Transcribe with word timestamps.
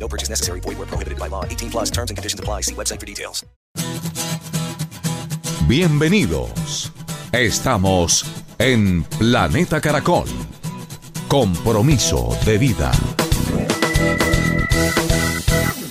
No 0.00 0.08
purchase 0.08 0.30
necessary. 0.30 0.60
Void 0.60 0.78
where 0.78 0.86
prohibited 0.86 1.18
by 1.18 1.28
law. 1.28 1.44
18 1.44 1.70
plus 1.70 1.90
terms 1.90 2.10
and 2.10 2.16
conditions 2.16 2.40
apply. 2.40 2.62
See 2.62 2.74
website 2.74 2.98
for 2.98 3.06
details. 3.06 3.44
Bienvenidos. 5.68 6.90
Estamos 7.32 8.24
en 8.58 9.04
Planeta 9.04 9.80
Caracol. 9.80 10.26
Compromiso 11.28 12.36
de 12.44 12.58
vida. 12.58 12.90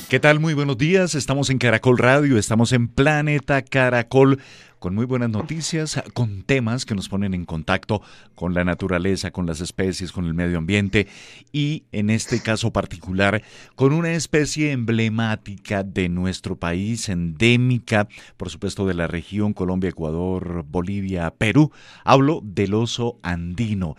¿Qué 0.09 0.20
tal? 0.20 0.40
Muy 0.40 0.55
buenos 0.55 0.80
días. 0.80 1.13
Estamos 1.13 1.52
en 1.52 1.59
Caracol 1.59 1.99
Radio, 1.99 2.40
estamos 2.40 2.73
en 2.73 2.88
Planeta 2.88 3.62
Caracol 3.62 4.40
con 4.80 4.95
muy 4.95 5.05
buenas 5.05 5.30
noticias, 5.30 6.02
con 6.13 6.41
temas 6.44 6.86
que 6.86 6.95
nos 6.95 7.09
ponen 7.09 7.34
en 7.34 7.45
contacto 7.45 8.02
con 8.34 8.53
la 8.53 8.64
naturaleza, 8.64 9.30
con 9.30 9.45
las 9.45 9.59
especies, 9.59 10.12
con 10.12 10.26
el 10.26 10.34
medio 10.34 10.58
ambiente 10.58 11.08
y 11.52 11.84
en 11.91 12.09
este 12.09 12.41
caso 12.41 12.72
particular 12.72 13.44
con 13.76 13.91
una 13.94 14.14
especie 14.14 14.72
emblemática 14.72 15.84
de 15.84 16.09
nuestro 16.09 16.55
país, 16.55 17.09
endémica, 17.09 18.08
por 18.38 18.50
supuesto 18.50 18.88
de 18.88 18.94
la 18.94 19.08
región 19.08 19.53
Colombia, 19.53 19.89
Ecuador, 19.89 20.66
Bolivia, 20.67 21.31
Perú. 21.38 21.72
Hablo 22.03 22.42
del 22.44 22.73
oso 22.73 23.20
andino 23.22 23.95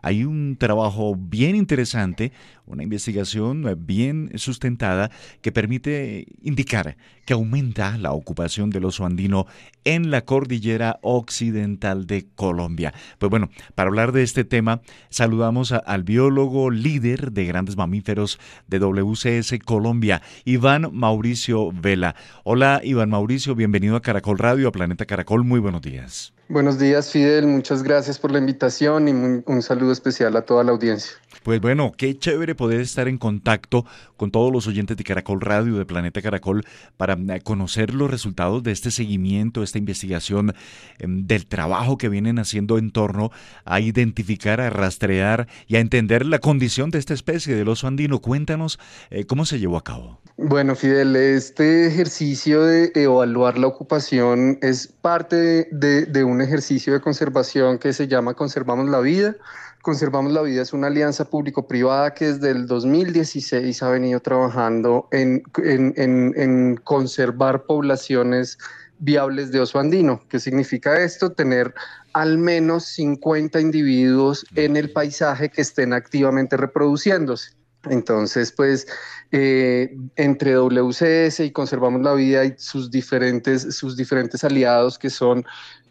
hay 0.00 0.24
un 0.24 0.56
trabajo 0.56 1.16
bien 1.16 1.56
interesante, 1.56 2.32
una 2.66 2.82
investigación 2.82 3.64
bien 3.86 4.30
sustentada 4.36 5.10
que 5.40 5.52
permite 5.52 6.26
indicar 6.42 6.96
que 7.24 7.34
aumenta 7.34 7.98
la 7.98 8.12
ocupación 8.12 8.70
del 8.70 8.84
oso 8.84 9.04
andino 9.04 9.46
en 9.84 10.10
la 10.10 10.24
cordillera 10.24 10.98
occidental 11.02 12.06
de 12.06 12.26
Colombia. 12.34 12.94
Pues 13.18 13.30
bueno, 13.30 13.50
para 13.74 13.88
hablar 13.88 14.12
de 14.12 14.22
este 14.22 14.44
tema, 14.44 14.80
saludamos 15.10 15.72
al 15.72 16.04
biólogo 16.04 16.70
líder 16.70 17.32
de 17.32 17.46
grandes 17.46 17.76
mamíferos 17.76 18.38
de 18.66 18.78
WCS 18.78 19.58
Colombia, 19.64 20.22
Iván 20.44 20.90
Mauricio 20.92 21.72
Vela. 21.72 22.14
Hola 22.44 22.80
Iván 22.84 23.10
Mauricio, 23.10 23.54
bienvenido 23.54 23.96
a 23.96 24.02
Caracol 24.02 24.38
Radio, 24.38 24.68
a 24.68 24.72
Planeta 24.72 25.06
Caracol, 25.06 25.44
muy 25.44 25.60
buenos 25.60 25.82
días. 25.82 26.37
Buenos 26.50 26.78
días, 26.78 27.12
Fidel. 27.12 27.46
Muchas 27.46 27.82
gracias 27.82 28.18
por 28.18 28.32
la 28.32 28.38
invitación 28.38 29.06
y 29.06 29.10
un, 29.10 29.60
saludo 29.60 29.92
especial 29.92 30.34
a 30.34 30.40
toda 30.40 30.64
la 30.64 30.72
audiencia. 30.72 31.12
Pues 31.42 31.60
bueno, 31.60 31.92
qué 31.94 32.18
chévere 32.18 32.54
poder 32.54 32.80
estar 32.80 33.06
en 33.06 33.18
contacto 33.18 33.84
con 34.16 34.30
todos 34.30 34.50
los 34.50 34.66
oyentes 34.66 34.96
de 34.96 35.04
Caracol 35.04 35.42
Radio, 35.42 35.76
de 35.76 35.84
Planeta 35.84 36.22
Caracol, 36.22 36.64
para 36.96 37.14
eh, 37.14 37.40
conocer 37.42 37.92
los 37.92 38.10
resultados 38.10 38.62
de 38.62 38.72
este 38.72 38.90
seguimiento, 38.90 39.62
esta 39.62 39.76
investigación, 39.76 40.54
em, 40.98 41.26
del 41.26 41.46
trabajo 41.46 41.98
que 41.98 42.08
vienen 42.08 42.38
haciendo 42.38 42.78
en 42.78 42.92
torno 42.92 43.30
a 43.66 43.80
identificar, 43.80 44.62
a 44.62 44.70
rastrear 44.70 45.48
y 45.66 45.76
a 45.76 45.80
entender 45.80 46.24
la 46.24 46.38
condición 46.38 46.90
de 46.90 46.98
esta 46.98 47.12
especie 47.12 47.54
del 47.56 47.68
oso 47.68 47.86
andino. 47.86 48.20
Cuéntanos 48.20 48.78
eh, 49.10 49.26
cómo 49.26 49.44
se 49.44 49.58
llevó 49.58 49.76
a 49.76 49.84
cabo. 49.84 50.18
Bueno, 50.38 50.74
Fidel, 50.74 51.14
este 51.14 51.88
ejercicio 51.88 52.62
de 52.62 52.90
evaluar 52.94 53.58
la 53.58 53.66
ocupación 53.66 54.58
es 54.62 54.86
parte 54.86 55.68
de, 55.72 56.06
de 56.06 56.24
un 56.24 56.37
ejercicio 56.40 56.92
de 56.92 57.00
conservación 57.00 57.78
que 57.78 57.92
se 57.92 58.08
llama 58.08 58.34
Conservamos 58.34 58.88
la 58.88 59.00
Vida. 59.00 59.36
Conservamos 59.82 60.32
la 60.32 60.42
Vida 60.42 60.62
es 60.62 60.72
una 60.72 60.88
alianza 60.88 61.24
público-privada 61.24 62.12
que 62.14 62.32
desde 62.32 62.50
el 62.50 62.66
2016 62.66 63.82
ha 63.82 63.90
venido 63.90 64.20
trabajando 64.20 65.08
en, 65.12 65.42
en, 65.64 66.76
conservar 66.84 67.64
poblaciones 67.64 68.58
viables 68.98 69.52
de 69.52 69.60
oso 69.60 69.78
andino. 69.78 70.20
¿Qué 70.28 70.40
significa 70.40 71.00
esto? 71.00 71.32
Tener 71.32 71.72
al 72.12 72.38
menos 72.38 72.84
50 72.86 73.60
individuos 73.60 74.44
en 74.56 74.76
el 74.76 74.90
paisaje 74.90 75.50
que 75.50 75.62
estén 75.62 75.92
activamente 75.92 76.56
reproduciéndose. 76.56 77.58
Entonces, 77.84 78.52
pues, 78.52 78.86
eh, 79.30 79.96
entre 80.16 80.56
WCS 80.56 81.40
y 81.40 81.52
Conservamos 81.52 82.02
la 82.02 82.14
Vida 82.14 82.44
y 82.44 82.54
sus 82.58 82.90
diferentes, 82.90 83.76
sus 83.76 83.96
diferentes 83.96 84.42
aliados 84.42 84.98
que 84.98 85.10
son 85.10 85.44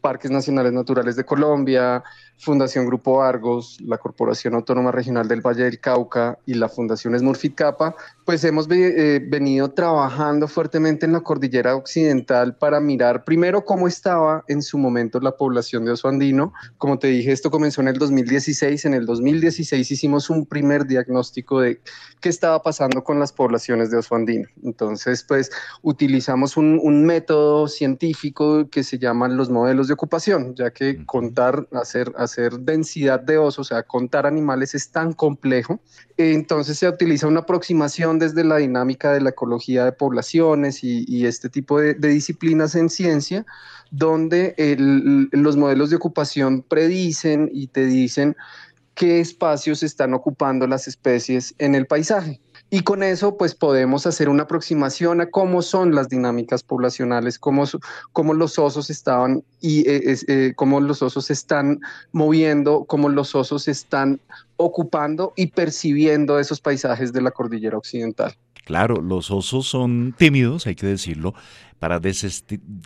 Parques 0.07 0.31
Nacionales 0.31 0.71
Naturales 0.71 1.17
de 1.17 1.25
Colombia, 1.25 2.01
Fundación 2.39 2.85
Grupo 2.85 3.21
Argos, 3.21 3.77
la 3.81 3.97
Corporación 3.97 4.53
Autónoma 4.53 4.91
Regional 4.91 5.27
del 5.27 5.41
Valle 5.41 5.63
del 5.63 5.79
Cauca 5.79 6.37
y 6.45 6.53
la 6.53 6.69
Fundación 6.69 7.17
Smurfit 7.17 7.55
Capa, 7.55 7.95
pues 8.25 8.43
hemos 8.43 8.67
eh, 8.69 9.25
venido 9.27 9.71
trabajando 9.71 10.47
fuertemente 10.47 11.05
en 11.05 11.13
la 11.13 11.21
cordillera 11.21 11.75
occidental 11.75 12.55
para 12.55 12.79
mirar 12.79 13.23
primero 13.23 13.65
cómo 13.65 13.87
estaba 13.87 14.43
en 14.47 14.61
su 14.61 14.77
momento 14.77 15.19
la 15.19 15.35
población 15.35 15.85
de 15.85 15.91
oso 15.91 16.09
andino. 16.09 16.53
Como 16.77 16.99
te 16.99 17.07
dije, 17.07 17.31
esto 17.31 17.49
comenzó 17.49 17.81
en 17.81 17.87
el 17.87 17.97
2016. 17.97 18.85
En 18.85 18.93
el 18.93 19.05
2016 19.05 19.89
hicimos 19.89 20.29
un 20.29 20.45
primer 20.45 20.85
diagnóstico 20.85 21.61
de 21.61 21.81
qué 22.19 22.29
estaba 22.29 22.61
pasando 22.61 23.03
con 23.03 23.19
las 23.19 23.31
poblaciones 23.31 23.91
de 23.91 23.97
oso 23.97 24.15
andino. 24.15 24.47
Entonces, 24.63 25.23
pues 25.23 25.49
utilizamos 25.81 26.57
un, 26.57 26.79
un 26.83 27.05
método 27.05 27.67
científico 27.67 28.69
que 28.69 28.83
se 28.83 28.99
llama 28.99 29.27
los 29.27 29.49
modelos 29.49 29.87
de 29.87 29.93
ocupación, 29.93 30.55
ya 30.55 30.71
que 30.71 31.05
contar, 31.05 31.67
hacer, 31.71 32.11
hacer 32.27 32.59
densidad 32.59 33.19
de 33.19 33.37
osos, 33.37 33.59
o 33.59 33.63
sea, 33.63 33.83
contar 33.83 34.25
animales 34.25 34.75
es 34.75 34.91
tan 34.91 35.13
complejo. 35.13 35.79
Entonces 36.17 36.77
se 36.77 36.87
utiliza 36.87 37.27
una 37.27 37.41
aproximación 37.41 38.19
desde 38.19 38.43
la 38.43 38.57
dinámica 38.57 39.11
de 39.11 39.21
la 39.21 39.31
ecología 39.31 39.85
de 39.85 39.91
poblaciones 39.91 40.83
y, 40.83 41.25
este 41.25 41.49
tipo 41.49 41.79
de, 41.79 41.93
disciplinas 41.95 42.75
en 42.75 42.89
ciencia, 42.89 43.45
donde 43.91 44.55
los 45.31 45.57
modelos 45.57 45.89
de 45.89 45.95
ocupación 45.95 46.61
predicen 46.61 47.49
y 47.51 47.67
te 47.67 47.85
dicen 47.85 48.35
qué 48.97 49.19
espacios 49.19 49.83
están 49.83 50.13
ocupando 50.13 50.65
las 50.67 50.87
especies 50.87 51.53
en 51.59 51.75
el 51.75 51.85
paisaje. 51.85 52.41
Y 52.69 52.81
con 52.81 53.01
eso, 53.01 53.37
pues 53.37 53.55
podemos 53.55 54.05
hacer 54.05 54.27
una 54.27 54.43
aproximación 54.43 55.21
a 55.21 55.29
cómo 55.29 55.61
son 55.61 55.95
las 55.95 56.09
dinámicas 56.09 56.63
poblacionales, 56.63 57.39
cómo, 57.39 57.63
cómo 58.11 58.33
los 58.33 58.59
osos 58.59 58.89
estaban 58.89 59.43
y 59.61 59.89
eh, 59.89 60.17
eh, 60.27 60.53
cómo 60.55 60.81
los 60.81 61.01
osos 61.01 61.31
están 61.31 61.79
moviendo, 62.11 62.83
cómo 62.83 63.07
los 63.07 63.35
osos 63.35 63.69
están 63.69 64.19
ocupando 64.57 65.31
y 65.37 65.47
percibiendo 65.47 66.39
esos 66.39 66.59
paisajes 66.59 67.13
de 67.13 67.21
la 67.21 67.31
cordillera 67.31 67.77
occidental. 67.77 68.35
Claro, 68.65 69.01
los 69.01 69.31
osos 69.31 69.65
son 69.65 70.13
tímidos, 70.17 70.67
hay 70.67 70.75
que 70.75 70.87
decirlo, 70.87 71.33
para 71.79 72.01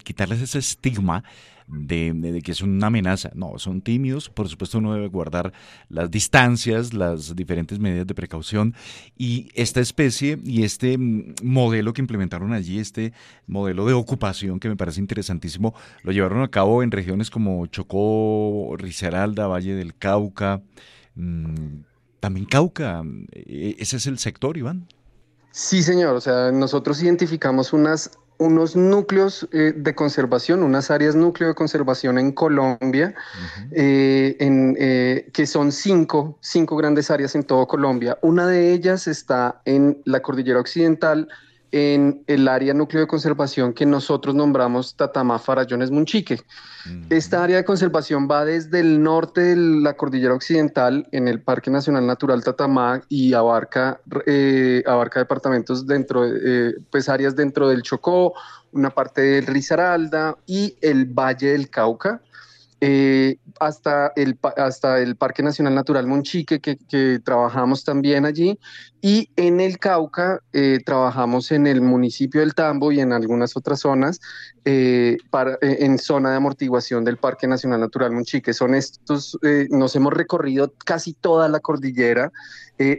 quitarles 0.04 0.42
ese 0.42 0.60
estigma 0.60 1.24
de, 1.72 2.42
que 2.44 2.52
es 2.52 2.62
una 2.62 2.88
amenaza. 2.88 3.32
No, 3.34 3.58
son 3.58 3.82
tímidos. 3.82 4.30
Por 4.30 4.50
supuesto, 4.50 4.78
uno 4.78 4.94
debe 4.94 5.08
guardar 5.08 5.54
las 5.90 6.12
distancias, 6.12 6.94
las 6.94 7.36
diferentes 7.36 7.80
medidas 7.80 8.06
de 8.08 8.14
precaución. 8.14 8.76
Y 9.18 9.50
esta 9.56 9.80
especie 9.80 10.40
y 10.44 10.64
este 10.64 10.98
mm, 10.98 11.36
modelo 11.44 11.94
que 11.94 12.02
implementaron 12.02 12.54
allí, 12.54 12.80
este 12.80 13.14
modelo 13.48 13.86
de 13.86 13.94
ocupación 13.94 14.60
que 14.60 14.70
me 14.70 14.76
parece 14.76 15.00
interesantísimo, 15.00 15.74
lo 16.04 16.12
llevaron 16.12 16.42
a 16.42 16.50
cabo 16.50 16.84
en 16.84 16.92
regiones 16.92 17.30
como 17.30 17.66
Chocó, 17.68 18.76
Risaralda, 18.78 19.48
Valle 19.48 19.76
del 19.76 19.96
Cauca. 19.96 20.62
Mm, 21.16 21.84
también 22.20 22.46
Cauca. 22.46 23.04
E, 23.32 23.76
ese 23.80 23.98
es 23.98 24.08
el 24.08 24.20
sector, 24.20 24.58
Iván. 24.58 24.88
Sí, 25.52 25.84
señor. 25.84 26.16
O 26.16 26.22
sea, 26.22 26.52
nosotros 26.52 27.02
identificamos 27.02 27.74
unas 27.74 28.12
unos 28.42 28.76
núcleos 28.76 29.48
eh, 29.52 29.72
de 29.76 29.94
conservación, 29.94 30.64
unas 30.64 30.90
áreas 30.90 31.14
núcleo 31.14 31.50
de 31.50 31.54
conservación 31.54 32.18
en 32.18 32.32
Colombia, 32.32 33.14
eh, 33.72 34.36
en, 34.40 34.76
eh, 34.80 35.30
que 35.32 35.46
son 35.46 35.72
cinco, 35.72 36.40
cinco 36.42 36.76
grandes 36.76 37.12
áreas 37.12 37.36
en 37.36 37.44
todo 37.44 37.68
Colombia. 37.68 38.18
Una 38.24 38.48
de 38.48 38.74
ellas 38.74 39.08
está 39.08 39.62
en 39.66 40.02
la 40.06 40.24
cordillera 40.24 40.60
occidental, 40.60 41.28
en 41.72 42.24
el 42.28 42.48
área 42.48 42.74
núcleo 42.74 43.02
de 43.02 43.08
conservación 43.08 43.74
que 43.74 43.86
nosotros 43.86 44.36
nombramos 44.36 44.96
Tatamá 44.96 45.40
Farallones 45.40 45.90
Munchique. 45.90 46.40
Esta 47.10 47.44
área 47.44 47.58
de 47.58 47.66
conservación 47.66 48.28
va 48.30 48.44
desde 48.44 48.80
el 48.80 49.02
norte 49.02 49.42
de 49.42 49.56
la 49.56 49.94
cordillera 49.94 50.34
occidental 50.34 51.08
en 51.12 51.28
el 51.28 51.42
Parque 51.42 51.70
Nacional 51.70 52.06
Natural 52.06 52.44
Tatamá 52.44 53.02
y 53.08 53.34
abarca, 53.34 54.02
eh, 54.26 54.84
abarca 54.86 55.20
departamentos 55.20 55.86
dentro, 55.86 56.26
eh, 56.26 56.76
pues 56.90 57.08
áreas 57.08 57.36
dentro 57.36 57.70
del 57.70 57.84
Chocó, 57.84 58.34
una 58.74 58.90
parte 58.90 59.22
del 59.22 59.46
Risaralda 59.46 60.38
y 60.46 60.76
el 60.82 61.06
Valle 61.06 61.52
del 61.52 61.70
Cauca. 61.70 62.22
Eh, 62.84 63.38
hasta, 63.60 64.12
el, 64.16 64.40
hasta 64.58 65.00
el 65.00 65.16
Parque 65.16 65.44
Nacional 65.44 65.76
Natural 65.76 66.08
Monchique, 66.08 66.60
que, 66.60 67.20
trabajamos 67.24 67.84
también 67.84 68.26
allí, 68.26 68.58
y 69.02 69.30
en 69.36 69.60
el 69.60 69.78
Cauca 69.78 70.42
eh, 70.52 70.80
trabajamos 70.84 71.52
en 71.52 71.68
el 71.68 71.82
municipio 71.82 72.42
del 72.42 72.56
Tambo 72.56 72.92
y 72.92 73.00
en 73.00 73.14
algunas 73.14 73.56
otras 73.56 73.82
zonas 73.82 74.20
eh, 74.66 75.18
para, 75.30 75.60
en 75.62 76.00
zona 76.00 76.32
de 76.32 76.38
amortiguación 76.38 77.06
del 77.06 77.18
Parque 77.18 77.46
Nacional 77.46 77.82
Natural 77.82 78.12
Monchique. 78.12 78.52
Son 78.52 78.74
estos, 78.74 79.38
nos 79.70 79.96
hemos 79.96 80.14
recorrido 80.14 80.74
casi 80.84 81.14
toda 81.14 81.50
la 81.50 81.60
cordillera, 81.60 82.32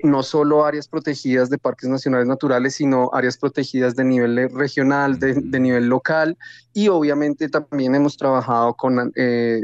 no 0.04 0.22
solo 0.22 0.64
áreas 0.64 0.86
protegidas 0.86 1.50
de 1.50 1.58
parques 1.58 1.90
nacionales 1.90 2.28
naturales, 2.28 2.76
sino 2.76 3.10
áreas 3.12 3.36
protegidas 3.36 3.96
de 3.96 4.04
nivel 4.04 4.48
regional, 4.50 5.18
de, 5.18 5.34
de 5.34 5.58
nivel 5.58 5.88
local, 5.88 6.36
y 6.74 6.88
obviamente 6.88 7.48
también 7.48 7.94
hemos 7.94 8.16
trabajado 8.16 8.74
con 8.74 9.12
eh, 9.16 9.62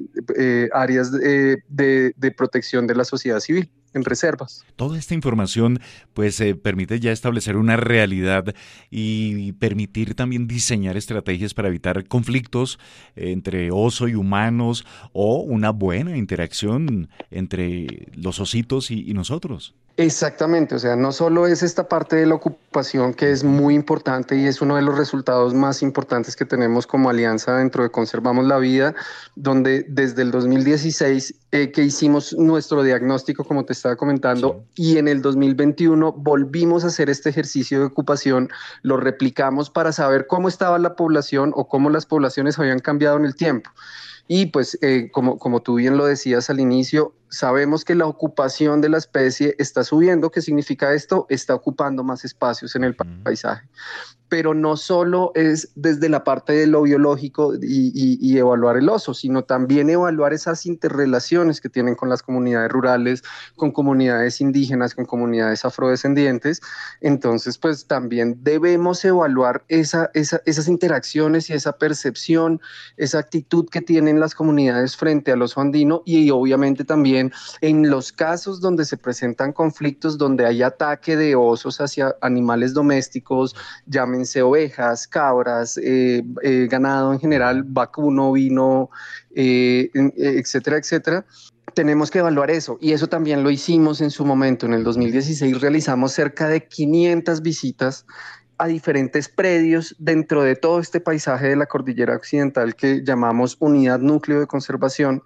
áreas 0.73 1.13
de, 1.13 1.63
de, 1.69 2.31
protección 2.37 2.87
de 2.87 2.95
la 2.95 3.05
sociedad 3.05 3.41
civil 3.41 3.71
en 3.95 4.05
reservas. 4.05 4.65
Toda 4.77 4.99
esta 4.99 5.15
información 5.15 5.81
pues 6.15 6.41
eh, 6.41 6.55
permite 6.55 7.01
ya 7.01 7.13
establecer 7.13 7.57
una 7.57 7.77
realidad 7.77 8.55
y 8.91 9.53
permitir 9.53 10.15
también 10.15 10.47
diseñar 10.47 10.97
estrategias 10.97 11.55
para 11.55 11.69
evitar 11.69 12.07
conflictos 12.07 12.79
entre 13.17 13.71
oso 13.71 14.09
y 14.09 14.15
humanos 14.15 14.87
o 15.13 15.41
una 15.41 15.71
buena 15.71 16.17
interacción 16.17 17.09
entre 17.31 18.09
los 18.15 18.41
ositos 18.41 18.91
y 18.91 19.13
nosotros. 19.15 19.75
Exactamente, 19.99 20.77
o 20.77 20.79
sea, 20.79 20.95
no 20.95 21.11
solo 21.11 21.49
es 21.49 21.65
esta 21.65 21.89
parte 21.89 22.15
de 22.15 22.25
la 22.25 22.37
ocupación 22.37 23.13
que 23.13 23.33
es 23.33 23.43
muy 23.43 23.75
importante 23.75 24.37
y 24.37 24.47
es 24.47 24.63
uno 24.63 24.77
de 24.77 24.83
los 24.83 24.97
resultados 24.97 25.55
más 25.55 25.83
importantes 25.83 26.37
que 26.37 26.45
tenemos 26.45 26.87
como 26.87 27.11
alianza 27.11 27.57
dentro 27.57 27.83
de 27.83 27.91
Conservamos 27.91 28.47
la 28.47 28.59
Vida, 28.59 28.95
donde 29.35 29.85
desde 29.89 30.23
el 30.23 30.31
2016 30.31 31.35
eh, 31.51 31.73
que 31.73 31.83
hicimos 31.83 32.33
nuestro 32.35 32.85
diagnóstico, 32.85 33.43
como 33.43 33.65
te 33.65 33.73
estaba 33.79 33.97
comentando, 33.97 34.65
y 34.75 34.99
en 34.99 35.09
el 35.09 35.23
2021 35.23 36.13
volvimos 36.13 36.85
a 36.85 36.89
hacer 36.89 37.09
este 37.11 37.31
ejercicio 37.31 37.81
de 37.81 37.87
ocupación, 37.87 38.51
lo 38.83 38.97
replicamos 38.97 39.71
para 39.71 39.93
saber 39.93 40.27
cómo 40.27 40.49
estaba 40.49 40.79
la 40.79 40.95
población 40.97 41.53
o 41.55 41.69
cómo 41.69 41.91
las 41.91 42.07
poblaciones 42.07 42.59
habían 42.59 42.81
cambiado 42.81 43.17
en 43.17 43.25
el 43.25 43.35
tiempo. 43.35 43.71
Y 44.27 44.47
pues, 44.47 44.79
eh, 44.83 45.11
como, 45.11 45.39
como 45.39 45.63
tú 45.63 45.77
bien 45.77 45.97
lo 45.97 46.05
decías 46.05 46.51
al 46.51 46.61
inicio, 46.61 47.15
sabemos 47.31 47.85
que 47.85 47.95
la 47.95 48.07
ocupación 48.07 48.83
de 48.83 48.91
la 48.91 48.99
especie 48.99 49.55
está 49.59 49.85
subiendo. 49.85 50.31
¿Qué 50.31 50.43
significa 50.43 50.93
esto? 50.93 51.25
Está 51.31 51.55
ocupando 51.55 52.05
más 52.05 52.27
espacios 52.27 52.77
en 52.77 52.85
el 52.85 52.95
paisaje 52.95 53.67
pero 54.29 54.55
no 54.55 54.77
solo 54.77 55.33
es 55.35 55.71
desde 55.75 56.09
la 56.09 56.25
parte 56.25 56.53
de 56.53 56.67
lo 56.67 56.83
biológico 56.83 57.55
y, 57.61 58.39
evaluar 58.39 58.77
el 58.77 58.89
oso, 58.89 59.15
sino 59.15 59.43
también 59.43 59.91
evaluar 59.91 60.33
esas 60.33 60.65
interrelaciones 60.67 61.61
que 61.61 61.69
tienen 61.69 61.97
con 61.97 62.09
las 62.09 62.23
comunidades 62.23 62.71
rurales, 62.71 63.25
con 63.57 63.73
comunidades 63.73 64.41
indígenas, 64.41 64.95
con 64.95 65.07
comunidades 65.07 65.65
afrodescendientes. 65.65 66.61
Entonces, 67.01 67.59
pues 67.59 67.87
también 67.87 68.39
debemos 68.43 69.05
evaluar 69.05 69.65
esa, 69.69 70.11
esas 70.15 70.69
interacciones 70.69 71.51
y 71.51 71.55
esa 71.55 71.73
percepción, 71.73 72.61
esa 72.97 73.19
actitud 73.19 73.69
que 73.69 73.81
tienen 73.81 74.21
las 74.21 74.35
comunidades 74.35 74.97
frente 74.97 75.33
al 75.33 75.43
oso 75.43 75.61
andino 75.61 76.03
y 76.05 76.31
obviamente 76.31 76.85
también 76.85 77.33
en 77.61 77.91
los 77.91 78.13
casos 78.13 78.61
donde 78.61 78.85
se 78.85 78.97
presentan 78.97 79.53
conflictos, 79.53 80.19
donde 80.19 80.47
hay 80.47 80.63
ataque 80.63 81.17
de 81.17 81.35
osos 81.35 81.81
hacia 81.81 82.15
animales 82.21 82.75
domésticos, 82.75 83.57
llamen 83.87 84.18
ovejas, 84.43 85.07
cabras, 85.07 85.79
eh, 85.79 86.23
eh, 86.43 86.69
ganado 86.71 87.13
en 87.13 87.21
general, 87.21 87.63
vacuno, 87.65 88.33
vino, 88.33 88.91
eh, 89.35 89.91
etcétera, 89.95 90.79
etcétera, 90.79 91.25
tenemos 91.75 92.11
que 92.11 92.19
evaluar 92.19 92.51
eso. 92.51 92.79
Y 92.81 92.93
eso 92.93 93.07
también 93.07 93.43
lo 93.43 93.51
hicimos 93.51 94.01
en 94.01 94.11
su 94.11 94.25
momento. 94.25 94.67
En 94.67 94.75
el 94.75 94.85
2016 94.85 95.61
realizamos 95.61 96.13
cerca 96.13 96.49
de 96.49 96.67
500 96.67 97.43
visitas 97.43 98.07
a 98.59 98.67
diferentes 98.67 99.29
predios 99.29 99.95
dentro 99.99 100.43
de 100.43 100.57
todo 100.57 100.81
este 100.81 101.01
paisaje 101.01 101.49
de 101.49 101.57
la 101.57 101.67
cordillera 101.67 102.17
occidental 102.17 102.75
que 102.75 103.03
llamamos 103.05 103.57
unidad 103.61 104.01
núcleo 104.01 104.41
de 104.41 104.47
conservación 104.47 105.23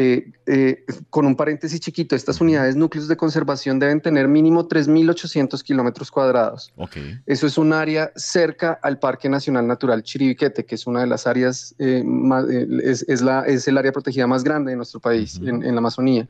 eh, 0.00 0.30
eh, 0.46 0.84
con 1.10 1.26
un 1.26 1.34
paréntesis 1.34 1.80
chiquito, 1.80 2.14
estas 2.14 2.40
unidades 2.40 2.76
núcleos 2.76 3.08
de 3.08 3.16
conservación 3.16 3.80
deben 3.80 4.00
tener 4.00 4.28
mínimo 4.28 4.68
3.800 4.68 5.60
kilómetros 5.64 6.12
cuadrados. 6.12 6.72
Eso 7.26 7.48
es 7.48 7.58
un 7.58 7.72
área 7.72 8.12
cerca 8.14 8.78
al 8.80 9.00
Parque 9.00 9.28
Nacional 9.28 9.66
Natural 9.66 10.04
Chiribiquete, 10.04 10.64
que 10.64 10.76
es 10.76 10.86
una 10.86 11.00
de 11.00 11.08
las 11.08 11.26
áreas, 11.26 11.74
eh, 11.80 12.04
es, 12.84 13.20
la, 13.22 13.40
es 13.40 13.66
el 13.66 13.76
área 13.76 13.90
protegida 13.90 14.28
más 14.28 14.44
grande 14.44 14.70
de 14.70 14.76
nuestro 14.76 15.00
país, 15.00 15.40
en, 15.42 15.64
en 15.64 15.74
la 15.74 15.78
Amazonía. 15.78 16.28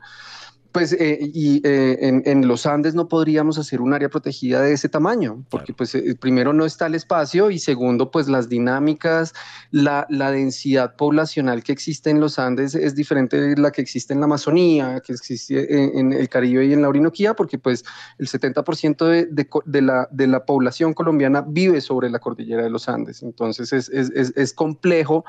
Pues 0.71 0.93
eh, 0.93 1.17
y 1.21 1.65
eh, 1.67 1.97
en, 2.25 2.47
los 2.47 2.67
Andes 2.67 2.93
no 2.93 3.07
podríamos 3.07 3.57
hacer 3.57 3.81
un 3.81 3.91
área 3.91 4.07
protegida 4.07 4.61
de 4.61 4.73
ese 4.73 4.87
tamaño, 4.87 5.43
porque 5.49 5.73
pues 5.73 5.95
eh, 5.95 6.15
primero 6.19 6.53
no 6.53 6.63
está 6.63 6.85
el 6.85 6.93
espacio 6.93 7.49
y 7.49 7.57
segundo 7.57 8.11
pues 8.11 8.27
las 8.27 8.49
dinámicas, 8.49 9.33
la, 9.71 10.05
densidad 10.09 10.95
poblacional 10.95 11.63
que 11.63 11.71
existe 11.71 12.11
en 12.11 12.19
los 12.19 12.37
Andes 12.37 12.75
es 12.75 12.93
diferente 12.93 13.41
de 13.41 13.57
la 13.57 13.71
que 13.71 13.81
existe 13.81 14.13
en 14.13 14.19
la 14.19 14.25
Amazonía, 14.25 15.01
que 15.03 15.13
existe 15.13 15.97
en, 15.99 16.13
el 16.13 16.29
Caribe 16.29 16.67
y 16.67 16.73
en 16.73 16.83
la 16.83 16.89
Orinoquía, 16.89 17.33
porque 17.33 17.57
pues 17.57 17.83
el 18.19 18.27
70% 18.27 19.27
de, 19.65 19.81
la, 19.81 20.07
de 20.11 20.27
la 20.27 20.45
población 20.45 20.93
colombiana 20.93 21.43
vive 21.47 21.81
sobre 21.81 22.11
la 22.11 22.19
cordillera 22.19 22.61
de 22.61 22.69
los 22.69 22.87
Andes, 22.87 23.23
entonces 23.23 23.73
es, 23.73 23.89
es, 23.89 24.11
es 24.11 24.53
complejo 24.53 25.25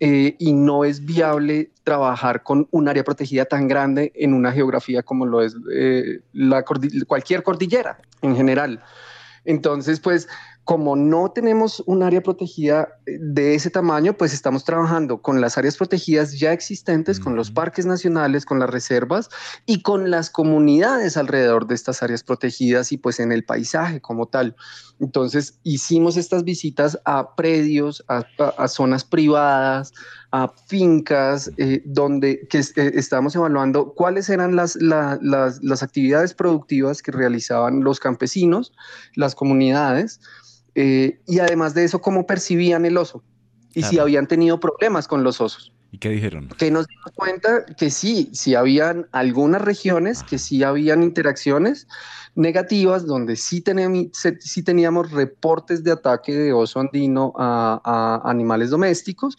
eh, 0.00 0.36
y 0.38 0.52
no 0.52 0.84
es 0.84 1.04
viable 1.04 1.70
trabajar 1.82 2.42
con 2.42 2.68
un 2.70 2.88
área 2.88 3.02
protegida 3.02 3.44
tan 3.44 3.66
grande 3.66 4.12
en 4.14 4.32
una 4.32 4.52
geografía 4.52 5.02
como 5.02 5.26
lo 5.26 5.42
es 5.42 5.56
eh, 5.74 6.20
cualquier 7.06 7.42
cordillera 7.42 7.98
en 8.22 8.36
general. 8.36 8.80
Entonces, 9.44 9.98
pues 9.98 10.28
como 10.68 10.96
no 10.96 11.30
tenemos 11.30 11.82
un 11.86 12.02
área 12.02 12.22
protegida 12.22 12.90
eh, 13.06 13.16
de 13.18 13.54
ese 13.54 13.70
tamaño, 13.70 14.18
pues 14.18 14.34
estamos 14.34 14.64
trabajando 14.64 15.22
con 15.22 15.40
las 15.40 15.56
áreas 15.56 15.78
protegidas 15.78 16.38
ya 16.38 16.52
existentes, 16.52 17.18
con 17.18 17.36
los 17.36 17.50
parques 17.50 17.86
nacionales, 17.86 18.44
con 18.44 18.58
las 18.58 18.68
reservas 18.68 19.30
y 19.64 19.80
con 19.80 20.10
las 20.10 20.28
comunidades 20.28 21.16
alrededor 21.16 21.68
de 21.68 21.74
estas 21.74 22.02
áreas 22.02 22.22
protegidas 22.22 22.92
y 22.92 22.98
pues 22.98 23.18
en 23.18 23.32
el 23.32 23.44
paisaje 23.44 24.02
como 24.02 24.26
tal. 24.26 24.56
Entonces 25.00 25.58
hicimos 25.62 26.18
estas 26.18 26.44
visitas 26.44 26.98
a 27.06 27.34
predios, 27.34 28.04
a, 28.06 28.68
zonas 28.68 29.04
privadas, 29.04 29.94
a 30.32 30.52
fincas, 30.66 31.50
eh, 31.56 31.80
donde 31.86 32.46
que, 32.46 32.58
eh, 32.58 32.92
estamos 32.94 33.34
evaluando 33.34 33.94
cuáles 33.94 34.28
eran 34.28 34.54
las, 34.54 34.76
las 34.76 35.82
actividades 35.82 36.34
productivas 36.34 37.00
que 37.00 37.12
realizaban 37.12 37.82
los 37.82 38.00
campesinos, 38.00 38.74
las 39.14 39.34
comunidades 39.34 40.20
eh, 40.80 41.18
y 41.26 41.40
además 41.40 41.74
de 41.74 41.82
eso, 41.82 42.00
cómo 42.00 42.24
percibían 42.24 42.84
el 42.84 42.98
oso 42.98 43.24
y 43.74 43.82
si 43.82 43.98
habían 43.98 44.28
tenido 44.28 44.60
problemas 44.60 45.08
con 45.08 45.24
los 45.24 45.40
osos. 45.40 45.72
¿Y 45.90 45.98
qué 45.98 46.10
dijeron? 46.10 46.48
Que 46.58 46.70
nos 46.70 46.86
dimos 46.86 47.12
cuenta 47.14 47.64
que 47.64 47.90
sí, 47.90 48.28
sí 48.32 48.54
habían 48.54 49.06
algunas 49.12 49.62
regiones, 49.62 50.22
que 50.22 50.38
sí 50.38 50.62
habían 50.62 51.02
interacciones 51.02 51.86
negativas, 52.34 53.06
donde 53.06 53.36
sí, 53.36 53.60
teníamos, 53.62 54.08
sí 54.40 54.62
teníamos 54.62 55.10
reportes 55.10 55.82
de 55.82 55.92
ataque 55.92 56.32
de 56.32 56.52
oso 56.52 56.78
andino 56.78 57.32
a, 57.36 58.20
animales 58.24 58.70
domésticos. 58.70 59.36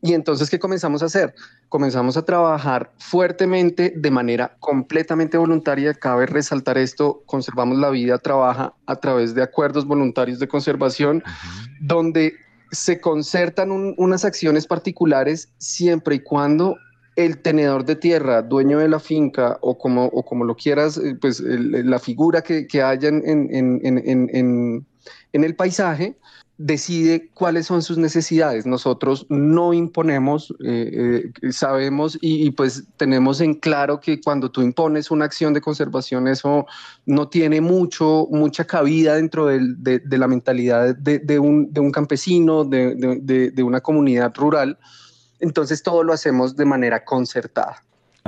Y 0.00 0.14
entonces, 0.14 0.48
¿qué 0.48 0.58
comenzamos 0.58 1.02
a 1.02 1.06
hacer? 1.06 1.34
Comenzamos 1.68 2.16
a 2.16 2.24
trabajar 2.24 2.92
fuertemente 2.98 3.92
de 3.94 4.10
manera 4.10 4.56
completamente 4.60 5.36
voluntaria. 5.36 5.92
Cabe 5.94 6.26
resaltar 6.26 6.78
esto, 6.78 7.22
Conservamos 7.26 7.76
la 7.76 7.90
Vida 7.90 8.18
trabaja 8.18 8.72
a 8.86 8.96
través 8.96 9.34
de 9.34 9.42
acuerdos 9.42 9.84
voluntarios 9.84 10.38
de 10.38 10.48
conservación, 10.48 11.22
donde 11.80 12.34
se 12.70 13.00
concertan 13.00 13.70
unas 13.70 14.24
acciones 14.24 14.66
particulares 14.66 15.48
siempre 15.58 16.16
y 16.16 16.20
cuando 16.20 16.76
el 17.16 17.38
tenedor 17.38 17.84
de 17.84 17.96
tierra, 17.96 18.42
dueño 18.42 18.78
de 18.78 18.88
la 18.88 19.00
finca 19.00 19.58
o 19.60 19.76
como, 19.76 20.04
o 20.06 20.24
como 20.24 20.44
lo 20.44 20.54
quieras, 20.54 20.98
eh, 20.98 21.16
pues 21.20 21.40
la 21.40 21.98
figura 21.98 22.42
que, 22.42 22.82
haya 22.82 23.08
en, 23.08 24.86
el 25.32 25.56
paisaje, 25.56 26.16
decide 26.58 27.30
cuáles 27.34 27.66
son 27.66 27.82
sus 27.82 27.98
necesidades. 27.98 28.66
Nosotros 28.66 29.26
no 29.28 29.72
imponemos, 29.72 30.52
eh, 30.64 31.30
eh, 31.40 31.52
sabemos 31.52 32.18
y, 32.20 32.50
pues 32.50 32.84
tenemos 32.96 33.40
en 33.40 33.54
claro 33.54 34.00
que 34.00 34.20
cuando 34.20 34.50
tú 34.50 34.60
impones 34.62 35.12
una 35.12 35.24
acción 35.24 35.54
de 35.54 35.60
conservación, 35.60 36.26
eso 36.26 36.66
no 37.06 37.28
tiene 37.28 37.60
mucho, 37.60 38.26
mucha 38.30 38.64
cabida 38.66 39.14
dentro 39.14 39.46
de, 39.46 40.02
la 40.10 40.26
mentalidad 40.26 40.96
de, 40.96 41.38
un, 41.38 41.92
campesino, 41.92 42.64
de, 42.64 43.62
una 43.62 43.80
comunidad 43.80 44.34
rural. 44.34 44.78
Entonces 45.38 45.84
todo 45.84 46.02
lo 46.02 46.12
hacemos 46.12 46.56
de 46.56 46.64
manera 46.64 47.04
concertada 47.04 47.84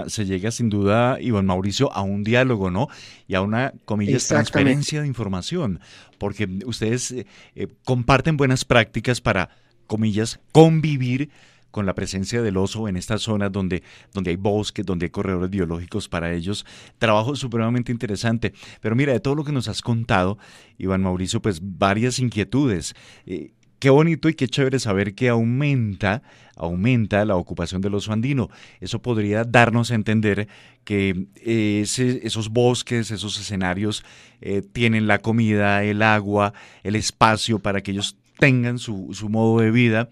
se 0.08 0.24
llega 0.24 0.50
sin 0.50 0.68
duda, 0.70 1.20
Iván 1.20 1.46
Mauricio, 1.46 1.92
a 1.92 2.02
un 2.02 2.24
diálogo, 2.24 2.70
¿no? 2.70 2.88
Y 3.28 3.34
a 3.34 3.42
una, 3.42 3.72
comillas, 3.84 4.28
transferencia 4.28 5.00
de 5.02 5.06
información, 5.06 5.80
porque 6.18 6.48
ustedes 6.64 7.10
eh, 7.12 7.26
eh, 7.54 7.68
comparten 7.84 8.36
buenas 8.36 8.64
prácticas 8.64 9.20
para, 9.20 9.50
comillas, 9.86 10.40
convivir 10.52 11.30
con 11.70 11.86
la 11.86 11.94
presencia 11.94 12.42
del 12.42 12.56
oso 12.56 12.88
en 12.88 12.96
estas 12.96 13.22
zonas 13.22 13.52
donde, 13.52 13.82
donde 14.12 14.30
hay 14.30 14.36
bosques, 14.36 14.84
donde 14.84 15.06
hay 15.06 15.10
corredores 15.10 15.50
biológicos 15.50 16.08
para 16.08 16.32
ellos. 16.32 16.66
Trabajo 16.98 17.36
supremamente 17.36 17.92
interesante. 17.92 18.52
Pero 18.80 18.96
mira, 18.96 19.12
de 19.12 19.20
todo 19.20 19.34
lo 19.34 19.44
que 19.44 19.52
nos 19.52 19.68
has 19.68 19.82
contado, 19.82 20.38
Iván 20.78 21.02
Mauricio, 21.02 21.40
pues 21.40 21.60
varias 21.62 22.18
inquietudes. 22.18 22.94
Eh, 23.26 23.52
Qué 23.80 23.88
bonito 23.88 24.28
y 24.28 24.34
qué 24.34 24.46
chévere 24.46 24.78
saber 24.78 25.14
que 25.14 25.30
aumenta, 25.30 26.22
aumenta 26.54 27.24
la 27.24 27.36
ocupación 27.36 27.80
del 27.80 27.94
oso 27.94 28.12
andino. 28.12 28.50
Eso 28.78 29.00
podría 29.00 29.42
darnos 29.44 29.90
a 29.90 29.94
entender 29.94 30.48
que 30.84 31.28
eh, 31.36 31.80
esos 31.82 32.50
bosques, 32.50 33.10
esos 33.10 33.40
escenarios 33.40 34.04
eh, 34.42 34.60
tienen 34.60 35.06
la 35.06 35.18
comida, 35.20 35.82
el 35.82 36.02
agua, 36.02 36.52
el 36.82 36.94
espacio 36.94 37.58
para 37.58 37.80
que 37.80 37.92
ellos 37.92 38.18
tengan 38.38 38.78
su, 38.78 39.08
su 39.14 39.30
modo 39.30 39.60
de 39.60 39.70
vida. 39.70 40.10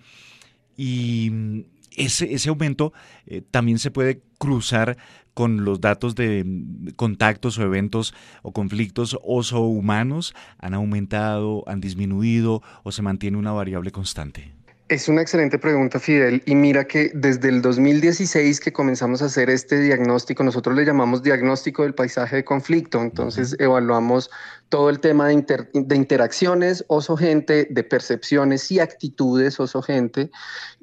Y 0.79 1.29
mm, 1.31 1.61
ese, 1.99 2.33
ese 2.33 2.49
aumento 2.49 2.95
eh, 3.27 3.43
también 3.51 3.79
se 3.79 3.91
puede 3.91 4.23
cruzar 4.39 4.97
con 5.39 5.65
los 5.65 5.81
datos 5.81 6.17
de 6.17 6.43
mm, 6.45 6.95
contactos 6.97 7.59
o 7.59 7.63
eventos 7.63 8.13
o 8.43 8.53
conflictos 8.53 9.17
oso-humanos? 9.23 10.35
¿Han 10.59 10.75
aumentado, 10.75 11.63
han 11.69 11.81
disminuido 11.81 12.61
o 12.83 12.91
se 12.91 13.03
mantiene 13.03 13.37
una 13.37 13.53
variable 13.53 13.93
constante? 13.93 14.53
Es 14.89 15.09
una 15.09 15.23
excelente 15.23 15.57
pregunta, 15.57 16.01
Fidel. 16.01 16.43
Y 16.45 16.57
mira 16.57 16.87
que 16.89 17.13
desde 17.15 17.51
el 17.51 17.63
2016 17.63 18.59
que 18.59 18.73
comenzamos 18.73 19.23
a 19.23 19.27
hacer 19.27 19.49
este 19.49 19.81
diagnóstico, 19.81 20.43
nosotros 20.43 20.75
le 20.75 20.85
llamamos 20.85 21.23
diagnóstico 21.23 21.85
del 21.85 21.95
paisaje 21.95 22.35
de 22.37 22.45
conflicto. 22.45 23.01
Entonces 23.01 23.55
evaluamos 23.61 24.31
todo 24.71 24.91
el 24.91 24.99
tema 24.99 25.29
de, 25.29 25.69
de 25.73 25.95
interacciones 25.95 26.85
oso-gente, 26.89 27.69
de 27.71 27.85
percepciones 27.85 28.73
y 28.73 28.81
actitudes 28.81 29.61
oso-gente. 29.61 30.33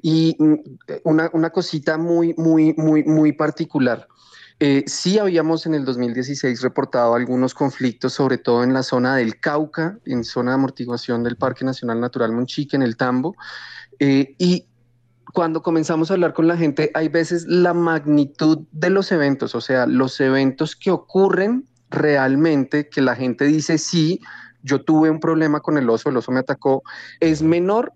Y 0.00 0.34
mm, 0.38 0.54
una, 1.04 1.28
una 1.34 1.50
cosita 1.50 1.98
muy, 1.98 2.32
muy, 2.38 2.72
muy, 2.78 3.04
muy 3.04 3.32
particular. 3.32 4.08
Eh, 4.58 4.84
sí 4.86 5.18
habíamos 5.18 5.66
en 5.66 5.74
el 5.74 5.84
2016 5.84 6.62
reportado 6.62 7.14
algunos 7.14 7.52
conflictos, 7.52 8.14
sobre 8.14 8.38
todo 8.38 8.64
en 8.64 8.72
la 8.72 8.82
zona 8.82 9.16
del 9.16 9.38
Cauca, 9.38 9.98
en 10.06 10.24
zona 10.24 10.52
de 10.52 10.54
amortiguación 10.54 11.22
del 11.22 11.36
Parque 11.36 11.64
Nacional 11.64 12.00
Natural 12.00 12.32
Monchique, 12.32 12.74
en 12.74 12.82
el 12.82 12.96
Tambo. 12.96 13.36
Eh, 13.98 14.34
y 14.38 14.64
cuando 15.34 15.62
comenzamos 15.62 16.10
a 16.10 16.14
hablar 16.14 16.32
con 16.32 16.48
la 16.48 16.56
gente, 16.56 16.90
hay 16.94 17.08
veces 17.08 17.44
la 17.46 17.74
magnitud 17.74 18.60
de 18.72 18.88
los 18.88 19.12
eventos, 19.12 19.54
o 19.54 19.60
sea, 19.60 19.86
los 19.86 20.18
eventos 20.20 20.74
que 20.74 20.90
ocurren 20.90 21.66
realmente, 21.90 22.88
que 22.88 23.02
la 23.02 23.14
gente 23.14 23.44
dice, 23.44 23.76
sí, 23.76 24.20
yo 24.62 24.82
tuve 24.82 25.10
un 25.10 25.20
problema 25.20 25.60
con 25.60 25.76
el 25.76 25.90
oso, 25.90 26.08
el 26.08 26.16
oso 26.16 26.32
me 26.32 26.40
atacó, 26.40 26.82
es 27.20 27.42
menor 27.42 27.92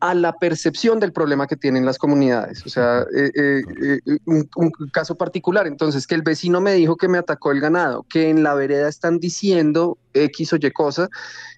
a 0.00 0.14
la 0.14 0.32
percepción 0.32 0.98
del 0.98 1.12
problema 1.12 1.46
que 1.46 1.56
tienen 1.56 1.84
las 1.84 1.98
comunidades. 1.98 2.64
O 2.64 2.70
sea, 2.70 3.04
eh, 3.14 3.30
eh, 3.34 3.62
eh, 4.06 4.18
un, 4.24 4.70
caso 4.92 5.14
particular, 5.14 5.66
entonces, 5.66 6.06
que 6.06 6.14
el 6.14 6.22
vecino 6.22 6.60
me 6.60 6.72
dijo 6.72 6.96
que 6.96 7.08
me 7.08 7.18
atacó 7.18 7.52
el 7.52 7.60
ganado, 7.60 8.04
que 8.08 8.30
en 8.30 8.42
la 8.42 8.54
vereda 8.54 8.88
están 8.88 9.18
diciendo 9.18 9.98
X 10.14 10.54
o 10.54 10.56
Y 10.56 10.70
cosa, 10.70 11.08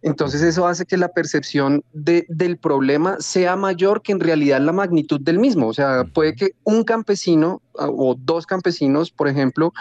entonces 0.02 0.42
eso 0.42 0.66
hace 0.66 0.84
que 0.84 0.96
la 0.96 1.08
percepción 1.08 1.84
del 1.92 2.58
problema 2.58 3.16
sea 3.20 3.56
mayor 3.56 4.02
que 4.02 4.12
en 4.12 4.20
realidad 4.20 4.60
la 4.60 4.72
magnitud 4.72 5.20
del 5.20 5.38
mismo. 5.38 5.68
O 5.68 5.74
sea, 5.74 6.04
puede 6.04 6.34
que 6.34 6.50
un 6.64 6.82
campesino 6.82 7.62
ah, 7.78 7.88
o 7.88 8.16
dos 8.18 8.46
campesinos, 8.46 9.12
por 9.12 9.28
ejemplo, 9.28 9.72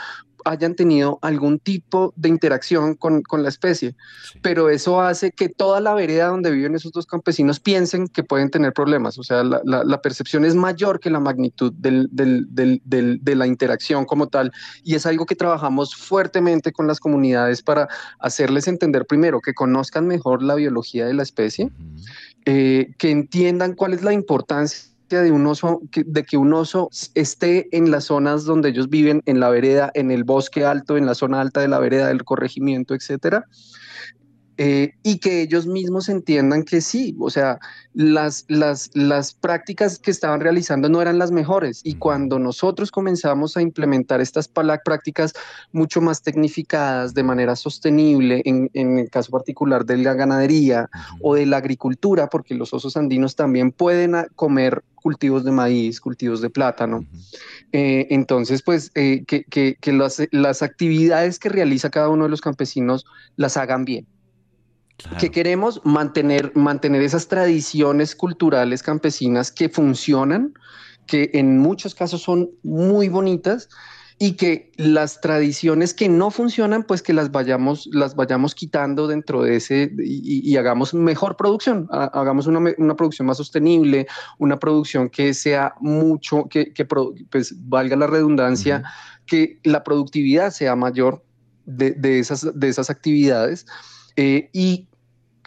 hayan 0.45 0.75
tenido 0.75 1.19
algún 1.21 1.60
tipo 1.60 2.13
de 2.15 2.29
interacción 2.29 2.95
con, 2.95 3.24
la 3.31 3.50
especie, 3.50 3.95
pero 4.41 4.69
eso 4.69 5.01
hace 5.01 5.31
que 5.31 5.50
toda 5.50 5.79
la 5.79 5.93
vereda 5.93 6.27
donde 6.27 6.51
viven 6.51 6.75
esos 6.75 6.91
dos 6.91 7.05
campesinos 7.05 7.60
piensen 7.60 8.07
que 8.07 8.24
pueden 8.24 8.50
tener 8.50 8.74
problemas, 8.74 9.17
o 9.17 9.24
sea, 9.24 9.43
la, 9.43 10.01
percepción 10.01 10.45
es 10.45 10.55
mayor 10.55 11.00
que 11.00 11.10
la 11.10 11.19
magnitud 11.19 11.71
de 11.74 13.36
la 13.36 13.48
interacción 13.48 14.05
como 14.05 14.27
tal, 14.27 14.51
y 14.83 14.95
es 14.95 15.05
algo 15.05 15.25
que 15.25 15.36
trabajamos 15.36 15.95
fuertemente 15.95 16.71
con 16.71 16.88
las 16.88 17.00
comunidades 17.00 17.62
para 17.62 17.88
hacerles 18.19 18.67
entender 18.67 19.05
primero 19.05 19.41
que 19.41 19.53
conozcan 19.53 20.07
mejor 20.07 20.43
la 20.43 20.55
biología 20.55 21.05
de 21.05 21.13
la 21.13 21.24
especie, 21.24 21.71
eh, 22.45 22.93
que 22.98 23.12
entiendan 23.12 23.74
cuál 23.74 23.93
es 23.93 24.03
la 24.03 24.13
importancia 24.13 24.90
de 25.20 25.32
un 25.32 25.46
oso, 25.46 25.82
de 25.94 26.24
que 26.24 26.38
un 26.38 26.53
oso 26.53 26.89
esté 27.15 27.68
en 27.75 27.91
las 27.91 28.06
zonas 28.06 28.46
donde 28.46 28.70
ellos 28.70 28.89
viven, 28.89 29.22
en 29.25 29.39
la 29.39 29.50
vereda, 29.50 29.91
en 29.94 30.12
el 30.12 30.24
bosque 30.24 30.63
alto, 30.63 30.96
en 30.96 31.06
la 31.06 31.15
zona 31.15 31.41
alta 31.41 31.60
de 31.60 31.68
la 31.68 31.80
vereda, 31.80 32.08
del 32.08 32.24
corregimiento, 32.24 32.96
etcétera. 32.96 33.46
Eh, 34.63 34.94
y 35.01 35.18
que 35.18 35.41
ellos 35.41 35.65
mismos 35.65 36.08
entiendan 36.08 36.62
que 36.62 36.82
sí, 36.82 37.15
o 37.20 37.32
sea, 37.32 37.58
las, 37.96 38.46
las, 38.48 38.91
las 38.94 39.34
prácticas 39.34 39.98
que 39.98 40.12
estaban 40.12 40.39
realizando 40.39 40.88
no 40.88 41.01
eran 41.01 41.18
las 41.18 41.32
mejores. 41.32 41.82
Y 41.84 41.96
cuando 41.96 42.38
nosotros 42.38 42.91
comenzamos 42.91 43.58
a 43.58 43.63
implementar 43.63 44.22
estas 44.22 44.48
prácticas 44.48 45.34
mucho 45.72 46.00
más 46.00 46.22
tecnificadas, 46.22 47.15
de 47.15 47.24
manera 47.24 47.56
sostenible, 47.56 48.44
en, 48.46 48.70
en 48.75 49.00
el 49.00 49.10
caso 49.10 49.32
particular 49.32 49.84
de 49.84 49.98
la 49.98 50.13
ganadería 50.13 50.91
o 51.24 51.34
de 51.34 51.48
la 51.48 51.58
agricultura, 51.58 52.27
porque 52.27 52.53
los 52.53 52.72
osos 52.72 52.96
andinos 52.96 53.36
también 53.36 53.72
pueden 53.72 54.13
comer 54.36 54.84
cultivos 54.94 55.44
de 55.44 55.51
maíz, 55.53 56.00
cultivos 56.00 56.39
de 56.39 56.51
plátano. 56.51 57.03
Eh, 57.72 58.06
entonces, 58.12 58.62
pues, 58.62 58.91
eh, 58.94 59.24
que, 59.25 59.44
que, 59.46 59.75
que 59.82 59.91
las, 59.91 60.22
las 60.30 60.62
actividades 60.62 61.39
que 61.39 61.50
realiza 61.50 61.89
cada 61.89 62.10
uno 62.10 62.25
de 62.25 62.30
los 62.30 62.41
campesinos 62.41 63.08
las 63.38 63.58
hagan 63.58 63.86
bien 63.86 64.06
que 65.20 65.31
queremos 65.31 65.81
mantener, 65.84 66.51
mantener 66.55 67.01
esas 67.01 67.27
tradiciones 67.27 68.15
culturales 68.15 68.84
campesinas 68.84 69.51
que 69.51 69.70
funcionan, 69.70 70.53
que 71.08 71.31
en 71.34 71.58
muchos 71.58 71.96
casos 71.96 72.22
son 72.22 72.51
muy 72.63 73.10
bonitas 73.10 73.70
y 74.17 74.34
que 74.34 74.72
las 74.75 75.20
tradiciones 75.20 75.96
que 75.96 76.08
no 76.08 76.29
funcionan, 76.29 76.84
pues 76.84 77.01
que 77.01 77.12
las 77.12 77.31
vayamos, 77.31 77.89
las 77.91 78.15
vayamos 78.15 78.53
quitando 78.53 79.08
dentro 79.08 79.41
de 79.41 79.55
ese 79.55 79.91
y, 79.98 80.55
hagamos 80.58 80.93
mejor 80.93 81.38
producción, 81.38 81.88
hagamos 81.89 82.46
una, 82.46 82.60
una, 82.77 82.96
producción 82.96 83.25
más 83.25 83.38
sostenible, 83.38 84.05
una 84.38 84.60
producción 84.60 85.10
que 85.10 85.34
sea 85.34 85.74
mucho, 85.79 86.48
que, 86.51 86.72
que 86.72 86.86
pues 86.86 87.55
valga 87.67 87.96
la 87.96 88.05
redundancia, 88.05 88.84
que 89.25 89.60
la 89.63 89.84
productividad 89.84 90.51
sea 90.51 90.75
mayor 90.75 91.24
de, 91.65 91.91
de, 91.91 92.20
esas, 92.20 92.48
de 92.53 92.70
esas 92.70 92.91
actividades. 92.91 93.65
Eh, 94.17 94.51
y 94.53 94.88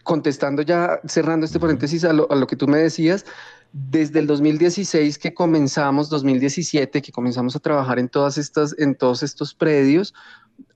contestando 0.05 0.63
ya, 0.63 1.01
cerrando 1.07 1.47
este 1.47 1.59
paréntesis 1.59 2.05
a 2.05 2.13
lo, 2.13 2.47
que 2.47 2.57
tú 2.57 2.69
me 2.69 2.79
decías, 2.79 3.25
desde 3.73 4.21
el 4.21 4.29
2016 4.29 5.19
que 5.19 5.35
comenzamos, 5.35 6.09
2017, 6.11 7.03
que 7.03 7.11
comenzamos 7.11 7.57
a 7.57 7.59
trabajar 7.59 7.99
en, 7.99 8.09
todas 8.09 8.39
estas, 8.39 8.77
en 8.79 8.95
todos 8.95 9.25
estos 9.25 9.55
predios, 9.55 10.15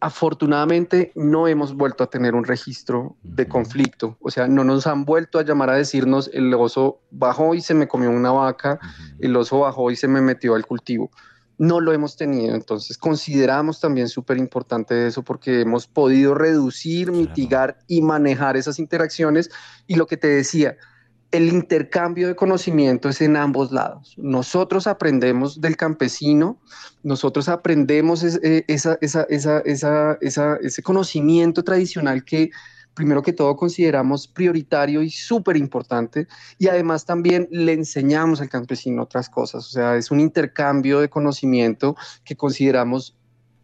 afortunadamente 0.01 1.13
no 1.15 1.47
hemos 1.47 1.75
vuelto 1.75 2.03
a 2.03 2.11
tener 2.11 2.35
un 2.35 2.45
registro 2.45 3.17
de 3.23 3.47
conflicto, 3.47 4.17
o 4.21 4.31
sea, 4.31 4.49
no 4.49 4.65
nos 4.65 4.89
han 4.89 5.05
vuelto 5.05 5.39
a 5.39 5.45
llamar 5.45 5.71
a 5.71 5.77
decirnos 5.77 6.29
el 6.33 6.53
oso 6.55 6.99
bajó 7.13 7.55
y 7.55 7.61
se 7.61 7.75
me 7.75 7.87
comió 7.87 8.11
una 8.11 8.33
vaca, 8.33 8.81
el 9.21 9.37
oso 9.37 9.61
bajó 9.61 9.93
y 9.93 9.97
se 9.97 10.09
me 10.09 10.21
metió 10.21 10.57
al 10.57 10.67
cultivo 10.67 11.11
no 11.59 11.81
lo 11.81 11.93
hemos 11.93 12.17
tenido. 12.17 12.55
Entonces, 12.55 12.97
consideramos 12.97 13.81
también 13.81 14.09
súper 14.09 14.39
importante 14.39 15.07
eso 15.07 15.23
porque 15.23 15.61
hemos 15.61 15.87
podido 15.87 16.35
reducir, 16.35 17.13
mitigar 17.13 17.79
y 17.89 18.01
manejar 18.01 18.57
esas 18.57 18.79
interacciones. 18.79 19.51
Y 19.87 19.97
lo 19.97 20.07
que 20.07 20.17
te 20.17 20.29
decía, 20.29 20.77
el 21.31 21.49
intercambio 21.49 22.29
de 22.29 22.37
conocimiento 22.37 23.09
es 23.09 23.21
en 23.21 23.37
ambos 23.37 23.71
lados. 23.71 24.15
Nosotros 24.17 24.87
aprendemos 24.87 25.61
del 25.61 25.77
campesino, 25.77 26.59
nosotros 27.03 27.49
aprendemos 27.49 28.25
eh, 28.25 28.65
ese 28.67 30.83
conocimiento 30.83 31.65
tradicional 31.65 32.25
que 32.25 32.51
primero 32.99 33.23
que 33.23 33.33
todo 33.33 33.55
consideramos 33.55 34.27
prioritario 34.27 35.03
y 35.03 35.11
súper 35.11 35.57
importante 35.57 36.27
y 36.59 36.67
además 36.67 37.05
también 37.05 37.47
le 37.53 37.73
enseñamos 37.73 38.41
al 38.41 38.49
campesino 38.49 39.05
otras 39.05 39.31
cosas, 39.31 39.65
o 39.69 39.71
sea, 39.71 39.95
es 39.95 40.11
un 40.11 40.19
intercambio 40.19 40.99
de 40.99 41.09
conocimiento 41.09 41.95
que 42.25 42.35
consideramos 42.35 43.17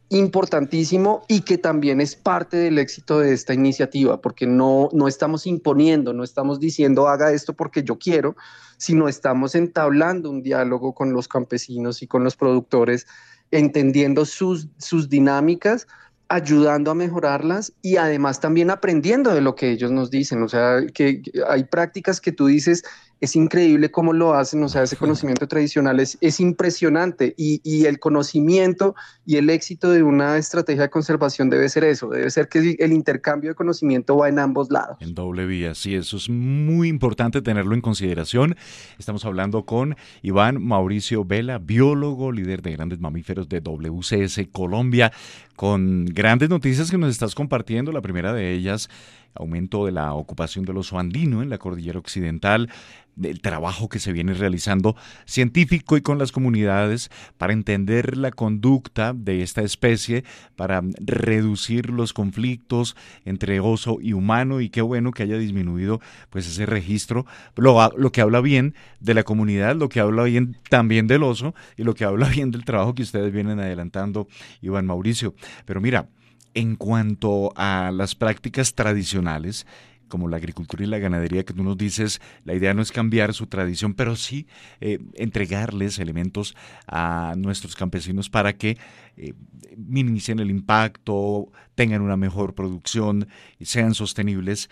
importantísimo 0.08 1.24
y 1.26 1.40
que 1.40 1.58
también 1.58 2.00
es 2.00 2.14
parte 2.14 2.58
del 2.58 2.78
éxito 2.78 3.18
de 3.18 3.32
esta 3.32 3.54
iniciativa, 3.54 4.20
porque 4.20 4.46
no, 4.46 4.88
no 4.92 5.08
estamos 5.08 5.48
imponiendo, 5.48 6.12
no 6.12 6.22
estamos 6.22 6.60
diciendo 6.60 7.08
haga 7.08 7.32
esto 7.32 7.54
porque 7.54 7.82
yo 7.82 7.98
quiero, 7.98 8.36
sino 8.76 9.08
estamos 9.08 9.56
entablando 9.56 10.30
un 10.30 10.44
diálogo 10.44 10.94
con 10.94 11.12
los 11.12 11.26
campesinos 11.26 12.02
y 12.02 12.06
con 12.06 12.22
los 12.22 12.36
productores, 12.36 13.08
entendiendo 13.50 14.24
sus, 14.26 14.68
sus 14.78 15.08
dinámicas 15.08 15.88
ayudando 16.28 16.90
a 16.90 16.94
mejorarlas 16.94 17.72
y 17.82 17.96
además 17.96 18.40
también 18.40 18.70
aprendiendo 18.70 19.34
de 19.34 19.40
lo 19.40 19.54
que 19.54 19.70
ellos 19.70 19.90
nos 19.90 20.10
dicen. 20.10 20.42
O 20.42 20.48
sea, 20.48 20.80
que 20.92 21.22
hay 21.48 21.64
prácticas 21.64 22.20
que 22.20 22.32
tú 22.32 22.46
dices, 22.46 22.84
es 23.24 23.36
increíble 23.36 23.90
cómo 23.90 24.12
lo 24.12 24.34
hacen, 24.34 24.62
o 24.62 24.68
sea, 24.68 24.82
ese 24.82 24.96
conocimiento 24.96 25.48
tradicional 25.48 25.98
es, 26.00 26.16
es 26.20 26.40
impresionante 26.40 27.34
y, 27.36 27.60
y, 27.64 27.86
el 27.86 27.98
conocimiento 27.98 28.94
y 29.26 29.36
el 29.36 29.50
éxito 29.50 29.90
de 29.90 30.02
una 30.02 30.36
estrategia 30.36 30.82
de 30.82 30.90
conservación 30.90 31.50
debe 31.50 31.68
ser 31.68 31.84
eso, 31.84 32.08
debe 32.08 32.30
ser 32.30 32.48
que 32.48 32.76
el 32.78 32.92
intercambio 32.92 33.50
de 33.50 33.54
conocimiento 33.54 34.16
va 34.16 34.28
en 34.28 34.38
ambos 34.38 34.70
lados. 34.70 34.96
En 35.00 35.14
doble 35.14 35.46
vía, 35.46 35.74
sí, 35.74 35.94
eso 35.94 36.16
es 36.16 36.28
muy 36.28 36.88
importante 36.88 37.42
tenerlo 37.42 37.74
en 37.74 37.80
consideración. 37.80 38.56
Estamos 38.98 39.24
hablando 39.24 39.64
con 39.64 39.96
Iván 40.22 40.62
Mauricio 40.62 41.24
Vela, 41.24 41.58
biólogo, 41.58 42.32
líder 42.32 42.62
de 42.62 42.72
grandes 42.72 43.00
mamíferos 43.00 43.48
de 43.48 43.60
WCS 43.60 44.48
Colombia, 44.52 45.12
con 45.56 46.06
grandes 46.06 46.50
noticias 46.50 46.90
que 46.90 46.98
nos 46.98 47.10
estás 47.10 47.34
compartiendo. 47.34 47.92
La 47.92 48.02
primera 48.02 48.32
de 48.32 48.52
ellas 48.52 48.88
aumento 49.34 49.86
de 49.86 49.92
la 49.92 50.14
ocupación 50.14 50.64
del 50.64 50.78
oso 50.78 50.98
andino 50.98 51.42
en 51.42 51.50
la 51.50 51.58
cordillera 51.58 51.98
occidental, 51.98 52.68
del 53.16 53.40
trabajo 53.40 53.88
que 53.88 53.98
se 53.98 54.12
viene 54.12 54.34
realizando 54.34 54.96
científico 55.24 55.96
y 55.96 56.00
con 56.00 56.18
las 56.18 56.32
comunidades 56.32 57.10
para 57.38 57.52
entender 57.52 58.16
la 58.16 58.30
conducta 58.30 59.12
de 59.12 59.42
esta 59.42 59.62
especie, 59.62 60.24
para 60.56 60.82
reducir 60.98 61.90
los 61.90 62.12
conflictos 62.12 62.96
entre 63.24 63.60
oso 63.60 63.98
y 64.00 64.12
humano 64.12 64.60
y 64.60 64.68
qué 64.68 64.82
bueno 64.82 65.12
que 65.12 65.22
haya 65.22 65.38
disminuido 65.38 66.00
pues 66.30 66.46
ese 66.46 66.66
registro, 66.66 67.26
lo, 67.56 67.92
lo 67.96 68.12
que 68.12 68.20
habla 68.20 68.40
bien 68.40 68.74
de 69.00 69.14
la 69.14 69.22
comunidad, 69.22 69.76
lo 69.76 69.88
que 69.88 70.00
habla 70.00 70.24
bien 70.24 70.56
también 70.68 71.06
del 71.06 71.22
oso 71.22 71.54
y 71.76 71.84
lo 71.84 71.94
que 71.94 72.04
habla 72.04 72.28
bien 72.28 72.50
del 72.50 72.64
trabajo 72.64 72.94
que 72.94 73.02
ustedes 73.02 73.32
vienen 73.32 73.60
adelantando, 73.60 74.26
Iván 74.60 74.86
Mauricio. 74.86 75.34
Pero 75.64 75.80
mira, 75.80 76.08
en 76.54 76.76
cuanto 76.76 77.52
a 77.56 77.90
las 77.92 78.14
prácticas 78.14 78.74
tradicionales, 78.74 79.66
como 80.08 80.28
la 80.28 80.36
agricultura 80.36 80.84
y 80.84 80.86
la 80.86 80.98
ganadería, 80.98 81.44
que 81.44 81.54
tú 81.54 81.64
nos 81.64 81.76
dices, 81.76 82.20
la 82.44 82.54
idea 82.54 82.74
no 82.74 82.82
es 82.82 82.92
cambiar 82.92 83.34
su 83.34 83.46
tradición, 83.46 83.94
pero 83.94 84.16
sí 84.16 84.46
eh, 84.80 84.98
entregarles 85.14 85.98
elementos 85.98 86.54
a 86.86 87.34
nuestros 87.36 87.74
campesinos 87.74 88.30
para 88.30 88.52
que 88.52 88.78
eh, 89.16 89.34
minimicen 89.76 90.38
el 90.38 90.50
impacto, 90.50 91.50
tengan 91.74 92.02
una 92.02 92.16
mejor 92.16 92.54
producción, 92.54 93.28
y 93.58 93.64
sean 93.64 93.94
sostenibles. 93.94 94.70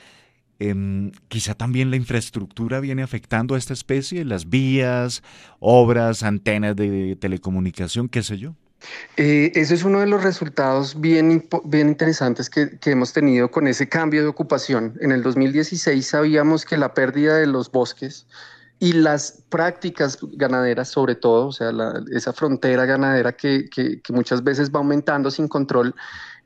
Em, 0.59 1.11
quizá 1.27 1.55
también 1.55 1.91
la 1.91 1.97
infraestructura 1.97 2.79
viene 2.79 3.03
afectando 3.03 3.57
a 3.57 3.59
esta 3.59 3.73
especie, 3.73 4.25
las 4.25 4.49
vías, 4.49 5.25
obras, 5.59 6.23
antenas 6.23 6.77
de 6.77 7.17
telecomunicación, 7.17 8.09
qué 8.09 8.23
sé 8.23 8.39
yo. 8.39 8.55
Eh, 9.17 9.53
eso 9.55 9.75
es 9.75 9.85
uno 9.85 10.01
de 10.01 10.07
los 10.07 10.23
resultados 10.23 11.01
bien, 11.01 11.49
bien 11.65 11.89
interesantes 11.89 12.49
que, 12.49 12.79
que, 12.79 12.91
hemos 12.91 13.13
tenido 13.13 13.51
con 13.51 13.69
ese 13.69 13.89
cambio 13.89 14.23
de 14.23 14.29
ocupación. 14.29 14.97
En 15.01 15.13
el 15.13 15.23
2016 15.23 16.07
sabíamos 16.07 16.65
que 16.65 16.77
la 16.77 16.95
pérdida 16.95 17.37
de 17.37 17.47
los 17.47 17.71
bosques 17.71 18.27
y 18.83 18.95
las 18.95 19.45
prácticas 19.49 20.19
ganaderas 20.33 20.89
sobre 20.89 21.15
todo, 21.15 21.47
o 21.47 21.53
sea, 21.53 21.71
esa 22.11 22.33
frontera 22.33 22.85
ganadera 22.85 23.33
que, 23.33 23.69
que, 23.71 24.01
que 24.03 24.13
muchas 24.13 24.43
veces 24.43 24.73
va 24.73 24.81
aumentando 24.81 25.31
sin 25.31 25.47
control, 25.47 25.95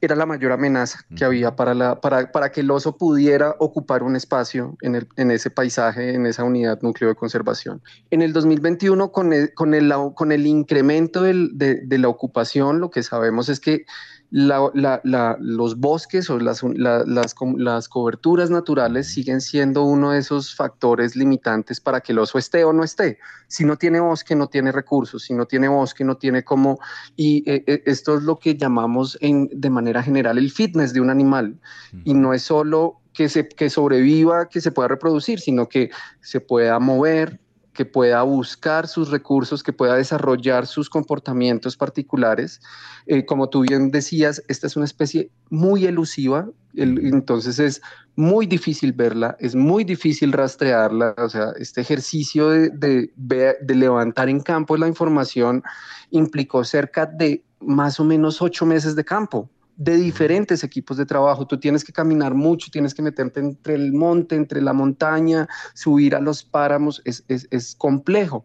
era 0.01 0.15
la 0.15 0.27
mayor 0.27 0.53
amenaza 0.53 1.01
que 1.17 1.25
había 1.25 1.57
para, 1.57 1.75
la, 1.75 2.01
para, 2.01 2.31
para, 2.31 2.53
que 2.53 2.61
el 2.61 2.71
oso 2.71 2.97
pudiera 2.97 3.55
ocupar 3.59 4.03
un 4.03 4.15
espacio 4.17 4.77
en, 4.83 4.95
el, 4.95 5.09
en 5.17 5.31
ese 5.31 5.51
paisaje, 5.51 6.15
en 6.15 6.27
esa 6.27 6.45
unidad 6.45 6.81
núcleo 6.83 7.09
de 7.09 7.17
conservación. 7.17 7.83
En 8.11 8.23
el 8.23 8.33
2021, 8.33 9.11
con 9.11 9.33
el, 9.33 9.55
con 9.55 9.75
el, 9.75 9.93
con 10.15 10.33
el 10.33 10.47
incremento 10.47 11.23
del, 11.23 11.57
de, 11.57 11.81
de 11.85 11.99
la 11.99 12.09
ocupación, 12.09 12.81
lo 12.81 12.91
que 12.91 13.03
sabemos 13.03 13.49
es 13.49 13.61
que 13.61 13.87
la, 14.31 14.71
la, 15.05 15.37
los 15.41 15.79
bosques 15.79 16.29
o 16.31 16.39
las, 16.39 16.63
las, 16.63 17.07
las, 17.07 17.89
coberturas 17.89 18.51
naturales 18.51 19.07
siguen 19.09 19.41
siendo 19.41 19.85
uno 19.85 20.11
de 20.11 20.19
esos 20.19 20.55
factores 20.55 21.15
limitantes 21.15 21.81
para 21.81 22.01
que 22.01 22.13
el 22.13 22.19
oso 22.19 22.39
esté 22.39 22.65
o 22.65 22.73
no 22.73 22.83
esté. 22.83 23.19
Si 23.47 23.65
no 23.65 23.77
tiene 23.77 24.01
bosque, 24.01 24.35
no 24.35 24.49
tiene 24.49 24.73
recursos, 24.73 25.23
si 25.23 25.35
no 25.35 25.47
tiene 25.47 25.69
bosque, 25.69 26.05
no 26.05 26.17
tiene 26.17 26.43
cómo... 26.43 26.79
Y 27.15 27.49
eh, 27.51 27.65
eh, 27.67 27.83
esto 27.87 28.17
es 28.17 28.25
lo 28.25 28.39
que 28.39 28.57
llamamos 28.57 29.17
en, 29.21 29.49
de 29.53 29.71
manera 29.71 30.03
general 30.03 30.39
el 30.39 30.51
fitness 30.51 30.93
de 30.93 31.01
un 31.01 31.11
animal. 31.11 31.59
Y 32.05 32.15
no 32.15 32.35
es 32.35 32.43
solo 32.43 33.01
que, 33.13 33.29
se, 33.29 33.49
que 33.49 33.71
sobreviva, 33.71 34.49
que 34.49 34.61
se 34.61 34.73
pueda 34.73 34.89
reproducir, 34.89 35.41
sino 35.41 35.69
que 35.69 35.91
se 36.21 36.41
pueda 36.41 36.79
mover, 36.79 37.41
que 37.77 37.85
pueda 37.85 38.23
buscar 38.23 38.89
sus 38.89 39.11
recursos, 39.11 39.63
que 39.63 39.73
pueda 39.73 39.95
desarrollar 39.95 40.67
sus 40.67 40.89
comportamientos 40.89 41.77
particulares. 41.77 42.61
Eh, 43.07 43.25
como 43.27 43.49
tú 43.49 43.61
bien 43.61 43.91
decías, 43.91 44.43
esta 44.49 44.67
es 44.67 44.77
una 44.77 44.87
especie 44.87 45.31
muy 45.51 45.85
elusiva, 45.85 46.49
entonces 46.75 47.59
es 47.59 47.83
muy 48.17 48.47
difícil 48.47 48.93
verla, 48.93 49.37
es 49.39 49.55
muy 49.55 49.85
difícil 49.85 50.33
rastrearla, 50.33 51.15
o 51.19 51.29
sea, 51.29 51.53
este 51.59 51.83
ejercicio 51.83 52.49
de, 52.49 52.71
de, 53.15 53.57
de 53.61 53.75
levantar 53.75 54.29
en 54.29 54.41
campo 54.41 54.77
la 54.77 54.89
información 54.89 55.63
implicó 56.11 56.65
cerca 56.65 57.07
de 57.07 57.45
más 57.61 58.01
o 58.01 58.05
menos 58.05 58.43
ocho 58.43 58.67
meses 58.67 58.97
de 58.97 59.05
campo 59.05 59.49
de 59.77 59.97
diferentes 59.97 60.65
equipos 60.65 60.97
de 60.97 61.07
trabajo. 61.07 61.47
Tú 61.47 61.59
tienes 61.61 61.85
que 61.85 61.93
caminar 61.93 62.35
mucho, 62.35 62.71
tienes 62.71 62.95
que 62.95 63.03
meterte 63.03 63.41
entre 63.41 63.75
el 63.75 63.93
monte, 63.93 64.35
entre 64.35 64.61
la 64.61 64.73
montaña, 64.73 65.49
subir 65.75 66.15
a 66.15 66.21
los 66.21 66.43
páramos, 66.43 67.03
es, 67.05 67.25
es, 67.29 67.47
es 67.51 67.75
complejo. 67.75 68.45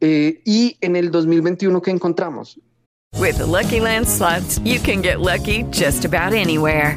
Eh, 0.00 0.42
y 0.44 0.76
en 0.80 0.96
el 0.96 1.10
2021, 1.10 1.80
¿qué 1.82 1.90
encontramos? 1.90 2.60
With 3.16 3.40
Lucky 3.40 3.80
Land 3.80 4.06
you 4.64 4.78
can 4.80 5.02
get 5.02 5.20
lucky 5.20 5.64
just 5.72 6.04
about 6.04 6.34
anywhere. 6.34 6.96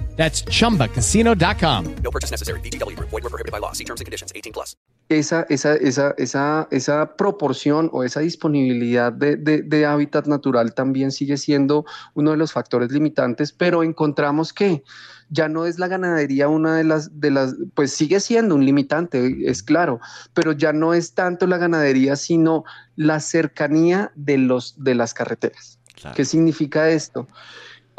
That's 0.15 0.43
chumbacasino.com. 0.45 1.95
No 2.03 2.11
purchase 2.11 2.31
necessary. 2.31 2.59
BGW. 2.61 2.97
Void 2.99 3.23
were 3.23 3.29
prohibited 3.29 3.51
by 3.51 3.59
law. 3.59 3.73
See 3.73 3.85
terms 3.85 4.01
and 4.01 4.05
conditions 4.05 4.31
18 4.35 4.53
plus. 4.53 4.77
Esa, 5.09 5.45
esa, 5.49 5.75
esa, 5.75 6.13
esa, 6.17 6.67
esa 6.71 7.17
proporción 7.17 7.89
o 7.91 8.05
esa 8.05 8.21
disponibilidad 8.21 9.11
de, 9.11 9.35
de, 9.35 9.61
de, 9.61 9.85
hábitat 9.85 10.25
natural 10.25 10.73
también 10.73 11.11
sigue 11.11 11.35
siendo 11.35 11.83
uno 12.13 12.31
de 12.31 12.37
los 12.37 12.53
factores 12.53 12.93
limitantes, 12.93 13.51
pero 13.51 13.83
encontramos 13.83 14.53
que 14.53 14.83
ya 15.31 15.47
no 15.47 15.65
es 15.65 15.79
la 15.79 15.87
ganadería 15.87 16.47
una 16.49 16.75
de 16.75 16.83
las, 16.83 17.19
de 17.19 17.31
las, 17.31 17.55
pues 17.73 17.91
sigue 17.91 18.19
siendo 18.19 18.53
un 18.53 18.65
limitante, 18.65 19.49
es 19.49 19.63
claro, 19.63 19.99
pero 20.33 20.51
ya 20.51 20.73
no 20.73 20.93
es 20.93 21.13
tanto 21.13 21.47
la 21.47 21.57
ganadería, 21.57 22.15
sino 22.15 22.65
la 22.95 23.19
cercanía 23.19 24.11
de, 24.15 24.37
los, 24.37 24.81
de 24.83 24.93
las 24.93 25.13
carreteras. 25.13 25.79
Claro. 25.95 26.15
¿Qué 26.15 26.25
significa 26.25 26.89
esto? 26.89 27.27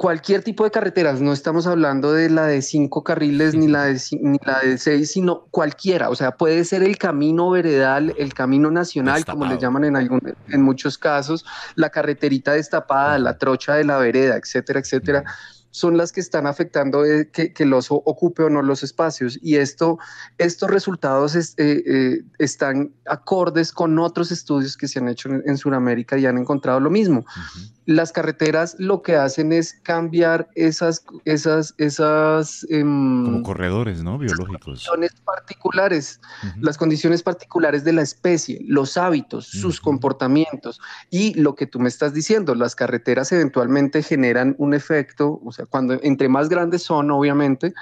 Cualquier 0.03 0.43
tipo 0.43 0.65
de 0.65 0.73
carreteras, 0.73 1.21
no 1.21 1.33
estamos 1.33 1.69
hablando 1.69 2.13
de 2.13 2.29
la 2.29 2.49
de 2.49 2.61
cinco 2.61 3.05
carriles 3.05 3.55
ni 3.55 3.69
la 3.69 3.85
de, 3.85 4.01
ni 4.21 4.37
la 4.45 4.59
de 4.59 4.77
seis, 4.77 5.13
sino 5.13 5.45
cualquiera, 5.53 6.11
o 6.11 6.17
sea, 6.17 6.33
puede 6.33 6.65
ser 6.65 6.83
el 6.83 6.99
camino 6.99 7.51
veredal, 7.51 8.13
el 8.19 8.35
camino 8.35 8.73
nacional, 8.73 9.19
Destapado. 9.19 9.39
como 9.39 9.55
le 9.55 9.61
llaman 9.61 9.85
en, 9.85 9.95
algún, 9.95 10.21
en 10.49 10.61
muchos 10.61 10.99
casos, 10.99 11.47
la 11.77 11.91
carreterita 11.91 12.55
destapada, 12.55 13.17
la 13.21 13.39
trocha 13.39 13.77
de 13.77 13.85
la 13.85 13.97
vereda, 13.99 14.37
etcétera, 14.37 14.81
etcétera. 14.81 15.23
son 15.71 15.97
las 15.97 16.11
que 16.11 16.19
están 16.19 16.49
afectando 16.49 17.05
eh, 17.05 17.31
que, 17.33 17.53
que, 17.53 17.63
el 17.63 17.73
oso 17.73 18.03
ocupe 18.05 18.43
o 18.43 18.51
no 18.51 18.61
los 18.61 18.83
espacios. 18.83 19.39
Y 19.41 19.55
esto, 19.55 20.01
estos 20.37 20.69
resultados 20.69 21.37
es, 21.37 21.55
eh, 21.59 21.81
eh, 21.87 22.25
están 22.41 22.93
acordes 23.07 23.71
con 23.71 23.97
otros 24.01 24.33
estudios 24.33 24.77
que 24.77 24.89
se 24.89 24.99
han 24.99 25.09
hecho 25.09 25.29
en, 25.29 25.45
en 25.47 25.57
Sudamérica 25.57 26.19
y 26.19 26.27
han 26.27 26.39
encontrado 26.39 26.81
lo 26.81 26.91
mismo. 26.91 27.21
Uh 27.21 27.23
-huh 27.23 27.73
las 27.87 28.13
carreteras 28.13 28.77
lo 28.79 29.03
que 29.03 29.17
hacen 29.17 29.53
es 29.53 29.75
cambiar 29.83 30.49
esas, 30.55 31.05
esas, 31.25 31.75
esas... 31.79 32.67
em, 32.71 33.25
Como 33.25 33.43
corredores, 33.43 34.03
¿no? 34.03 34.19
Biológicos. 34.19 34.65
condiciones 34.65 35.13
particulares, 35.25 36.21
las 36.61 36.79
condiciones 36.79 37.23
particulares 37.23 37.85
de 37.85 37.93
la 37.93 38.03
especie, 38.03 38.61
los 38.67 38.97
hábitos, 38.97 39.47
sus 39.47 39.81
comportamientos 39.81 40.81
y 41.11 41.35
lo 41.41 41.55
que 41.55 41.67
tú 41.67 41.81
me 41.81 41.89
estás 41.89 42.15
diciendo, 42.15 42.55
las 42.55 42.75
carreteras 42.75 43.33
eventualmente 43.33 44.03
generan 44.03 44.55
un 44.59 44.75
efecto, 44.75 45.41
o 45.45 45.53
sea, 45.53 45.67
cuando 45.67 45.99
entre 46.03 46.29
más 46.29 46.49
grandes 46.49 46.83
son, 46.83 47.11
obviamente, 47.11 47.75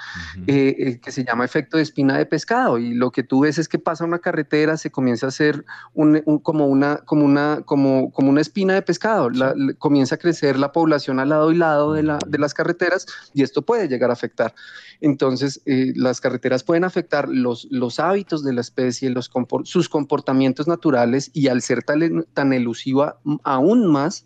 eh, 0.47 0.75
eh, 0.79 0.99
que 0.99 1.11
se 1.11 1.23
llama 1.23 1.45
efecto 1.45 1.77
de 1.77 1.83
espina 1.83 2.17
de 2.17 2.25
pescado. 2.25 2.77
Y 2.77 2.93
lo 2.93 3.11
que 3.11 3.23
tú 3.23 3.41
ves 3.41 3.57
es 3.57 3.67
que 3.67 3.79
pasa 3.79 4.05
una 4.05 4.19
carretera, 4.19 4.77
se 4.77 4.91
comienza 4.91 5.27
a 5.27 5.29
hacer 5.29 5.63
un, 5.93 6.21
un- 6.25 6.39
como 6.39 6.65
una, 6.67 6.97
como 6.97 7.25
una, 7.25 7.61
como, 7.65 8.11
como 8.11 8.29
una 8.29 8.41
espina 8.41 8.73
de 8.73 8.81
pescado, 8.81 9.29
la- 9.29 9.53
la- 9.55 9.73
comienza 9.91 10.15
a 10.15 10.19
crecer 10.19 10.57
la 10.57 10.71
población 10.71 11.19
al 11.19 11.27
lado 11.27 11.51
y 11.51 11.57
lado 11.57 11.91
de, 11.91 12.01
la, 12.01 12.17
de 12.25 12.37
las 12.37 12.53
carreteras 12.53 13.05
y 13.33 13.43
esto 13.43 13.61
puede 13.61 13.89
llegar 13.89 14.09
a 14.09 14.13
afectar. 14.13 14.55
Entonces, 15.01 15.61
eh, 15.65 15.91
las 15.97 16.21
carreteras 16.21 16.63
pueden 16.63 16.85
afectar 16.85 17.27
los, 17.27 17.67
hábitos 17.99 18.41
de 18.41 18.53
la 18.53 18.61
especie, 18.61 19.09
los 19.09 19.29
sus 19.65 19.89
comportamientos 19.89 20.65
naturales 20.65 21.29
y 21.33 21.49
al 21.49 21.61
ser 21.61 21.83
tan, 21.83 22.25
tan 22.33 22.53
elusiva 22.53 23.19
mm, 23.25 23.35
aún 23.43 23.85
más, 23.85 24.25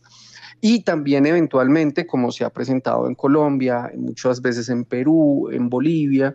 y 0.68 0.80
también 0.80 1.28
eventualmente, 1.28 2.08
como 2.08 2.32
se 2.32 2.44
ha 2.44 2.50
presentado 2.50 3.08
en 3.08 3.14
Colombia, 3.14 3.92
muchas 3.96 4.42
veces 4.42 4.68
en 4.70 4.84
Perú, 4.84 5.48
en 5.52 5.70
Bolivia, 5.70 6.34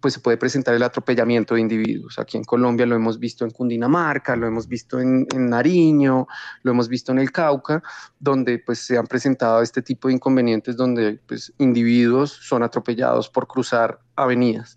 pues 0.00 0.12
se 0.12 0.20
puede 0.20 0.36
presentar 0.36 0.74
el 0.74 0.82
atropellamiento 0.82 1.54
de 1.54 1.62
individuos. 1.62 2.18
Aquí 2.18 2.36
en 2.36 2.44
Colombia 2.44 2.84
lo 2.84 2.94
hemos 2.94 3.18
visto 3.18 3.46
en 3.46 3.50
Cundinamarca, 3.50 4.36
lo 4.36 4.46
hemos 4.46 4.68
visto 4.68 5.00
en, 5.00 5.26
en 5.34 5.48
Nariño, 5.48 6.28
lo 6.62 6.72
hemos 6.72 6.90
visto 6.90 7.10
en 7.10 7.20
el 7.20 7.32
Cauca, 7.32 7.82
donde 8.20 8.58
pues 8.58 8.80
se 8.80 8.98
han 8.98 9.06
presentado 9.06 9.62
este 9.62 9.80
tipo 9.80 10.08
de 10.08 10.14
inconvenientes 10.14 10.76
donde 10.76 11.18
pues 11.26 11.50
individuos 11.56 12.30
son 12.30 12.62
atropellados 12.62 13.30
por 13.30 13.46
cruzar 13.46 13.98
avenidas. 14.14 14.76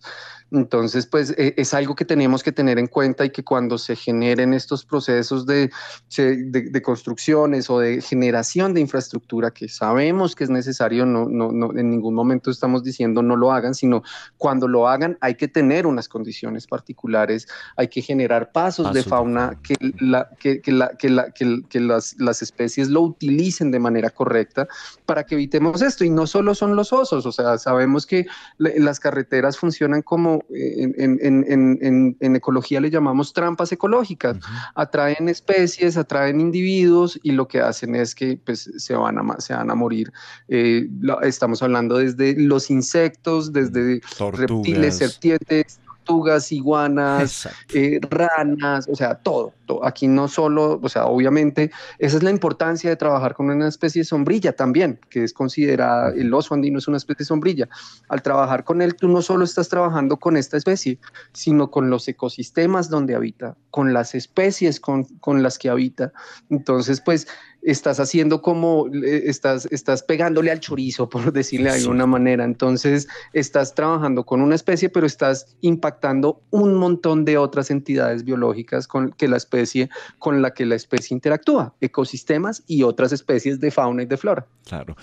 Entonces, 0.52 1.06
pues 1.06 1.34
eh, 1.38 1.54
es 1.56 1.74
algo 1.74 1.96
que 1.96 2.04
tenemos 2.04 2.44
que 2.44 2.52
tener 2.52 2.78
en 2.78 2.88
cuenta 2.88 3.24
y 3.24 3.30
que 3.30 3.42
cuando 3.44 3.78
se 3.78 3.96
generen 3.96 4.54
estos 4.54 4.84
procesos 4.84 5.46
de, 5.46 5.72
de, 6.18 6.64
de 6.70 6.82
construcciones 6.82 7.70
o 7.70 7.80
de 7.80 8.02
generación 8.02 8.74
de 8.74 8.82
infraestructura 8.82 9.52
que 9.52 9.70
sabemos 9.70 10.36
que 10.36 10.44
es 10.44 10.50
necesario, 10.50 11.06
no, 11.06 11.30
no, 11.30 11.54
no, 11.54 11.72
en 11.78 11.90
ningún 11.90 12.14
momento 12.14 12.52
estamos 12.52 12.84
diciendo 12.84 13.22
no 13.24 13.38
lo 13.38 13.54
hagan, 13.54 13.74
sino 13.74 14.04
cuando 14.38 14.68
lo 14.68 14.90
hagan 14.90 15.18
hay 15.22 15.36
que 15.36 15.48
tener 15.48 15.88
unas 15.88 16.10
condiciones 16.10 16.68
particulares, 16.68 17.48
hay 17.78 17.88
que 17.88 18.02
generar 18.02 18.52
pasos, 18.52 18.94
de 18.94 19.04
fauna 19.04 19.58
que, 19.64 19.76
la, 20.00 20.30
que, 20.38 20.60
que, 20.62 20.72
la, 20.74 20.90
que, 20.98 21.10
la, 21.10 21.32
que, 21.32 21.80
las, 21.80 22.20
las 22.20 22.42
especies 22.42 22.90
lo 22.90 23.02
utilicen 23.02 23.72
de 23.72 23.80
manera 23.80 24.10
correcta 24.10 24.68
para 25.06 25.24
que 25.24 25.36
evitemos 25.36 25.82
esto. 25.82 26.04
Y 26.04 26.10
no 26.10 26.28
solo 26.28 26.56
son 26.56 26.76
los 26.76 26.92
osos, 26.92 27.26
o 27.26 27.32
sea, 27.32 27.58
sabemos 27.58 28.06
que 28.06 28.26
la- 28.58 28.72
las 28.76 29.00
carreteras 29.00 29.58
funcionan 29.58 30.02
como 30.02 30.41
eh, 30.50 30.92
en, 30.98 31.20
en- 31.22 31.46
en- 31.48 32.18
en- 32.20 32.36
ecología 32.36 32.80
le 32.82 32.90
llamamos 32.90 33.34
trampas 33.34 33.72
ecológicas. 33.72 34.38
Atraen 34.76 35.30
especies, 35.30 35.98
atraen 35.98 36.40
individuos 36.42 37.20
y 37.24 37.32
lo 37.32 37.48
que 37.48 37.60
hacen 37.62 37.96
es 37.96 38.16
que 38.16 38.38
pues, 38.44 38.70
se, 38.78 38.94
van 38.96 39.18
a, 39.18 39.40
se 39.40 39.54
van 39.54 39.70
a 39.70 39.76
morir. 39.76 40.12
Eh, 40.48 40.88
lo- 41.00 41.22
estamos 41.22 41.62
hablando 41.62 41.98
desde 41.98 42.36
los 42.40 42.70
insectos, 42.70 43.54
desde 43.54 44.02
reptiles, 44.40 44.98
serpientes, 44.98 45.80
tortugas, 46.12 46.52
iguanas, 46.52 47.48
eh, 47.74 48.00
ranas, 48.10 48.88
o 48.92 48.96
sea, 48.96 49.16
todo, 49.16 49.54
to- 49.66 49.84
Aquí 49.86 50.08
no 50.08 50.28
solo, 50.28 50.80
o 50.82 50.90
sea, 50.90 51.06
obviamente, 51.06 51.72
esa 51.98 52.18
es 52.18 52.24
la 52.24 52.30
importancia 52.30 52.90
de 52.90 52.96
trabajar 52.96 53.34
con 53.34 53.50
una 53.50 53.68
especie 53.68 54.04
sombrilla 54.04 54.54
también, 54.54 55.00
que 55.10 55.24
es 55.24 55.34
considerada, 55.34 56.10
el 56.14 56.34
oso 56.34 56.54
andino 56.54 56.78
es 56.78 56.88
una 56.88 56.98
especie 56.98 57.26
sombrilla. 57.26 57.68
Al 58.10 58.22
trabajar 58.22 58.64
con 58.64 58.82
él, 58.82 58.96
tú 58.96 59.08
no 59.08 59.22
solo 59.22 59.46
estás 59.46 59.70
trabajando 59.70 60.18
con 60.18 60.36
esta 60.38 60.58
especie, 60.58 61.00
sino 61.34 61.72
con 61.72 61.90
los 61.90 62.08
ecosistemas 62.08 62.90
donde 62.90 63.16
habita, 63.16 63.56
con 63.70 63.94
las 63.94 64.14
especies 64.14 64.80
con, 64.80 65.06
con 65.20 65.42
las 65.42 65.58
que 65.58 65.70
habita. 65.70 66.12
Entonces, 66.50 67.02
pues, 67.02 67.28
estás 67.62 68.00
haciendo 68.00 68.42
como, 68.42 68.88
eh, 68.88 69.24
estás, 69.26 69.68
estás 69.72 70.04
pegándole 70.04 70.52
al 70.52 70.60
chorizo, 70.60 71.10
por 71.10 71.32
decirle 71.32 71.72
de 71.72 71.78
Sí. 71.80 71.84
alguna 71.84 72.06
manera. 72.08 72.44
Entonces, 72.44 73.08
estás 73.34 73.76
trabajando 73.76 74.26
con 74.26 74.42
una 74.42 74.56
especie, 74.56 74.90
pero 74.90 75.06
estás 75.06 75.56
impactando 75.62 76.42
un 76.50 76.74
montón 76.76 77.24
de 77.26 77.38
otras 77.38 77.72
entidades 77.72 78.24
biológicas 78.24 78.88
con 78.88 79.12
que 79.12 79.28
la 79.28 79.38
especie, 79.38 79.90
con 80.20 80.42
la 80.42 80.54
que 80.54 80.66
la 80.66 80.76
especie 80.76 81.14
interactúa, 81.16 81.74
ecosistemas 81.82 82.64
y 82.68 82.84
otras 82.84 83.12
especies 83.12 83.60
de 83.60 83.72
fauna 83.72 84.04
y 84.04 84.06
de 84.06 84.18
flora. 84.18 84.46
Claro. 84.66 84.96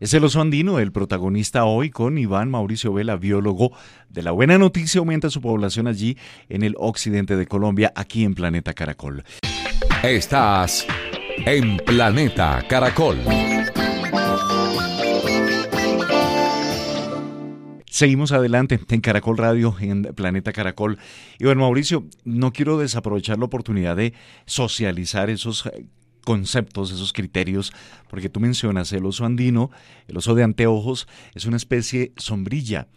Es 0.00 0.12
el 0.14 0.24
oso 0.24 0.40
andino, 0.40 0.78
el 0.78 0.92
protagonista 0.92 1.64
hoy 1.64 1.90
con 1.90 2.18
Iván 2.18 2.50
Mauricio 2.50 2.92
Vela, 2.92 3.16
biólogo 3.16 3.72
de 4.10 4.22
la 4.22 4.30
buena 4.30 4.58
noticia, 4.58 4.98
aumenta 4.98 5.30
su 5.30 5.40
población 5.40 5.86
allí 5.86 6.16
en 6.48 6.62
el 6.62 6.74
occidente 6.78 7.36
de 7.36 7.46
Colombia, 7.46 7.92
aquí 7.96 8.24
en 8.24 8.34
Planeta 8.34 8.74
Caracol. 8.74 9.24
Estás 10.02 10.86
en 11.44 11.76
Planeta 11.78 12.64
Caracol. 12.68 13.18
Seguimos 17.86 18.32
adelante 18.32 18.78
en 18.88 19.00
Caracol 19.00 19.38
Radio, 19.38 19.74
en 19.80 20.02
Planeta 20.02 20.52
Caracol. 20.52 20.98
Y 21.38 21.44
bueno, 21.44 21.62
Mauricio, 21.62 22.06
no 22.24 22.52
quiero 22.52 22.78
desaprovechar 22.78 23.38
la 23.38 23.46
oportunidad 23.46 23.96
de 23.96 24.12
socializar 24.44 25.30
esos 25.30 25.66
eh, 25.66 25.86
conceptos, 26.24 26.90
esos 26.90 27.12
criterios, 27.12 27.72
porque 28.10 28.28
tú 28.28 28.40
mencionas 28.40 28.92
el 28.92 29.06
oso 29.06 29.24
andino, 29.24 29.70
el 30.08 30.16
oso 30.16 30.34
de 30.34 30.42
anteojos, 30.42 31.08
es 31.34 31.46
una 31.46 31.56
especie 31.56 32.12
sombrilla. 32.16 32.88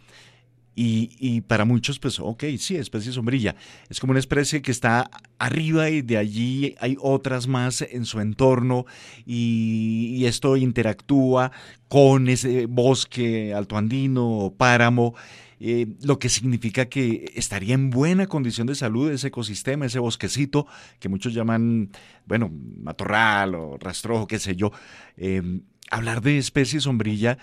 Y, 0.74 1.16
y 1.18 1.40
para 1.40 1.64
muchos, 1.64 1.98
pues, 1.98 2.20
ok, 2.20 2.44
sí, 2.58 2.76
especie 2.76 3.12
sombrilla. 3.12 3.56
Es 3.88 4.00
como 4.00 4.12
una 4.12 4.20
especie 4.20 4.62
que 4.62 4.70
está 4.70 5.10
arriba 5.38 5.90
y 5.90 6.02
de 6.02 6.16
allí 6.16 6.74
hay 6.80 6.96
otras 7.00 7.48
más 7.48 7.82
en 7.82 8.04
su 8.04 8.20
entorno 8.20 8.86
y, 9.26 10.24
esto 10.24 10.56
interactúa 10.56 11.50
con 11.88 12.28
ese 12.28 12.66
bosque 12.66 13.52
altoandino 13.52 14.28
o 14.28 14.54
páramo, 14.54 15.14
eh, 15.58 15.86
lo 16.02 16.18
que 16.18 16.28
significa 16.28 16.86
que 16.86 17.32
estaría 17.34 17.74
en 17.74 17.90
buena 17.90 18.26
condición 18.26 18.66
de 18.66 18.74
salud 18.74 19.10
ese 19.10 19.28
ecosistema, 19.28 19.86
ese 19.86 19.98
bosquecito, 19.98 20.66
que 21.00 21.08
muchos 21.08 21.34
llaman, 21.34 21.90
bueno, 22.26 22.50
matorral 22.82 23.54
o 23.54 23.76
rastrojo, 23.76 24.26
qué 24.26 24.38
sé 24.38 24.54
yo. 24.54 24.70
Eh, 25.16 25.42
hablar 25.90 26.22
de 26.22 26.38
especie 26.38 26.80
sombrilla 26.80 27.38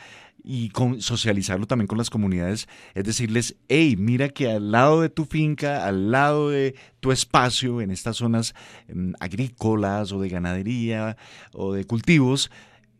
y 0.49 0.69
con, 0.69 1.01
socializarlo 1.01 1.67
también 1.67 1.87
con 1.87 1.97
las 1.97 2.09
comunidades, 2.09 2.69
es 2.95 3.03
decirles, 3.03 3.57
hey, 3.67 3.97
mira 3.97 4.29
que 4.29 4.49
al 4.49 4.71
lado 4.71 5.01
de 5.01 5.09
tu 5.09 5.25
finca, 5.25 5.85
al 5.85 6.09
lado 6.09 6.49
de 6.49 6.73
tu 7.01 7.11
espacio, 7.11 7.81
en 7.81 7.91
estas 7.91 8.15
zonas 8.15 8.55
em, 8.87 9.11
agrícolas 9.19 10.13
o 10.13 10.21
de 10.21 10.29
ganadería 10.29 11.17
o 11.51 11.73
de 11.73 11.83
cultivos, 11.83 12.49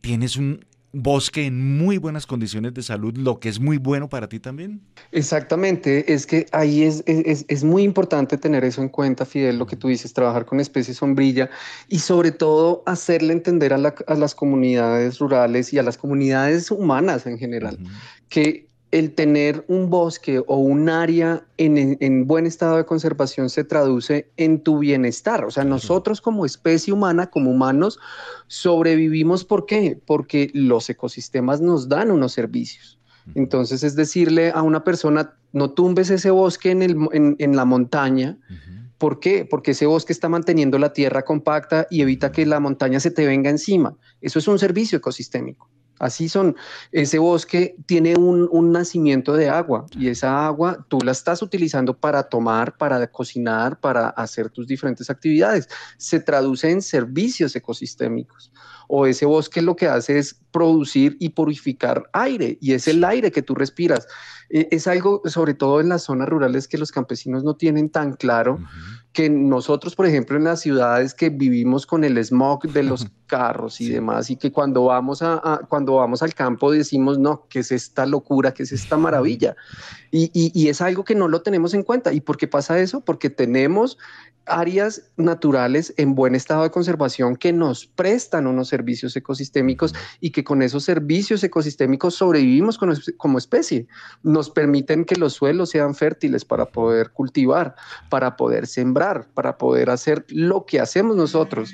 tienes 0.01 0.35
un 0.35 0.65
bosque 1.01 1.45
en 1.45 1.77
muy 1.77 1.97
buenas 1.97 2.25
condiciones 2.25 2.73
de 2.73 2.83
salud, 2.83 3.15
lo 3.17 3.39
que 3.39 3.49
es 3.49 3.59
muy 3.59 3.77
bueno 3.77 4.09
para 4.09 4.27
ti 4.29 4.39
también. 4.39 4.81
Exactamente, 5.11 6.13
es 6.13 6.25
que 6.25 6.45
ahí 6.51 6.83
es, 6.83 7.03
es, 7.07 7.45
es 7.47 7.63
muy 7.63 7.83
importante 7.83 8.37
tener 8.37 8.63
eso 8.63 8.81
en 8.81 8.89
cuenta, 8.89 9.25
Fidel, 9.25 9.57
lo 9.57 9.65
que 9.65 9.75
tú 9.75 9.87
dices, 9.87 10.13
trabajar 10.13 10.45
con 10.45 10.59
especies 10.59 10.97
sombrilla 10.97 11.49
y 11.87 11.99
sobre 11.99 12.31
todo 12.31 12.83
hacerle 12.85 13.33
entender 13.33 13.73
a, 13.73 13.77
la- 13.77 13.95
a 14.07 14.15
las 14.15 14.35
comunidades 14.35 15.19
rurales 15.19 15.73
y 15.73 15.79
a 15.79 15.83
las 15.83 15.97
comunidades 15.97 16.71
humanas 16.71 17.25
en 17.25 17.37
general 17.37 17.77
que 18.29 18.66
el 18.91 19.13
tener 19.15 19.65
un 19.67 19.89
bosque 19.89 20.39
o 20.47 20.57
un 20.57 20.87
área 20.87 21.45
en, 21.57 21.77
en- 21.77 21.97
en 21.99 22.25
buen 22.25 22.45
estado 22.45 22.77
de 22.77 22.85
conservación 22.85 23.49
se 23.49 23.63
traduce 23.65 24.31
en 24.37 24.61
tu 24.63 24.79
bienestar. 24.79 25.43
O 25.43 25.51
sea, 25.51 25.63
nosotros 25.65 26.21
como 26.21 26.45
especie 26.45 26.93
humana, 26.93 27.27
como 27.29 27.51
humanos, 27.51 27.99
sobrevivimos 28.47 29.43
¿por 29.45 29.65
qué? 29.65 29.99
Porque 30.05 30.49
los 30.53 30.89
ecosistemas 30.89 31.61
nos 31.61 31.89
dan 31.89 32.11
unos 32.11 32.31
servicios. 32.33 32.99
Entonces 33.35 33.83
es 33.83 33.95
decirle 33.97 34.51
a 34.51 34.61
una 34.61 34.85
persona, 34.85 35.35
no 35.51 35.71
tumbes 35.71 36.09
ese 36.09 36.31
bosque 36.31 36.71
en, 36.71 36.81
el 36.81 36.95
mo- 36.95 37.09
en- 37.11 37.35
en 37.39 37.55
la 37.57 37.65
montaña. 37.65 38.37
¿Por 38.97 39.19
qué? 39.19 39.45
Porque 39.45 39.71
ese 39.71 39.85
bosque 39.85 40.13
está 40.13 40.27
manteniendo 40.29 40.79
la 40.79 40.91
tierra 40.93 41.23
compacta 41.23 41.87
y 41.91 42.01
evita 42.01 42.31
que 42.31 42.45
la 42.45 42.59
montaña 42.61 42.99
se 43.01 43.11
te 43.11 43.27
venga 43.27 43.49
encima. 43.49 43.95
Eso 44.21 44.39
es 44.39 44.47
un 44.47 44.57
servicio 44.57 44.97
ecosistémico. 44.97 45.69
Así 45.99 46.29
son. 46.29 46.55
Ese 46.91 47.19
bosque 47.19 47.75
tiene 47.85 48.15
un, 48.15 48.47
un 48.51 48.71
nacimiento 48.71 49.33
de 49.33 49.49
agua 49.49 49.85
y 49.91 50.09
esa 50.09 50.45
agua 50.45 50.85
tú 50.87 50.99
la 51.03 51.11
estás 51.11 51.41
utilizando 51.41 51.95
para 51.95 52.23
tomar, 52.23 52.77
para 52.77 53.07
cocinar, 53.07 53.79
para 53.79 54.09
hacer 54.09 54.49
tus 54.49 54.67
diferentes 54.67 55.09
actividades. 55.09 55.67
Se 55.97 56.19
traduce 56.19 56.69
en 56.69 56.81
servicios 56.81 57.55
ecosistémicos. 57.55 58.51
O 58.89 59.05
ese 59.05 59.25
bosque 59.25 59.61
lo 59.61 59.75
que 59.75 59.87
hace 59.87 60.17
es 60.17 60.39
producir 60.51 61.17
y 61.19 61.29
purificar 61.29 62.09
aire 62.13 62.57
y 62.61 62.71
es 62.71 62.87
el 62.87 63.03
aire 63.03 63.31
que 63.31 63.41
tú 63.41 63.53
respiras. 63.53 64.07
Eh, 64.49 64.69
Es 64.71 64.87
algo, 64.87 65.21
sobre 65.25 65.53
todo 65.53 65.81
en 65.81 65.89
las 65.89 66.03
zonas 66.03 66.29
rurales, 66.29 66.67
que 66.67 66.77
los 66.77 66.91
campesinos 66.91 67.43
no 67.43 67.55
tienen 67.55 67.89
tan 67.89 68.13
claro 68.13 68.59
que 69.11 69.29
nosotros, 69.29 69.95
por 69.95 70.05
ejemplo, 70.05 70.37
en 70.37 70.45
las 70.45 70.61
ciudades 70.61 71.13
que 71.13 71.29
vivimos 71.29 71.85
con 71.85 72.03
el 72.03 72.17
smog 72.23 72.61
de 72.71 72.83
los 72.83 73.07
carros 73.27 73.81
y 73.81 73.89
demás, 73.89 74.29
y 74.29 74.37
que 74.37 74.51
cuando 74.51 74.85
vamos, 74.85 75.21
a, 75.21 75.61
cuando 75.67 75.86
vamos 75.95 76.21
al 76.21 76.33
campo 76.33 76.71
decimos, 76.71 77.17
no, 77.19 77.45
¿qué 77.49 77.59
es 77.59 77.71
esta 77.71 78.05
locura? 78.05 78.53
¿Qué 78.53 78.63
es 78.63 78.71
esta 78.71 78.97
maravilla? 78.97 79.55
Y, 80.11 80.31
y, 80.33 80.69
es 80.69 80.81
algo 80.81 81.03
que 81.03 81.15
no 81.15 81.27
lo 81.27 81.41
tenemos 81.41 81.73
en 81.73 81.83
cuenta. 81.83 82.13
¿Y 82.13 82.21
por 82.21 82.37
qué 82.37 82.47
pasa 82.47 82.79
eso? 82.79 83.01
Porque 83.01 83.29
tenemos 83.29 83.97
áreas 84.45 85.09
naturales 85.17 85.93
en 85.97 86.15
buen 86.15 86.33
estado 86.33 86.63
de 86.63 86.71
conservación 86.71 87.35
que 87.35 87.51
nos 87.51 87.85
prestan 87.85 88.47
unos 88.47 88.69
servicios 88.69 89.15
ecosistémicos 89.15 89.93
y 90.21 90.31
que 90.31 90.43
con 90.43 90.61
esos 90.61 90.83
servicios 90.83 91.43
ecosistémicos 91.43 92.15
sobrevivimos 92.15 92.79
como 93.17 93.37
especie. 93.37 93.87
Nos 94.23 94.49
permiten 94.49 95.05
que 95.05 95.15
los 95.15 95.33
suelos 95.33 95.69
sean 95.69 95.95
fértiles 95.95 96.45
para 96.45 96.67
poder 96.67 97.11
cultivar, 97.11 97.75
para 98.09 98.37
poder 98.37 98.67
sembrar, 98.67 99.27
para 99.33 99.57
poder 99.57 99.89
hacer 99.89 100.25
lo 100.29 100.65
que 100.65 100.79
hacemos 100.79 101.17
nosotros. 101.17 101.73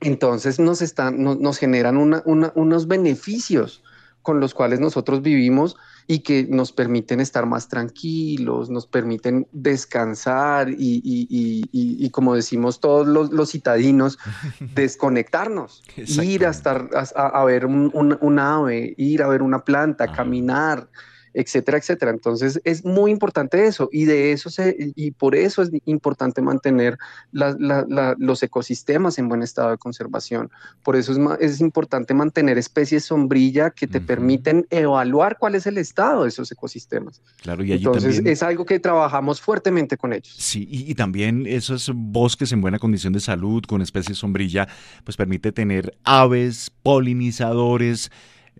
Entonces 0.00 0.58
nos, 0.58 0.82
están, 0.82 1.22
nos, 1.22 1.58
generan 1.58 1.96
unos 1.96 2.86
beneficios 2.86 3.82
con 4.22 4.40
los 4.40 4.54
cuales 4.54 4.78
nosotros 4.78 5.22
vivimos 5.22 5.76
y 6.06 6.20
que 6.20 6.46
nos 6.48 6.72
permiten 6.72 7.20
estar 7.20 7.46
más 7.46 7.68
tranquilos, 7.68 8.70
nos 8.70 8.86
permiten 8.86 9.46
descansar 9.52 10.68
y, 10.70 12.10
como 12.12 12.34
decimos 12.34 12.80
todos 12.80 13.06
los, 13.06 13.50
citadinos, 13.50 14.18
desconectarnos, 14.74 15.82
ir 15.96 16.46
a, 16.46 16.50
estar, 16.50 16.88
a, 17.14 17.44
ver 17.44 17.66
un, 17.66 18.38
ave, 18.38 18.94
ir 18.96 19.22
a 19.22 19.28
ver 19.28 19.42
una 19.42 19.64
planta, 19.64 20.12
caminar, 20.12 20.88
etcétera, 21.34 21.78
etcétera. 21.78 22.10
Entonces 22.10 22.60
es 22.64 22.84
muy 22.84 23.10
importante 23.10 23.66
eso 23.66 23.88
y 23.92 24.04
de 24.04 24.32
eso 24.32 24.50
se, 24.50 24.92
y 24.94 25.10
por 25.12 25.34
eso 25.34 25.62
es 25.62 25.70
importante 25.84 26.42
mantener 26.42 26.98
los 27.32 28.42
ecosistemas 28.42 29.18
en 29.18 29.28
buen 29.28 29.42
estado 29.42 29.70
de 29.70 29.78
conservación. 29.78 30.50
Por 30.82 30.96
eso 30.96 31.12
es, 31.12 31.18
es 31.40 31.60
importante 31.60 32.14
mantener 32.14 32.58
especies 32.58 33.04
sombrilla 33.04 33.70
que 33.70 33.86
te 33.86 34.00
permiten 34.00 34.66
evaluar 34.70 35.38
cuál 35.38 35.54
es 35.54 35.66
el 35.66 35.78
estado 35.78 36.22
de 36.22 36.28
esos 36.28 36.50
ecosistemas. 36.50 37.22
Claro, 37.42 37.64
y 37.64 37.72
allí 37.72 37.84
Entonces 37.84 38.22
es 38.24 38.42
algo 38.42 38.64
que 38.64 38.80
trabajamos 38.80 39.40
fuertemente 39.40 39.96
con 39.96 40.12
ellos. 40.12 40.34
Sí, 40.38 40.66
y, 40.70 40.90
y 40.90 40.94
también 40.94 41.46
esos 41.46 41.90
bosques 41.94 42.52
en 42.52 42.60
buena 42.60 42.78
condición 42.78 43.12
de 43.12 43.20
salud 43.20 43.62
con 43.64 43.82
especies 43.82 44.18
sombrilla, 44.18 44.68
pues 45.04 45.16
permite 45.16 45.52
tener 45.52 45.96
aves, 46.04 46.70
polinizadores, 46.82 48.10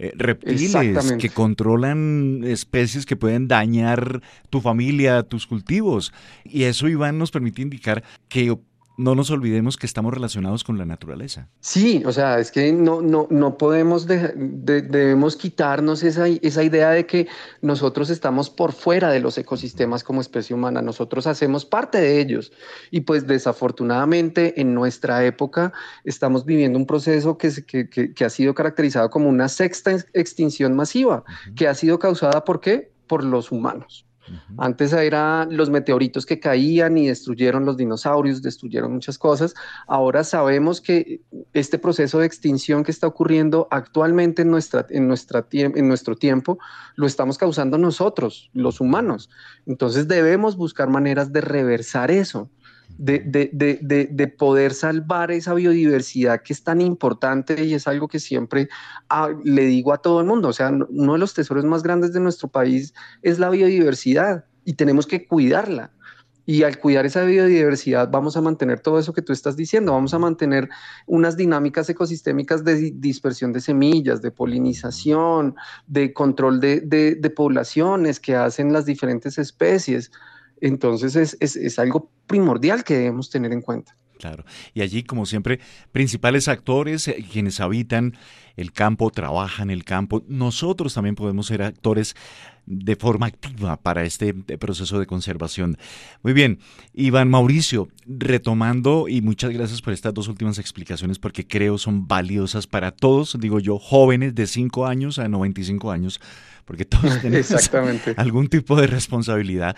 eh, 0.00 0.12
reptiles 0.16 1.12
que 1.18 1.28
controlan 1.28 2.42
especies 2.44 3.04
que 3.04 3.16
pueden 3.16 3.48
dañar 3.48 4.22
tu 4.48 4.60
familia, 4.60 5.24
tus 5.24 5.46
cultivos. 5.46 6.12
Y 6.44 6.62
eso, 6.64 6.88
Iván, 6.88 7.18
nos 7.18 7.32
permite 7.32 7.62
indicar 7.62 8.04
que 8.28 8.56
no 8.98 9.14
nos 9.14 9.30
olvidemos 9.30 9.76
que 9.76 9.86
estamos 9.86 10.12
relacionados 10.12 10.64
con 10.64 10.76
la 10.76 10.84
naturaleza. 10.84 11.48
Sí, 11.60 12.02
o 12.04 12.12
sea, 12.12 12.40
es 12.40 12.50
que 12.50 12.72
no, 12.72 13.00
no, 13.00 13.28
no 13.30 13.56
podemos, 13.56 14.08
debemos 14.08 15.36
quitarnos 15.36 16.02
esa, 16.02 16.26
esa 16.26 16.64
idea 16.64 16.90
de 16.90 17.06
que 17.06 17.28
nosotros 17.62 18.10
estamos 18.10 18.50
por 18.50 18.72
fuera 18.72 19.10
de 19.10 19.20
los 19.20 19.38
ecosistemas 19.38 20.02
como 20.02 20.20
especie 20.20 20.54
humana, 20.54 20.82
nosotros 20.82 21.28
hacemos 21.28 21.64
parte 21.64 21.98
de 22.00 22.20
ellos. 22.20 22.52
Y 22.90 23.02
pues 23.02 23.24
desafortunadamente 23.28 24.60
en 24.60 24.74
nuestra 24.74 25.24
época 25.24 25.72
estamos 26.02 26.44
viviendo 26.44 26.76
un 26.76 26.86
proceso 26.86 27.38
que, 27.38 27.52
que, 27.64 28.12
que, 28.12 28.24
ha 28.24 28.30
sido 28.30 28.52
caracterizado 28.52 29.10
como 29.10 29.28
una 29.28 29.48
sexta 29.48 29.92
extinción 30.12 30.74
masiva, 30.74 31.22
que 31.54 31.68
ha 31.68 31.74
sido 31.74 32.00
causada 32.00 32.44
por 32.44 32.60
qué? 32.60 32.90
Por 33.06 33.22
los 33.22 33.52
humanos. 33.52 34.07
Antes 34.56 34.92
eran 34.92 35.56
los 35.56 35.70
meteoritos 35.70 36.26
que 36.26 36.40
caían 36.40 36.98
y 36.98 37.08
destruyeron 37.08 37.64
los 37.64 37.76
dinosaurios, 37.76 38.42
destruyeron 38.42 38.92
muchas 38.92 39.18
cosas. 39.18 39.54
Ahora 39.86 40.24
sabemos 40.24 40.80
que 40.80 41.20
este 41.52 41.78
proceso 41.78 42.18
de 42.18 42.26
extinción 42.26 42.84
que 42.84 42.90
está 42.90 43.06
ocurriendo 43.06 43.68
actualmente 43.70 44.42
en, 44.42 44.50
nuestra, 44.50 44.86
en, 44.90 45.08
nuestra, 45.08 45.46
en 45.52 45.88
nuestro 45.88 46.16
tiempo 46.16 46.58
lo 46.96 47.06
estamos 47.06 47.38
causando 47.38 47.78
nosotros, 47.78 48.50
los 48.52 48.80
humanos. 48.80 49.30
Entonces 49.66 50.08
debemos 50.08 50.56
buscar 50.56 50.88
maneras 50.88 51.32
de 51.32 51.40
reversar 51.40 52.10
eso 52.10 52.50
de, 52.98 54.34
poder 54.36 54.74
salvar 54.74 55.30
esa 55.30 55.54
biodiversidad 55.54 56.42
que 56.42 56.52
es 56.52 56.62
tan 56.62 56.80
importante 56.80 57.64
y 57.64 57.74
es 57.74 57.86
algo 57.86 58.08
que 58.08 58.18
siempre 58.18 58.68
ah, 59.08 59.30
le 59.44 59.62
digo 59.62 59.92
a 59.92 59.98
todo 59.98 60.20
el 60.20 60.26
mundo. 60.26 60.48
O 60.48 60.52
sea, 60.52 60.70
uno 60.70 61.12
de 61.12 61.18
los 61.18 61.34
tesoros 61.34 61.64
más 61.64 61.82
grandes 61.82 62.12
de 62.12 62.20
nuestro 62.20 62.48
país 62.48 62.92
es 63.22 63.38
la 63.38 63.50
biodiversidad 63.50 64.44
y 64.64 64.74
tenemos 64.74 65.06
que 65.06 65.26
cuidarla. 65.26 65.92
Y 66.44 66.62
al 66.62 66.78
cuidar 66.78 67.04
esa 67.04 67.24
biodiversidad 67.24 68.10
vamos 68.10 68.36
a 68.38 68.40
mantener 68.40 68.80
todo 68.80 68.98
eso 68.98 69.12
que 69.12 69.20
tú 69.20 69.34
estás 69.34 69.54
diciendo, 69.54 69.92
vamos 69.92 70.14
a 70.14 70.18
mantener 70.18 70.70
unas 71.06 71.36
dinámicas 71.36 71.90
ecosistémicas 71.90 72.64
de 72.64 72.90
dispersión 72.94 73.52
de 73.52 73.60
semillas, 73.60 74.22
de 74.22 74.30
polinización, 74.30 75.56
de 75.86 76.14
control 76.14 76.58
de, 76.58 76.80
de 76.80 77.30
poblaciones 77.30 78.18
que 78.18 78.34
hacen 78.34 78.72
las 78.72 78.86
diferentes 78.86 79.36
especies. 79.36 80.10
Entonces 80.60 81.16
es, 81.16 81.56
es, 81.56 81.78
algo 81.78 82.10
primordial 82.26 82.84
que 82.84 82.94
debemos 82.94 83.30
tener 83.30 83.52
en 83.52 83.62
cuenta. 83.62 83.94
Claro. 84.18 84.44
Y 84.74 84.82
allí, 84.82 85.04
como 85.04 85.26
siempre, 85.26 85.60
principales 85.92 86.48
actores, 86.48 87.06
eh, 87.06 87.24
quienes 87.30 87.60
habitan 87.60 88.16
el 88.56 88.72
campo, 88.72 89.10
trabajan 89.10 89.70
el 89.70 89.84
campo. 89.84 90.24
Nosotros 90.26 90.94
también 90.94 91.14
podemos 91.14 91.46
ser 91.46 91.62
actores 91.62 92.16
de 92.66 92.96
forma 92.96 93.26
activa 93.26 93.76
para 93.78 94.02
este 94.04 94.34
eh, 94.48 94.58
proceso 94.58 94.98
de 94.98 95.06
conservación. 95.06 95.78
Muy 96.22 96.34
bien, 96.34 96.58
Iván 96.92 97.30
Mauricio, 97.30 97.88
retomando 98.06 99.08
y 99.08 99.22
muchas 99.22 99.52
gracias 99.52 99.80
por 99.80 99.94
estas 99.94 100.12
dos 100.12 100.28
últimas 100.28 100.58
explicaciones 100.58 101.18
porque 101.18 101.46
creo 101.46 101.78
son 101.78 102.06
valiosas 102.06 102.66
para 102.66 102.90
todos, 102.90 103.38
digo 103.40 103.58
yo, 103.60 103.78
jóvenes 103.78 104.34
de 104.34 104.46
5 104.46 104.86
años 104.86 105.18
a 105.18 105.28
95 105.28 105.90
años 105.90 106.20
porque 106.68 106.84
todos 106.84 107.18
tenemos 107.22 107.70
algún 108.18 108.48
tipo 108.48 108.76
de 108.76 108.86
responsabilidad. 108.86 109.74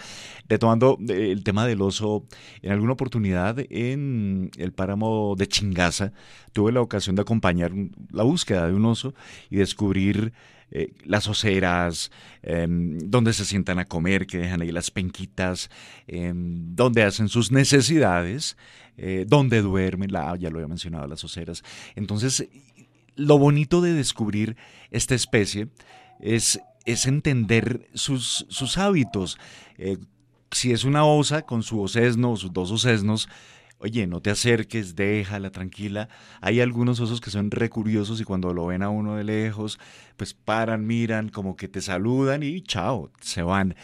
Retomando 0.49 0.99
eh, 1.09 1.31
el 1.31 1.45
tema 1.45 1.65
del 1.65 1.83
oso, 1.83 2.27
en 2.63 2.73
alguna 2.73 2.95
oportunidad 2.95 3.57
en 3.71 4.51
el 4.57 4.73
páramo 4.73 5.37
de 5.39 5.47
Chingaza 5.47 6.13
tuve 6.53 6.73
la 6.73 6.81
ocasión 6.81 7.15
de 7.15 7.23
acompañar 7.23 7.71
la 8.11 8.25
búsqueda 8.25 8.67
de 8.67 8.75
un 8.75 8.85
oso 8.87 9.15
y 9.51 9.59
descubrir 9.59 10.33
eh, 10.73 10.93
las 11.05 11.29
oseras, 11.29 12.11
em, 12.43 12.99
donde 12.99 13.35
se 13.35 13.45
sientan 13.45 13.79
a 13.79 13.85
comer, 13.85 14.27
que 14.27 14.39
dejan 14.39 14.61
ahí 14.61 14.73
las 14.73 14.91
penquitas, 14.91 15.71
em, 16.09 16.75
donde 16.75 17.05
hacen 17.05 17.29
sus 17.29 17.53
necesidades, 17.53 18.57
eh, 18.97 19.27
donde 19.29 19.63
duermen, 19.63 20.11
la, 20.11 20.35
ya 20.37 20.51
lo 20.51 20.57
había 20.57 20.67
mencionado, 20.67 21.07
las 21.07 21.23
oseras. 21.23 21.63
Entonces, 21.95 22.49
lo 23.15 23.39
bonito 23.39 23.81
de 23.81 23.95
descubrir 23.95 24.57
esta 24.91 25.15
especie 25.15 25.69
es 26.21 26.61
es 26.85 27.07
entender 27.07 27.89
sus, 27.95 28.47
sus 28.49 28.79
hábitos. 28.79 29.39
Eh, 29.79 29.99
si 30.51 30.73
es 30.73 30.85
una 30.85 31.05
osa 31.05 31.43
con 31.43 31.63
su 31.63 31.81
osesno 31.81 32.33
o 32.33 32.37
sus 32.37 32.53
dos 32.53 32.71
osesnos, 32.71 33.29
oye, 33.79 34.07
no 34.07 34.21
te 34.21 34.31
acerques, 34.31 34.95
déjala 34.95 35.51
tranquila. 35.51 36.09
Hay 36.41 36.61
algunos 36.61 37.01
osos 37.01 37.21
que 37.21 37.31
son 37.31 37.51
recuriosos 37.51 38.21
y 38.21 38.25
cuando 38.25 38.53
lo 38.53 38.67
ven 38.67 38.83
a 38.83 38.91
uno 38.91 39.17
de 39.17 39.25
lejos, 39.25 39.79
pues 40.17 40.35
paran, 40.35 40.87
miran, 40.87 41.29
como 41.29 41.57
que 41.57 41.69
te 41.69 41.81
saludan 41.81 42.43
y 42.43 42.61
chao, 42.63 43.11
se 43.21 43.43
van 43.43 43.75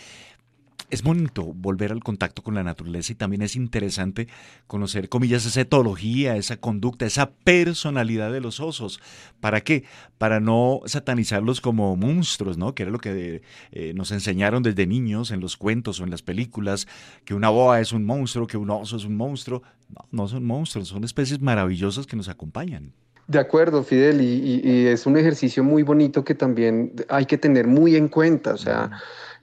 es 0.91 1.03
bonito 1.03 1.53
volver 1.55 1.93
al 1.93 2.03
contacto 2.03 2.43
con 2.43 2.55
la 2.55 2.63
naturaleza 2.63 3.13
y 3.13 3.17
también 3.17 3.43
es 3.43 3.57
interesante 3.57 4.29
conocer, 4.67 5.09
comillas, 5.09 5.47
esa 5.47 5.63
etología, 5.63 6.37
esa 6.37 6.57
conducta, 6.59 7.07
esa 7.07 7.31
personalidad 7.31 8.33
de 8.33 8.41
los 8.41 8.61
osos. 8.61 9.01
¿Para 9.41 9.61
qué? 9.61 9.85
Para 10.19 10.41
no 10.41 10.81
satanizarlos 10.87 11.61
como 11.61 11.97
monstruos, 11.97 12.57
¿no? 12.57 12.75
Que 12.75 12.85
era 12.85 12.93
lo 12.93 12.99
que 12.99 13.43
eh, 13.73 13.93
nos 13.95 14.13
enseñaron 14.13 14.63
desde 14.63 14.87
niños 14.87 15.31
en 15.31 15.41
los 15.41 15.57
cuentos 15.57 16.01
o 16.01 16.05
en 16.05 16.11
las 16.11 16.23
películas, 16.23 16.87
que 17.25 17.35
una 17.35 17.49
boa 17.49 17.81
es 17.81 17.93
un 17.93 18.05
monstruo, 18.05 18.47
que 18.47 18.57
un 18.57 18.71
oso 18.71 18.97
es 18.97 19.05
un 19.05 19.17
monstruo. 19.17 19.63
No, 19.89 20.07
no 20.11 20.29
son 20.29 20.45
monstruos, 20.45 20.89
son 20.89 21.05
especies 21.05 21.41
maravillosas 21.41 22.07
que 22.07 22.17
nos 22.17 22.29
acompañan. 22.29 22.93
De 23.29 23.41
acuerdo, 23.41 23.83
Fidel, 23.83 24.21
y, 24.21 24.87
es 24.87 25.05
un 25.05 25.17
ejercicio 25.17 25.65
muy 25.65 25.83
bonito 25.83 26.25
que 26.25 26.37
también 26.37 26.93
hay 27.09 27.27
que 27.27 27.37
tener 27.37 27.67
muy 27.67 27.97
en 27.97 28.07
cuenta. 28.07 28.55
O 28.55 28.57
sea, 28.57 28.91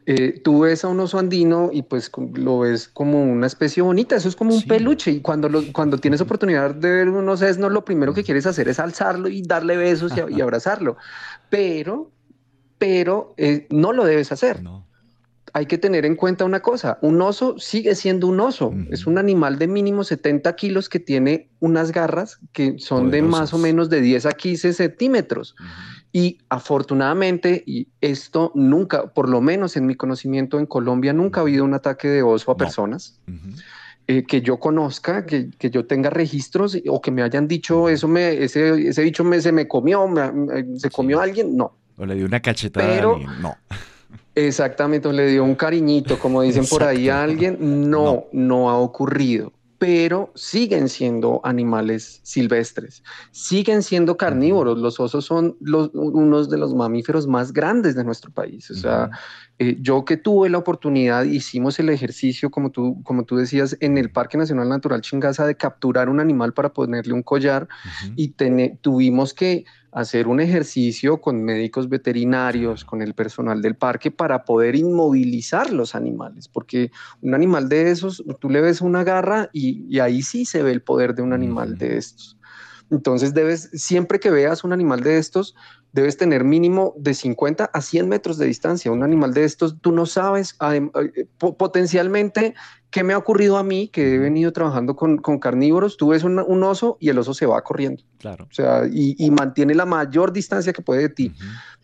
eh, 0.06 0.42
tú 0.44 0.62
ves 0.62 0.84
a 0.84 0.89
un 0.89 1.00
oso 1.00 1.18
andino 1.18 1.70
y 1.72 1.84
pues 1.84 2.12
lo 2.34 2.60
ves 2.60 2.89
como 2.89 3.24
una 3.24 3.48
especie 3.48 3.82
bonita, 3.82 4.16
eso 4.16 4.28
es 4.28 4.36
como 4.36 4.54
un 4.54 4.63
peluche 4.63 5.12
y 5.12 5.22
cuando, 5.22 5.50
cuando 5.72 5.98
tienes 5.98 6.20
oportunidad 6.20 6.76
de 6.76 6.92
ver 6.92 7.10
un 7.10 7.26
no 7.26 7.70
lo 7.70 7.86
primero 7.86 8.13
que 8.13 8.24
quieres 8.24 8.46
hacer 8.46 8.68
es 8.68 8.80
alzarlo 8.80 9.30
y 9.30 9.42
darle 9.42 9.78
besos 9.78 10.12
y, 10.30 10.42
abrazarlo, 10.42 10.98
pero, 11.50 12.12
pero 12.78 13.34
eh, 13.38 13.68
no 13.70 13.94
lo 13.94 14.04
debes 14.04 14.32
hacer. 14.32 14.62
Hay 15.54 15.68
que 15.68 15.78
tener 15.78 16.06
en 16.06 16.16
cuenta 16.16 16.44
una 16.44 16.62
cosa, 16.62 16.98
un 17.02 17.22
oso 17.22 17.58
sigue 17.58 17.96
siendo 17.96 18.28
un 18.28 18.39
oso, 18.39 18.74
es 18.89 19.06
un 19.08 19.18
animal 19.18 19.58
de 19.58 19.68
mínimo 19.68 20.04
70 20.04 20.54
kilos 20.56 20.89
que 20.89 21.00
tiene 21.00 21.50
unas 21.60 21.92
garras 21.92 22.39
que 22.52 22.78
son 22.80 23.10
de 23.10 23.22
más 23.22 23.54
o 23.54 23.58
menos 23.58 23.89
de 23.89 24.02
10 24.02 24.26
a 24.26 24.32
15 24.32 24.74
centímetros. 24.74 25.56
Y 26.15 26.38
afortunadamente, 26.47 27.63
y 27.65 27.88
esto 27.99 28.52
nunca, 28.54 29.08
por 29.08 29.28
lo 29.28 29.41
menos 29.41 29.76
en 29.78 29.88
mi 29.88 29.95
conocimiento 29.95 30.60
en 30.60 30.67
Colombia, 30.67 31.12
nunca 31.12 31.39
ha 31.39 31.41
habido 31.41 31.65
un 31.65 31.73
ataque 31.73 32.08
de 32.08 32.21
oso 32.21 32.52
a 32.52 32.56
personas. 32.56 33.19
eh, 34.06 34.23
que 34.23 34.41
yo 34.41 34.60
conozca, 34.60 35.26
que, 35.26 35.49
que, 35.58 35.71
yo 35.71 35.88
tenga 35.88 36.12
registros 36.12 36.78
o 36.88 37.02
que 37.02 37.10
me 37.10 37.23
hayan 37.23 37.47
dicho 37.47 37.89
eso, 37.89 38.08
me, 38.08 38.43
ese, 38.43 38.89
ese 38.89 39.02
bicho 39.02 39.23
me, 39.23 39.41
se 39.41 39.52
me 39.52 39.67
comió, 39.67 40.08
me, 40.08 40.78
se 40.78 40.91
comió 40.91 41.19
a 41.19 41.23
alguien, 41.23 41.58
no. 41.58 41.73
O 41.97 42.06
le 42.06 42.13
dio 42.13 42.28
una 42.28 42.41
cachetada 42.41 42.88
Pero, 42.88 43.10
a 43.10 43.13
alguien, 43.13 43.41
no. 43.41 43.56
Exactamente, 44.36 45.08
o 45.08 45.12
le 45.13 45.28
dio 45.28 45.43
un 45.43 45.56
cariñito, 45.56 46.19
como 46.19 46.43
dicen 46.43 46.65
por 46.69 46.84
ahí 46.84 47.10
a 47.10 47.23
alguien, 47.23 47.58
no, 47.89 48.04
no, 48.04 48.26
no 48.34 48.69
ha 48.69 48.78
ocurrido 48.78 49.52
pero 49.84 50.32
siguen 50.34 50.88
siendo 50.88 51.41
animales 51.43 52.22
silvestres, 52.24 53.04
siguen 53.32 53.84
siendo 53.84 54.15
carnívoros. 54.15 54.78
Los 54.80 54.98
osos 54.98 55.26
son 55.26 55.58
los, 55.60 55.89
unos 55.93 56.50
de 56.50 56.58
los 56.58 56.74
mamíferos 56.74 57.28
más 57.28 57.52
grandes 57.52 57.93
de 57.93 58.06
nuestro 58.06 58.32
país. 58.32 58.72
O 58.72 58.76
sea, 58.76 59.10
eh, 59.60 59.76
yo 59.82 60.06
que 60.06 60.15
tuve 60.15 60.50
la 60.50 60.60
oportunidad, 60.60 61.26
hicimos 61.26 61.80
el 61.80 61.89
ejercicio, 61.89 62.50
como 62.50 62.72
tú, 62.72 63.04
como 63.04 63.26
tú 63.26 63.36
decías, 63.36 63.76
en 63.82 63.98
el 63.98 64.10
Parque 64.10 64.38
Nacional 64.38 64.69
Natural 64.69 65.02
Chingaza 65.02 65.46
de 65.46 65.58
capturar 65.58 66.08
un 66.08 66.22
animal 66.22 66.54
para 66.54 66.72
ponerle 66.72 67.12
un 67.12 67.22
collar 67.22 67.67
y 68.15 68.34
tuvimos 68.80 69.34
que 69.34 69.65
hacer 69.94 70.28
un 70.28 70.40
ejercicio 70.40 71.22
con 71.22 71.44
médicos 71.44 71.88
veterinarios, 71.88 72.84
con 72.84 73.02
el 73.02 73.14
personal 73.14 73.62
del 73.62 73.76
parque 73.76 74.12
para 74.12 74.44
poder 74.44 74.76
inmovilizar 74.76 75.72
los 75.72 75.94
animales, 75.96 76.48
porque 76.48 76.92
un 77.22 77.36
animal 77.36 77.70
de 77.70 77.92
esos, 77.92 78.24
tú 78.40 78.50
le 78.50 78.62
ves 78.62 78.82
una 78.82 79.04
garra 79.04 79.50
y, 79.54 80.00
ahí 80.00 80.22
sí 80.24 80.46
se 80.46 80.64
ve 80.64 80.72
el 80.72 80.82
poder 80.82 81.14
de 81.14 81.22
un 81.22 81.34
animal 81.34 81.78
de 81.78 81.98
estos. 81.98 82.38
Entonces 82.90 83.34
debes, 83.34 83.70
siempre 83.74 84.20
que 84.20 84.32
veas 84.32 84.64
un 84.64 84.74
animal 84.74 85.02
de 85.02 85.18
estos, 85.18 85.56
debes 85.94 86.18
tener 86.18 86.44
mínimo 86.44 86.94
de 86.98 87.14
50 87.14 87.66
a 87.66 87.82
100 87.82 88.10
metros 88.10 88.38
de 88.38 88.48
distancia. 88.48 88.92
Un 88.92 89.04
animal 89.04 89.34
de 89.34 89.46
estos, 89.46 89.80
tú 89.80 89.92
no 89.92 90.06
sabes 90.06 90.58
eh, 90.72 91.28
potencialmente 91.38 92.56
qué 92.90 93.04
me 93.04 93.14
ha 93.14 93.18
ocurrido 93.18 93.58
a 93.58 93.64
mí, 93.64 93.88
que 93.88 94.16
he 94.16 94.18
venido 94.18 94.52
trabajando 94.52 94.96
con, 94.96 95.18
carnívoros. 95.40 95.96
Tú 95.96 96.10
ves 96.10 96.24
un, 96.24 96.64
oso 96.64 96.98
y 97.00 97.10
el 97.10 97.20
oso 97.20 97.36
se 97.36 97.46
va 97.46 97.62
corriendo. 97.64 98.04
Claro. 98.18 98.46
O 98.50 98.54
sea, 98.54 98.84
y, 98.92 99.30
mantiene 99.32 99.76
la 99.76 99.86
mayor 99.86 100.34
distancia 100.34 100.74
que 100.74 100.82
puede 100.82 101.04
de 101.04 101.10
ti. 101.10 101.34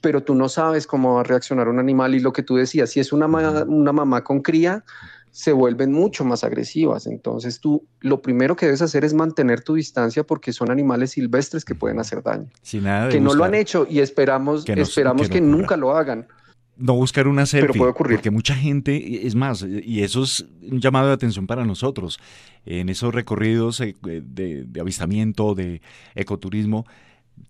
Pero 0.02 0.24
tú 0.24 0.34
no 0.34 0.50
sabes 0.50 0.88
cómo 0.88 1.16
va 1.16 1.22
a 1.22 1.24
reaccionar 1.24 1.68
un 1.68 1.80
animal. 1.80 2.16
Y 2.16 2.20
lo 2.20 2.34
que 2.34 2.44
tú 2.44 2.56
decías, 2.56 2.90
si 2.90 3.00
es 3.00 3.14
una, 3.14 3.28
una 3.28 3.92
mamá 3.92 4.24
con 4.24 4.42
cría, 4.42 4.84
se 5.32 5.52
vuelven 5.52 5.92
mucho 5.92 6.26
más 6.26 6.44
agresivas. 6.44 7.08
Entonces 7.08 7.60
tú 7.60 7.86
lo 8.00 8.22
primero 8.22 8.56
que 8.56 8.66
debes 8.66 8.82
hacer 8.82 9.04
es 9.06 9.14
mantener 9.14 9.62
tu 9.62 9.76
distancia 9.76 10.24
porque 10.24 10.54
son 10.54 10.72
animales 10.72 11.12
silvestres 11.12 11.66
que 11.66 11.76
pueden 11.76 12.00
hacer 12.00 12.24
daño. 12.24 12.50
que 13.10 13.20
no 13.20 13.34
lo 13.34 13.44
han 13.44 13.56
hecho 13.56 13.88
y 13.90 14.00
esperamos 14.00 14.66
que, 14.66 14.74
esperamos 14.74 15.30
que, 15.30 15.42
nunca 15.42 15.78
lo 15.78 15.96
hagan. 15.96 16.28
No 16.78 16.94
buscar 16.94 17.28
una 17.28 17.46
selfie, 17.46 17.68
Pero 17.68 17.78
puede 17.78 17.92
ocurrir. 17.92 18.18
porque 18.18 18.32
mucha 18.32 18.56
gente, 18.56 19.28
es 19.28 19.36
más, 19.36 19.64
y 19.64 20.02
eso 20.02 20.24
es 20.24 20.46
un 20.62 20.80
llamado 20.80 21.08
de 21.08 21.14
atención 21.14 21.46
para 21.46 21.66
nosotros, 21.66 22.20
en 22.66 22.88
esos 22.88 23.14
recorridos 23.14 23.82
eh, 23.82 23.96
de, 24.02 24.66
avistamiento, 24.80 25.56
de 25.56 25.82
ecoturismo, 26.16 26.86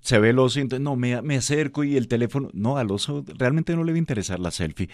se 0.01 0.19
ve 0.19 0.29
el 0.29 0.39
oso 0.39 0.59
y 0.59 0.63
entonces 0.63 0.83
no, 0.83 0.95
me, 0.95 1.21
me, 1.21 1.37
acerco 1.37 1.83
y 1.83 1.97
el 1.97 2.07
teléfono, 2.07 2.49
no, 2.53 2.77
al 2.77 2.91
oso 2.91 3.23
realmente 3.37 3.75
no 3.75 3.83
le 3.83 3.91
va 3.91 3.95
a 3.95 3.99
interesar 3.99 4.39
la 4.39 4.51
selfie 4.51 4.89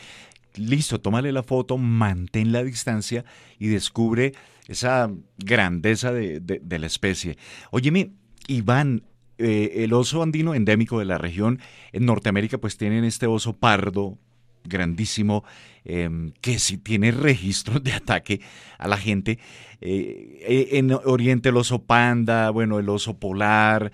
listo, 0.57 0.99
tómale 0.99 1.31
la 1.31 1.43
foto, 1.43 1.77
mantén 1.77 2.51
la 2.51 2.63
distancia 2.63 3.25
y 3.59 3.67
descubre 3.67 4.33
esa 4.67 5.11
grandeza 5.37 6.11
de, 6.11 6.61
la 6.79 6.87
especie. 6.87 7.37
Óyeme, 7.71 8.11
Iván, 8.47 9.03
eh, 9.37 9.83
el 9.83 9.93
oso 9.93 10.23
andino 10.23 10.55
endémico 10.55 10.99
de 10.99 11.05
la 11.05 11.17
región, 11.17 11.59
en 11.91 12.05
Norteamérica 12.05 12.57
pues 12.57 12.77
tienen 12.77 13.03
este 13.03 13.27
oso 13.27 13.53
pardo 13.53 14.17
grandísimo, 14.63 15.43
em, 15.83 16.31
que 16.41 16.57
sí 16.57 16.77
tiene 16.77 17.11
registros 17.11 17.83
de 17.83 17.93
ataque 17.93 18.41
a 18.79 18.87
la 18.87 18.97
gente. 18.97 19.37
Eh, 19.81 20.39
eh, 20.47 20.69
en 20.73 20.91
Oriente 20.91 21.49
el 21.49 21.57
oso 21.57 21.83
panda, 21.83 22.49
bueno, 22.49 22.79
el 22.79 22.89
oso 22.89 23.19
polar, 23.19 23.91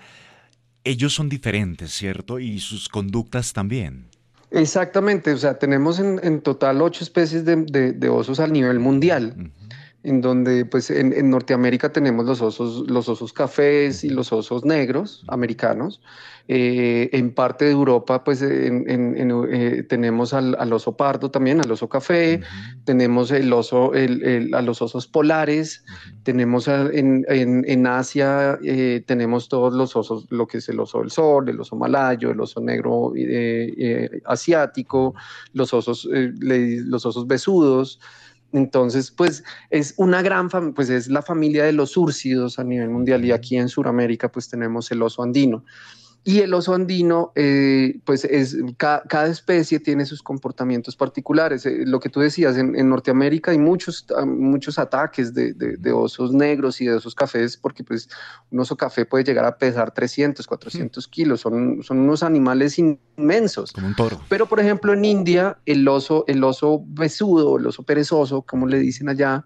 ellos 0.83 1.13
son 1.13 1.29
diferentes, 1.29 1.91
¿cierto? 1.91 2.39
Y 2.39 2.59
sus 2.59 2.89
conductas 2.89 3.53
también. 3.53 4.05
Exactamente, 4.51 5.31
o 5.31 5.37
sea, 5.37 5.57
tenemos 5.57 5.99
en, 5.99 6.41
total 6.41 6.81
ocho 6.81 7.03
especies 7.03 7.45
de, 7.45 8.09
osos 8.09 8.39
a 8.41 8.47
nivel 8.47 8.79
mundial, 8.79 9.51
en 10.03 10.21
donde 10.21 10.65
pues 10.65 10.89
en, 10.89 11.29
Norteamérica 11.29 11.91
tenemos 11.91 12.25
los 12.25 12.41
osos, 12.41 12.89
los 12.89 13.07
osos 13.07 13.33
cafés 13.33 14.03
y 14.03 14.09
los 14.09 14.33
osos 14.33 14.65
negros 14.65 15.23
americanos. 15.27 16.01
Eh, 16.47 17.09
en 17.13 17.33
parte 17.33 17.65
de 17.65 17.71
Europa, 17.71 18.23
pues 18.23 18.41
eh, 18.41 19.85
tenemos 19.87 20.33
al, 20.33 20.73
oso 20.73 20.97
pardo 20.97 21.29
también, 21.29 21.61
al 21.61 21.71
oso 21.71 21.87
café, 21.87 22.41
tenemos 22.83 23.31
el 23.31 23.53
oso, 23.53 23.93
a 23.93 24.61
los 24.61 24.81
osos 24.81 25.07
polares, 25.07 25.85
tenemos 26.23 26.67
en, 26.67 27.87
Asia, 27.87 28.57
eh, 28.63 29.03
tenemos 29.05 29.49
todos 29.49 29.73
los 29.73 29.95
osos, 29.95 30.25
lo 30.29 30.47
que 30.47 30.57
es 30.57 30.67
el 30.67 30.79
oso 30.79 30.99
del 30.99 31.11
sol, 31.11 31.47
el 31.47 31.59
oso 31.59 31.75
malayo, 31.75 32.31
el 32.31 32.41
oso 32.41 32.59
negro 32.59 33.13
asiático, 34.25 35.13
los 35.53 35.73
osos, 35.73 36.09
los 36.11 37.05
osos 37.05 37.27
besudos. 37.27 37.99
Entonces, 38.53 39.11
pues 39.11 39.43
es 39.69 39.93
una 39.97 40.21
gran, 40.21 40.49
pues 40.73 40.89
es 40.89 41.07
la 41.07 41.21
familia 41.21 41.63
de 41.63 41.71
los 41.71 41.95
úrcidos 41.97 42.59
a 42.59 42.63
nivel 42.63 42.89
mundial 42.89 43.23
y 43.23 43.31
aquí 43.31 43.57
en 43.57 43.69
Sudamérica 43.69 44.31
pues 44.31 44.49
tenemos 44.49 44.91
el 44.91 45.01
oso 45.01 45.23
andino. 45.23 45.63
Y 46.23 46.41
el 46.41 46.53
oso 46.53 46.75
andino, 46.75 47.31
eh, 47.35 47.99
pues 48.05 48.25
es, 48.25 48.55
cada 48.77 49.27
especie 49.27 49.79
tiene 49.79 50.05
sus 50.05 50.21
comportamientos 50.21 50.95
particulares. 50.95 51.65
Eh, 51.65 51.83
lo 51.85 51.99
que 51.99 52.09
tú 52.09 52.19
decías, 52.19 52.57
en, 52.57 52.89
Norteamérica 52.89 53.49
hay 53.49 53.57
muchos, 53.57 54.05
ah, 54.15 54.23
muchos 54.23 54.77
ataques 54.77 55.33
de, 55.33 55.53
de, 55.53 55.91
osos 55.91 56.31
negros 56.31 56.79
y 56.79 56.85
de 56.85 56.93
osos 56.93 57.15
cafés, 57.15 57.57
porque 57.57 57.83
pues 57.83 58.07
un 58.51 58.59
oso 58.59 58.77
café 58.77 59.03
puede 59.05 59.23
llegar 59.23 59.45
a 59.45 59.57
pesar 59.57 59.91
300, 59.91 60.45
400 60.45 61.07
kilos, 61.07 61.41
son, 61.41 61.81
son 61.81 61.99
unos 61.99 62.21
animales 62.21 62.77
inmensos. 62.77 63.71
Como 63.71 63.87
un 63.87 63.95
toro. 63.95 64.21
Pero 64.29 64.45
por 64.45 64.59
ejemplo 64.59 64.93
en 64.93 65.03
India, 65.03 65.57
el 65.65 65.87
oso, 65.87 66.23
el 66.27 66.43
oso 66.43 66.83
besudo, 66.85 67.57
el 67.57 67.65
oso 67.65 67.81
perezoso, 67.81 68.43
como 68.43 68.67
le 68.67 68.77
dicen 68.77 69.09
allá, 69.09 69.43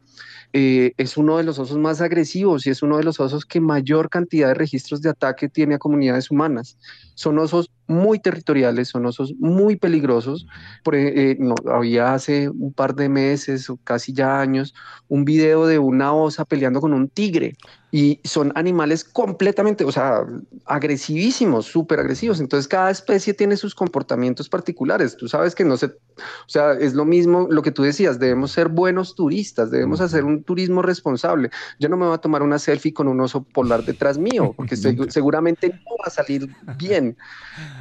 eh, 0.57 0.93
es 0.95 1.17
uno 1.17 1.35
de 1.35 1.43
los 1.43 1.59
osos 1.59 1.77
más 1.77 1.99
agresivos 1.99 2.65
y 2.65 2.69
es 2.69 2.81
uno 2.81 2.95
de 2.95 3.03
los 3.03 3.19
osos 3.19 3.45
que 3.45 3.59
mayor 3.59 4.09
cantidad 4.09 4.47
de 4.47 4.53
registros 4.53 5.01
de 5.01 5.09
ataque 5.09 5.49
tiene 5.49 5.75
a 5.75 5.79
comunidades 5.79 6.31
humanas. 6.31 6.77
Son 7.13 7.37
osos 7.39 7.69
muy 7.87 8.19
territoriales, 8.19 8.87
son 8.87 9.05
osos 9.05 9.33
muy 9.37 9.75
peligrosos. 9.75 10.47
Por, 10.81 10.95
eh, 10.95 11.37
había 11.69 12.13
hace 12.13 12.47
un 12.47 12.71
par 12.71 12.95
de 12.95 13.09
meses 13.09 13.69
o 13.69 13.75
casi 13.83 14.13
ya 14.13 14.39
años 14.39 14.73
un 15.09 15.25
video 15.25 15.67
de 15.67 15.77
una 15.77 16.13
osa 16.13 16.45
peleando 16.45 16.79
con 16.79 16.93
un 16.93 17.09
tigre 17.09 17.57
y 17.95 18.19
son 18.25 18.51
animales 18.55 19.05
completamente, 19.05 19.85
o 19.85 19.91
sea, 19.93 20.25
agresivísimos, 20.65 21.65
súper 21.65 22.01
agresivos. 22.01 22.41
Entonces 22.41 22.67
cada 22.67 22.91
especie 22.91 23.33
tiene 23.33 23.55
sus 23.55 23.73
comportamientos 23.73 24.49
particulares. 24.49 25.15
Tú 25.15 25.29
sabes 25.29 25.55
que 25.55 25.63
no 25.63 25.77
se, 25.77 25.85
o 25.85 26.47
sea, 26.49 26.73
es 26.73 26.93
lo 26.93 27.05
mismo 27.05 27.47
lo 27.49 27.61
que 27.61 27.71
tú 27.71 27.83
decías, 27.83 28.19
debemos 28.19 28.51
ser 28.51 28.67
buenos 28.67 29.15
turistas, 29.15 29.71
debemos 29.71 30.01
hacer 30.01 30.25
un 30.25 30.43
turismo 30.43 30.81
responsable. 30.81 31.51
Yo 31.79 31.87
no 31.87 31.95
me 31.95 32.05
voy 32.05 32.15
a 32.15 32.17
tomar 32.17 32.43
una 32.43 32.59
selfie 32.59 32.93
con 32.93 33.07
un 33.07 33.21
oso 33.21 33.43
polar 33.43 33.85
detrás 33.85 34.17
mío, 34.17 34.53
porque 34.57 34.75
seguramente 34.75 35.69
no 35.69 35.95
va 36.03 36.07
a 36.07 36.09
salir 36.09 36.53
bien. 36.77 37.15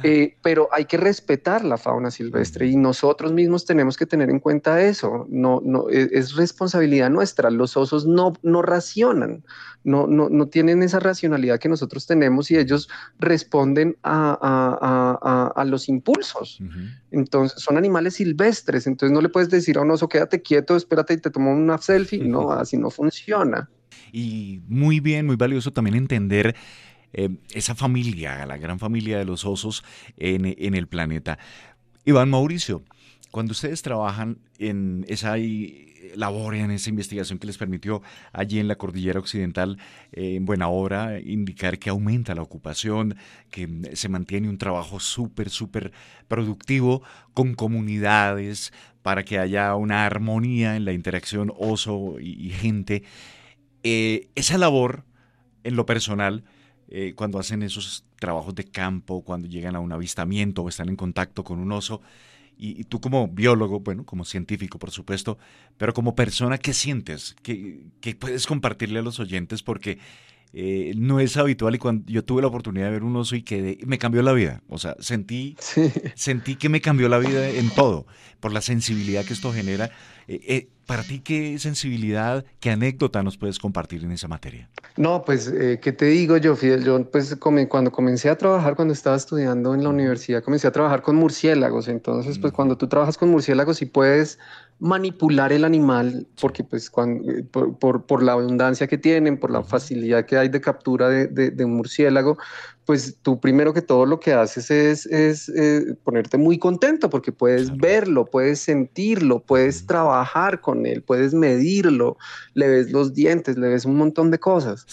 Eh, 0.03 0.37
pero 0.41 0.69
hay 0.71 0.85
que 0.85 0.95
respetar 0.95 1.65
la 1.65 1.77
fauna 1.77 2.09
silvestre 2.09 2.67
y 2.67 2.77
nosotros 2.77 3.33
mismos 3.33 3.65
tenemos 3.65 3.97
que 3.97 4.05
tener 4.05 4.29
en 4.29 4.39
cuenta 4.39 4.81
eso. 4.81 5.25
No, 5.29 5.61
no, 5.61 5.89
e, 5.89 6.09
es, 6.13 6.35
responsabilidad 6.35 7.09
nuestra. 7.09 7.49
Los 7.49 7.75
osos 7.75 8.05
no, 8.05 8.31
no 8.43 8.61
racionan, 8.61 9.43
no, 9.83 10.04
no, 10.07 10.29
no 10.29 10.47
tienen 10.47 10.83
esa 10.83 10.99
racionalidad 10.99 11.59
que 11.59 11.69
nosotros 11.69 12.05
tenemos 12.05 12.51
y 12.51 12.57
ellos 12.57 12.89
responden 13.19 13.97
a, 14.03 14.37
a, 14.41 15.19
a, 15.21 15.61
a 15.61 15.65
los 15.65 15.89
impulsos. 15.89 16.59
Entonces, 17.11 17.61
son 17.61 17.77
animales 17.77 18.15
silvestres, 18.15 18.87
entonces 18.87 19.13
no 19.13 19.21
le 19.21 19.29
puedes 19.29 19.49
decir 19.49 19.77
a 19.77 19.81
un 19.81 19.91
oso, 19.91 20.09
quédate 20.09 20.41
quieto, 20.41 20.75
espérate 20.75 21.13
y 21.13 21.17
te 21.17 21.29
tomo 21.29 21.51
una 21.51 21.77
selfie. 21.77 22.23
No, 22.23 22.51
así 22.51 22.77
no 22.77 22.89
funciona. 22.89 23.69
Y 24.11 24.61
muy 24.67 24.99
bien, 24.99 25.25
muy 25.25 25.35
valioso 25.35 25.71
también 25.71 25.95
entender 25.95 26.55
eh, 27.17 27.29
esa 27.53 27.75
familia, 27.75 28.45
la 28.45 28.57
gran 28.57 28.77
familia 28.77 29.17
de 29.17 29.25
los 29.25 29.45
osos 29.45 29.83
en, 30.17 30.45
el 30.45 30.87
planeta. 30.87 31.39
Iván 32.03 32.29
Mauricio, 32.29 32.83
cuando 33.31 33.51
ustedes 33.51 33.81
trabajan 33.81 34.39
en 34.59 35.05
esa 35.07 35.37
labor, 36.15 36.55
en 36.55 36.71
esa 36.71 36.89
investigación 36.89 37.39
que 37.39 37.47
les 37.47 37.57
permitió 37.57 38.01
allí 38.33 38.59
en 38.59 38.67
la 38.67 38.75
cordillera 38.75 39.19
occidental, 39.19 39.77
eh, 40.11 40.35
en 40.35 40.45
buena 40.45 40.67
hora, 40.67 41.19
indicar 41.19 41.79
que 41.79 41.89
aumenta 41.89 42.35
la 42.35 42.41
ocupación, 42.41 43.15
que 43.51 43.91
se 43.93 44.09
mantiene 44.09 44.49
un 44.49 44.57
trabajo 44.57 44.99
súper, 44.99 45.49
súper 45.49 45.91
productivo 46.27 47.01
con 47.33 47.55
comunidades 47.55 48.73
para 49.01 49.23
que 49.23 49.37
haya 49.37 49.75
una 49.75 50.05
armonía 50.05 50.75
en 50.75 50.85
la 50.85 50.93
interacción 50.93 51.53
oso 51.57 52.15
y, 52.19 52.49
gente. 52.49 53.03
Eh, 53.83 54.29
esa 54.35 54.57
labor, 54.57 55.05
en 55.63 55.75
lo 55.75 55.85
personal, 55.85 56.43
eh, 56.87 57.13
cuando 57.15 57.39
hacen 57.39 57.63
esos 57.63 58.05
trabajos 58.19 58.55
de 58.55 58.63
campo, 58.63 59.23
cuando 59.23 59.47
llegan 59.47 59.75
a 59.75 59.79
un 59.79 59.91
avistamiento 59.91 60.63
o 60.63 60.69
están 60.69 60.89
en 60.89 60.95
contacto 60.95 61.43
con 61.43 61.59
un 61.59 61.71
oso, 61.71 62.01
Y, 62.57 62.85
tú 62.85 63.01
como 63.01 63.27
biólogo, 63.27 63.81
bueno, 63.81 64.05
como 64.05 64.25
científico, 64.25 64.79
por 64.79 64.91
supuesto, 64.91 65.37
pero 65.77 65.93
como 65.93 66.15
persona, 66.15 66.57
¿qué 66.57 66.73
sientes? 66.73 67.35
¿Qué, 67.43 67.87
qué 68.01 68.15
puedes 68.15 68.47
compartirle 68.47 68.99
a 68.99 69.01
los 69.01 69.19
oyentes? 69.19 69.61
Porque 69.61 69.99
eh, 70.57 70.93
no 70.95 71.19
es 71.19 71.35
habitual 71.35 71.75
y 71.75 71.79
cuando 71.79 72.05
yo 72.09 72.23
tuve 72.23 72.41
la 72.41 72.47
oportunidad 72.47 72.85
de 72.85 72.91
ver 72.91 73.03
un 73.03 73.13
oso 73.17 73.35
y 73.35 73.41
que 73.41 73.77
me 73.85 73.97
cambió 73.97 74.21
la 74.21 74.31
vida. 74.31 74.63
O 74.69 74.77
sea, 74.77 74.95
sentí, 74.99 75.57
sentí 76.15 76.55
que 76.55 76.69
me 76.69 76.79
cambió 76.79 77.09
la 77.09 77.17
vida 77.17 77.49
en 77.49 77.69
todo, 77.71 78.07
por 78.39 78.53
la 78.53 78.61
sensibilidad 78.61 79.25
que 79.25 79.33
esto 79.33 79.51
genera. 79.51 79.91
Eh, 80.29 80.39
eh, 80.47 80.69
para 80.85 81.03
ti, 81.03 81.19
¿qué 81.19 81.57
sensibilidad, 81.59 82.45
qué 82.59 82.71
anécdota 82.71 83.23
nos 83.23 83.37
puedes 83.37 83.59
compartir 83.59 84.03
en 84.03 84.11
esa 84.11 84.27
materia? 84.27 84.69
No, 84.97 85.23
pues, 85.25 85.51
¿qué 85.81 85.91
te 85.91 86.05
digo 86.05 86.37
yo, 86.37 86.55
Fidel? 86.55 86.83
Yo, 86.83 87.03
pues, 87.09 87.35
cuando 87.35 87.91
comencé 87.91 88.29
a 88.29 88.37
trabajar, 88.37 88.75
cuando 88.75 88.93
estaba 88.93 89.15
estudiando 89.15 89.73
en 89.73 89.83
la 89.83 89.89
universidad, 89.89 90.43
comencé 90.43 90.67
a 90.67 90.71
trabajar 90.71 91.01
con 91.01 91.15
murciélagos. 91.15 91.87
Entonces, 91.87 92.39
pues, 92.39 92.53
cuando 92.53 92.77
tú 92.77 92.87
trabajas 92.87 93.17
con 93.17 93.29
murciélagos 93.29 93.81
y 93.81 93.85
puedes 93.85 94.39
manipular 94.79 95.53
el 95.53 95.63
animal, 95.63 96.27
porque 96.39 96.63
pues 96.63 96.89
cuando, 96.89 97.31
eh, 97.31 97.43
por, 97.43 98.05
por, 98.05 98.21
la 98.21 98.33
abundancia 98.33 98.87
que 98.87 98.97
tienen, 98.97 99.39
por 99.39 99.49
la 99.49 99.63
facilidad 99.63 100.25
que 100.25 100.37
hay 100.37 100.49
de 100.49 100.59
captura 100.59 101.07
de, 101.07 101.27
de, 101.27 101.65
un 101.65 101.77
murciélago, 101.77 102.37
pues 102.85 103.17
tú 103.21 103.39
primero 103.39 103.73
que 103.73 103.81
todo 103.81 104.05
lo 104.05 104.19
que 104.19 104.33
haces 104.33 104.69
es, 104.69 105.05
es 105.05 105.49
eh, 105.49 105.95
ponerte 106.03 106.37
muy 106.37 106.59
contento 106.59 107.09
porque 107.09 107.31
puedes 107.31 107.75
verlo, 107.77 108.25
puedes 108.25 108.59
sentirlo, 108.59 109.39
puedes 109.39 109.85
trabajar 109.87 110.59
con 110.59 110.85
él, 110.85 111.01
puedes 111.01 111.33
medirlo, 111.33 112.17
le 112.53 112.67
ves 112.67 112.91
los 112.91 113.13
dientes, 113.13 113.57
le 113.57 113.69
ves 113.69 113.85
un 113.85 113.95
montón 113.95 114.29
de 114.29 114.39
cosas. 114.39 114.85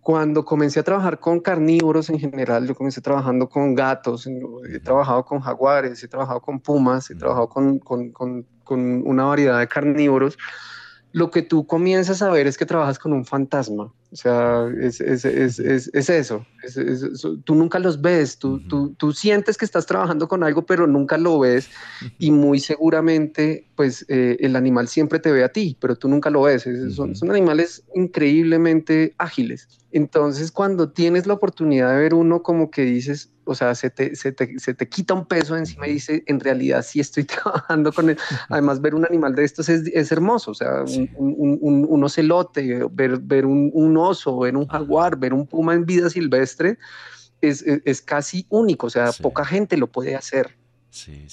Cuando 0.00 0.44
comencé 0.44 0.80
a 0.80 0.82
trabajar 0.82 1.18
con 1.18 1.40
carnívoros 1.40 2.10
en 2.10 2.18
general, 2.18 2.66
yo 2.66 2.74
comencé 2.74 3.00
trabajando 3.00 3.48
con 3.48 3.74
gatos, 3.74 4.28
he 4.68 4.80
trabajado 4.80 5.24
con 5.24 5.40
jaguares, 5.40 6.02
he 6.02 6.08
trabajado 6.08 6.42
con 6.42 6.60
pumas, 6.60 7.08
he 7.10 7.14
trabajado 7.14 7.48
con, 7.48 7.78
con, 7.78 8.10
con 8.10 8.46
con 8.64 9.06
una 9.06 9.24
variedad 9.24 9.58
de 9.58 9.68
carnívoros, 9.68 10.36
lo 11.14 11.30
que 11.30 11.42
tú 11.42 11.64
comienzas 11.64 12.22
a 12.22 12.30
ver 12.30 12.48
es 12.48 12.58
que 12.58 12.66
trabajas 12.66 12.98
con 12.98 13.12
un 13.12 13.24
fantasma. 13.24 13.84
O 13.84 14.16
sea, 14.16 14.68
es, 14.80 15.00
es, 15.00 15.24
es, 15.24 15.60
es 15.60 16.10
eso. 16.10 16.44
Tú 17.44 17.54
nunca 17.54 17.78
los 17.78 18.02
ves, 18.02 18.36
tú, 18.36 18.58
tú, 18.66 18.94
tú, 18.94 19.12
sientes 19.12 19.56
que 19.56 19.64
estás 19.64 19.86
trabajando 19.86 20.26
con 20.26 20.42
algo, 20.42 20.66
pero 20.66 20.88
nunca 20.88 21.16
lo 21.16 21.38
ves 21.38 21.70
y 22.18 22.32
muy 22.32 22.58
seguramente, 22.58 23.68
pues 23.76 24.04
eh, 24.08 24.38
el 24.40 24.56
animal 24.56 24.88
siempre 24.88 25.20
te 25.20 25.30
ve 25.30 25.44
a 25.44 25.50
ti, 25.50 25.76
pero 25.80 25.94
tú 25.94 26.08
nunca 26.08 26.30
lo 26.30 26.42
ves. 26.42 26.68
Son, 26.94 27.14
son, 27.14 27.30
animales 27.30 27.84
increíblemente 27.94 29.14
ágiles. 29.16 29.68
Entonces, 29.94 30.50
cuando 30.50 30.90
tienes 30.90 31.24
la 31.28 31.34
oportunidad 31.34 31.92
de 31.92 31.98
ver 31.98 32.14
uno 32.14 32.42
como 32.42 32.68
que 32.68 32.82
dices, 32.82 33.30
o 33.44 33.54
sea, 33.54 33.76
se 33.76 33.90
te, 33.90 34.16
se 34.16 34.32
te, 34.32 34.58
se 34.58 34.74
te 34.74 34.88
quita 34.88 35.14
un 35.14 35.24
peso 35.24 35.56
encima 35.56 35.86
y 35.86 35.92
dice, 35.92 36.24
en 36.26 36.40
realidad 36.40 36.84
sí 36.84 36.98
estoy 36.98 37.22
trabajando 37.24 37.92
con 37.92 38.10
él. 38.10 38.18
Además, 38.48 38.80
ver 38.80 38.96
un 38.96 39.04
animal 39.04 39.36
de 39.36 39.44
estos 39.44 39.68
es, 39.68 39.86
es 39.86 40.10
hermoso, 40.10 40.50
o 40.50 40.54
sea, 40.54 40.82
un, 40.82 41.08
un, 41.16 41.86
un, 41.88 42.02
ocelote, 42.02 42.80
ver, 42.90 43.20
ver 43.20 43.46
un, 43.46 43.70
un 43.72 43.96
oso, 43.96 44.36
ver 44.40 44.56
un 44.56 44.66
jaguar, 44.66 45.16
ver 45.16 45.32
un 45.32 45.46
puma 45.46 45.74
en 45.74 45.86
vida 45.86 46.10
silvestre, 46.10 46.76
es, 47.40 47.62
es, 47.62 48.02
casi 48.02 48.46
único, 48.48 48.88
o 48.88 48.90
sea, 48.90 49.12
poca 49.22 49.44
gente 49.44 49.76
lo 49.76 49.86
puede 49.86 50.16
hacer. 50.16 50.56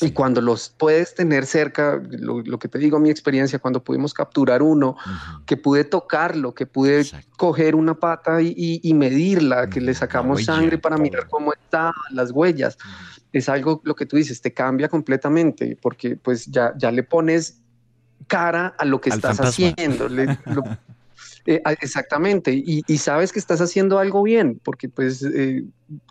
Y 0.01 0.12
cuando 0.12 0.41
los 0.41 0.70
puedes 0.70 1.14
tener 1.14 1.45
cerca, 1.45 2.01
lo, 2.09 2.57
que 2.57 2.68
te 2.68 2.80
digo, 2.80 2.99
mi 2.99 3.09
experiencia, 3.09 3.59
cuando 3.59 3.84
pudimos 3.84 4.14
capturar 4.14 4.62
uno, 4.64 4.95
que 5.45 5.57
pude 5.57 5.84
tocarlo, 5.84 6.53
que 6.53 6.66
pude 6.66 7.05
coger 7.38 7.76
una 7.76 7.93
pata 7.93 8.41
y, 8.41 8.93
medirla, 8.93 9.70
que 9.70 9.82
le 9.82 9.93
sacamos 9.93 10.45
sangre 10.45 10.78
para 10.78 10.97
mirar 10.97 11.28
cómo 11.28 11.53
está, 11.53 11.93
las 12.12 12.32
huellas, 12.32 12.78
es 13.32 13.49
algo, 13.49 13.82
lo 13.84 13.95
que 13.95 14.05
tú 14.05 14.18
dices, 14.18 14.41
te 14.41 14.53
cambia 14.53 14.89
completamente, 14.89 15.78
porque 15.82 16.16
pues 16.16 16.47
ya, 16.47 16.74
ya 16.78 16.91
le 16.91 17.03
pones 17.03 17.62
cara 18.28 18.74
a 18.78 18.86
lo 18.86 18.99
que 18.99 19.09
estás 19.09 19.39
haciendo. 19.39 20.07
Eh, 21.46 21.62
exactamente, 21.82 22.54
y, 22.54 22.82
sabes 22.98 23.32
que 23.32 23.39
estás 23.39 23.62
haciendo 23.62 23.98
algo 23.98 24.22
bien, 24.22 24.60
porque 24.64 24.89
pues 24.89 25.24
eh, 25.24 25.64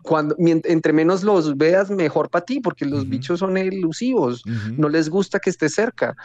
cuando 0.03 0.35
entre 0.39 0.93
menos 0.93 1.22
los 1.22 1.57
veas, 1.57 1.91
mejor 1.91 2.31
para 2.31 2.45
ti, 2.45 2.61
porque 2.61 2.85
los 2.85 3.09
bichos 3.09 3.39
son 3.39 3.57
elusivos, 3.57 4.43
no 4.76 4.89
les 4.89 5.09
gusta 5.09 5.39
que 5.39 5.51
estés 5.51 5.74
cerca. 5.74 6.16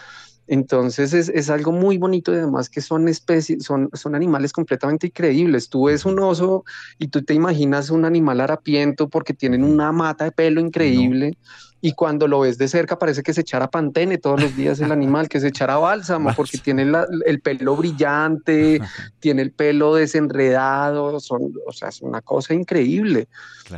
Entonces 0.47 1.13
es, 1.13 1.49
algo 1.49 1.71
muy 1.71 1.97
bonito 1.97 2.31
y 2.33 2.37
además 2.37 2.69
que 2.69 2.81
son 2.81 3.07
especies, 3.07 3.63
son, 3.63 3.89
son 3.93 4.15
animales 4.15 4.53
completamente 4.53 5.07
increíbles. 5.07 5.69
Tú 5.69 5.85
ves 5.85 6.05
un 6.05 6.19
oso 6.19 6.63
y 6.99 7.07
tú 7.07 7.23
te 7.23 7.33
imaginas 7.33 7.89
un 7.89 8.05
animal 8.05 8.41
harapiento 8.41 9.09
porque 9.09 9.33
tienen 9.33 9.63
una 9.63 9.91
mata 9.91 10.25
de 10.25 10.31
pelo 10.31 10.61
increíble 10.61 11.37
y 11.85 11.91
cuando 11.93 12.27
lo 12.27 12.39
ves 12.39 12.57
de 12.57 12.67
cerca 12.67 12.97
parece 12.97 13.21
que 13.21 13.31
se 13.31 13.41
echara 13.41 13.69
pantene 13.69 14.17
todos 14.17 14.41
los 14.41 14.55
días 14.55 14.79
el 14.79 14.91
animal, 14.91 15.29
que 15.29 15.39
se 15.39 15.49
echara 15.49 15.77
bálsamo, 15.77 16.33
porque 16.35 16.57
tiene 16.57 16.91
el 17.27 17.41
pelo 17.41 17.75
brillante, 17.75 18.79
tiene 19.19 19.43
el 19.43 19.51
pelo 19.51 19.93
desenredado, 19.93 21.19
son, 21.19 21.53
o 21.67 21.71
sea, 21.71 21.89
es 21.89 22.01
una 22.01 22.21
cosa 22.21 22.55
increíble. 22.55 23.27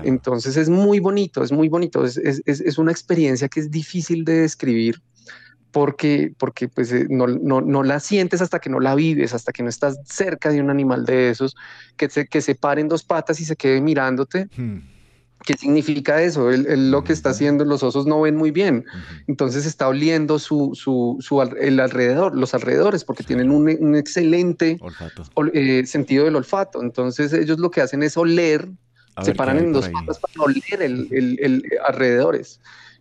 Entonces 0.03 0.55
es 0.55 0.69
muy 0.69 0.99
bonito, 0.99 1.43
es 1.43 1.51
muy 1.51 1.67
bonito, 1.67 2.05
es, 2.05 2.15
es, 2.15 2.41
es, 2.45 2.77
una 2.77 2.93
experiencia 2.93 3.49
que 3.49 3.59
es 3.59 3.71
difícil 3.71 4.23
de 4.23 4.41
describir. 4.41 5.01
Porque, 5.71 6.33
porque 6.37 6.67
pues, 6.69 6.91
eh, 6.91 7.07
no, 7.09 7.27
no, 7.27 7.61
no, 7.61 7.83
la 7.83 7.99
sientes 7.99 8.41
hasta 8.41 8.59
que 8.59 8.69
no 8.69 8.79
la 8.79 8.95
vives, 8.95 9.33
hasta 9.33 9.51
que 9.51 9.63
no 9.63 9.69
estás 9.69 9.99
cerca 10.05 10.49
de 10.49 10.61
un 10.61 10.69
animal 10.69 11.05
de 11.05 11.29
esos, 11.29 11.55
que 11.97 12.09
se, 12.09 12.27
que 12.27 12.41
se 12.41 12.55
pare 12.55 12.81
en 12.81 12.87
dos 12.87 13.03
patas 13.03 13.39
y 13.39 13.45
se 13.45 13.55
quede 13.55 13.81
mirándote. 13.81 14.47
Hmm. 14.55 14.79
¿Qué 15.45 15.53
significa 15.53 16.21
eso? 16.21 16.51
Él, 16.51 16.91
lo 16.91 17.03
que 17.03 17.13
está 17.13 17.29
haciendo, 17.29 17.63
los 17.63 17.83
osos 17.83 18.07
no 18.07 18.19
ven 18.21 18.35
muy 18.35 18.51
bien. 18.51 18.85
Entonces 19.27 19.65
está 19.65 19.87
oliendo 19.87 20.39
su, 20.39 20.71
su, 20.73 21.17
su, 21.21 21.41
el 21.41 21.79
alrededor, 21.79 22.35
los 22.35 22.53
alrededores, 22.53 23.03
porque 23.03 23.23
tienen 23.23 23.51
un, 23.51 23.69
un 23.79 23.95
excelente 23.95 24.79
eh, 25.53 25.85
sentido 25.85 26.25
del 26.25 26.35
olfato. 26.35 26.81
Entonces 26.81 27.33
ellos 27.33 27.59
lo 27.59 27.69
que 27.69 27.81
hacen 27.81 28.03
es 28.03 28.17
oler, 28.17 28.67
se 29.23 29.33
paran 29.35 29.59
en 29.59 29.73
dos 29.73 29.89
patas 29.89 30.19
para 30.19 30.33
oler 30.43 30.81
el, 30.81 31.07
el, 31.11 31.39
el, 31.39 31.63
alrededores. 31.85 32.59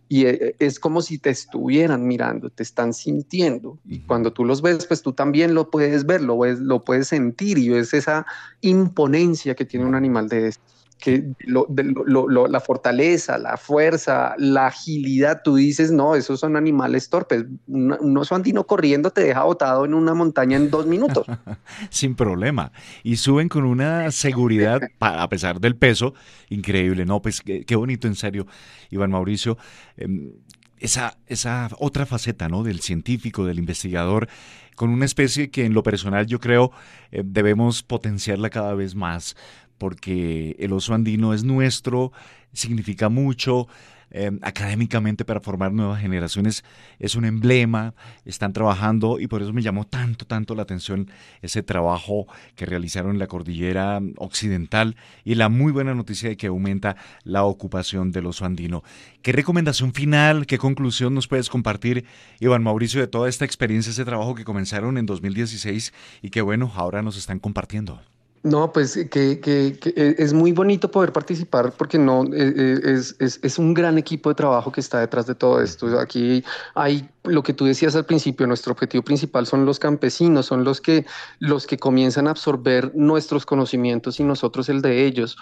Y 0.09 0.25
eh, 0.25 0.55
es 0.59 0.79
como 0.79 1.01
si 1.01 1.17
te 1.17 1.29
estuvieran 1.29 2.07
mirando, 2.07 2.49
te 2.49 2.63
están 2.63 2.93
sintiendo. 2.93 3.77
Y 3.85 3.99
cuando 3.99 4.31
tú 4.31 4.45
los 4.45 4.61
ves, 4.61 4.85
pues 4.85 5.01
tú 5.01 5.13
también 5.13 5.53
lo 5.53 5.69
puedes 5.69 6.05
ver, 6.05 6.21
lo, 6.21 6.39
ves, 6.39 6.59
lo 6.59 6.83
puedes 6.83 7.07
sentir 7.07 7.57
y 7.57 7.69
ves 7.69 7.93
esa 7.93 8.25
imponencia 8.61 9.55
que 9.55 9.65
tiene 9.65 9.85
un 9.85 9.95
animal 9.95 10.29
de 10.29 10.47
este 10.47 10.76
que 10.99 11.31
la 11.45 12.59
fortaleza, 12.59 13.37
la 13.37 13.57
fuerza, 13.57 14.33
la 14.37 14.67
agilidad, 14.67 15.41
tú 15.43 15.55
dices, 15.55 15.91
no, 15.91 16.15
esos 16.15 16.39
son 16.39 16.55
animales 16.55 17.09
torpes. 17.09 17.45
Un, 17.67 18.17
oso 18.17 18.35
andino 18.35 18.65
corriendo 18.65 19.11
te 19.11 19.21
deja 19.21 19.43
botado 19.43 19.85
en 19.85 19.93
una 19.93 20.13
montaña 20.13 20.57
en 20.57 20.71
dos 20.71 20.87
minutos. 20.87 21.27
Sin 21.89 22.15
problema. 22.15 22.71
Y 23.03 23.17
suben 23.17 23.47
con 23.47 23.63
una 23.63 24.11
seguridad, 24.11 24.81
a 24.99 25.29
pesar 25.29 25.59
del 25.59 25.75
peso, 25.75 26.13
increíble. 26.49 27.05
No, 27.05 27.21
pues 27.21 27.41
qué, 27.41 27.75
bonito, 27.75 28.07
en 28.07 28.15
serio, 28.15 28.47
Iván 28.89 29.11
Mauricio. 29.11 29.57
Em, 29.97 30.31
esa, 30.79 31.17
esa 31.27 31.69
otra 31.79 32.05
faceta, 32.05 32.49
¿no? 32.49 32.63
Del 32.63 32.81
científico, 32.81 33.45
del 33.45 33.59
investigador, 33.59 34.27
con 34.75 34.89
una 34.89 35.05
especie 35.05 35.49
que 35.49 35.65
en 35.65 35.73
lo 35.73 35.81
personal 35.81 36.27
yo 36.27 36.39
creo 36.39 36.71
eh, 37.11 37.23
debemos 37.25 37.81
potenciarla 37.81 38.51
cada 38.51 38.75
vez 38.75 38.93
más 38.93 39.35
porque 39.77 40.55
el 40.59 40.73
oso 40.73 40.93
andino 40.93 41.33
es 41.33 41.43
nuestro, 41.43 42.11
significa 42.53 43.09
mucho. 43.09 43.67
Em, 44.09 44.39
académicamente 44.41 45.25
para 45.25 45.41
formar 45.41 45.73
nuevas 45.73 45.99
generaciones 45.99 46.63
es 46.97 47.15
un 47.15 47.25
emblema, 47.25 47.93
están 48.23 48.53
trabajando 48.53 49.19
y 49.19 49.27
por 49.27 49.41
eso 49.41 49.51
me 49.51 49.61
llamó 49.61 49.85
tanto, 49.85 50.25
tanto 50.25 50.55
la 50.55 50.61
atención 50.61 51.11
ese 51.41 51.61
trabajo 51.61 52.25
que 52.55 52.65
realizaron 52.65 53.11
en 53.11 53.19
la 53.19 53.27
cordillera 53.27 53.99
occidental 54.15 54.95
y 55.25 55.35
la 55.35 55.49
muy 55.49 55.73
buena 55.73 55.93
noticia 55.93 56.29
de 56.29 56.37
que 56.37 56.47
aumenta 56.47 56.95
la 57.23 57.43
ocupación 57.43 58.13
del 58.13 58.27
oso 58.27 58.45
andino. 58.45 58.81
¿Qué 59.21 59.33
recomendación 59.33 59.93
final, 59.93 60.45
qué 60.45 60.57
conclusión 60.57 61.13
nos 61.13 61.27
puedes 61.27 61.49
compartir, 61.49 62.05
Iván 62.39 62.63
Mauricio, 62.63 63.01
de 63.01 63.07
toda 63.07 63.27
esta 63.27 63.43
experiencia, 63.43 63.91
ese 63.91 64.05
trabajo 64.05 64.35
que 64.35 64.45
comenzaron 64.45 64.97
en 64.97 65.05
2016 65.05 65.93
y 66.21 66.29
que 66.29 66.41
bueno, 66.41 66.71
ahora 66.75 67.01
nos 67.01 67.17
están 67.17 67.39
compartiendo? 67.39 67.99
No, 68.47 68.71
pues 68.71 68.93
que, 69.11 69.39
que, 69.39 69.77
que, 69.79 70.15
es 70.17 70.31
muy 70.31 70.53
bonito 70.53 70.89
poder 70.89 71.11
participar 71.11 71.73
porque 71.73 71.97
no 71.97 72.23
eh, 72.25 72.53
eh, 72.55 72.79
es, 72.83 73.15
es, 73.19 73.39
es, 73.43 73.59
un 73.59 73.73
gran 73.73 73.97
equipo 73.97 74.29
de 74.29 74.35
trabajo 74.35 74.71
que 74.71 74.79
está 74.79 75.01
detrás 75.01 75.27
de 75.27 75.35
todo 75.35 75.61
esto. 75.61 75.99
Aquí 75.99 76.43
hay 76.73 77.09
lo 77.23 77.43
que 77.43 77.53
tú 77.53 77.65
decías 77.65 77.95
al 77.95 78.05
principio, 78.05 78.47
nuestro 78.47 78.71
objetivo 78.71 79.03
principal 79.03 79.45
son 79.45 79.65
los 79.65 79.79
campesinos, 79.79 80.45
son 80.45 80.63
los 80.63 80.79
que, 80.79 81.05
los 81.39 81.67
que 81.67 81.77
comienzan 81.77 82.27
a 82.27 82.31
absorber 82.31 82.91
nuestros 82.95 83.45
conocimientos 83.45 84.19
y 84.19 84.23
nosotros 84.23 84.69
el 84.69 84.81
de 84.81 85.05
ellos. 85.05 85.37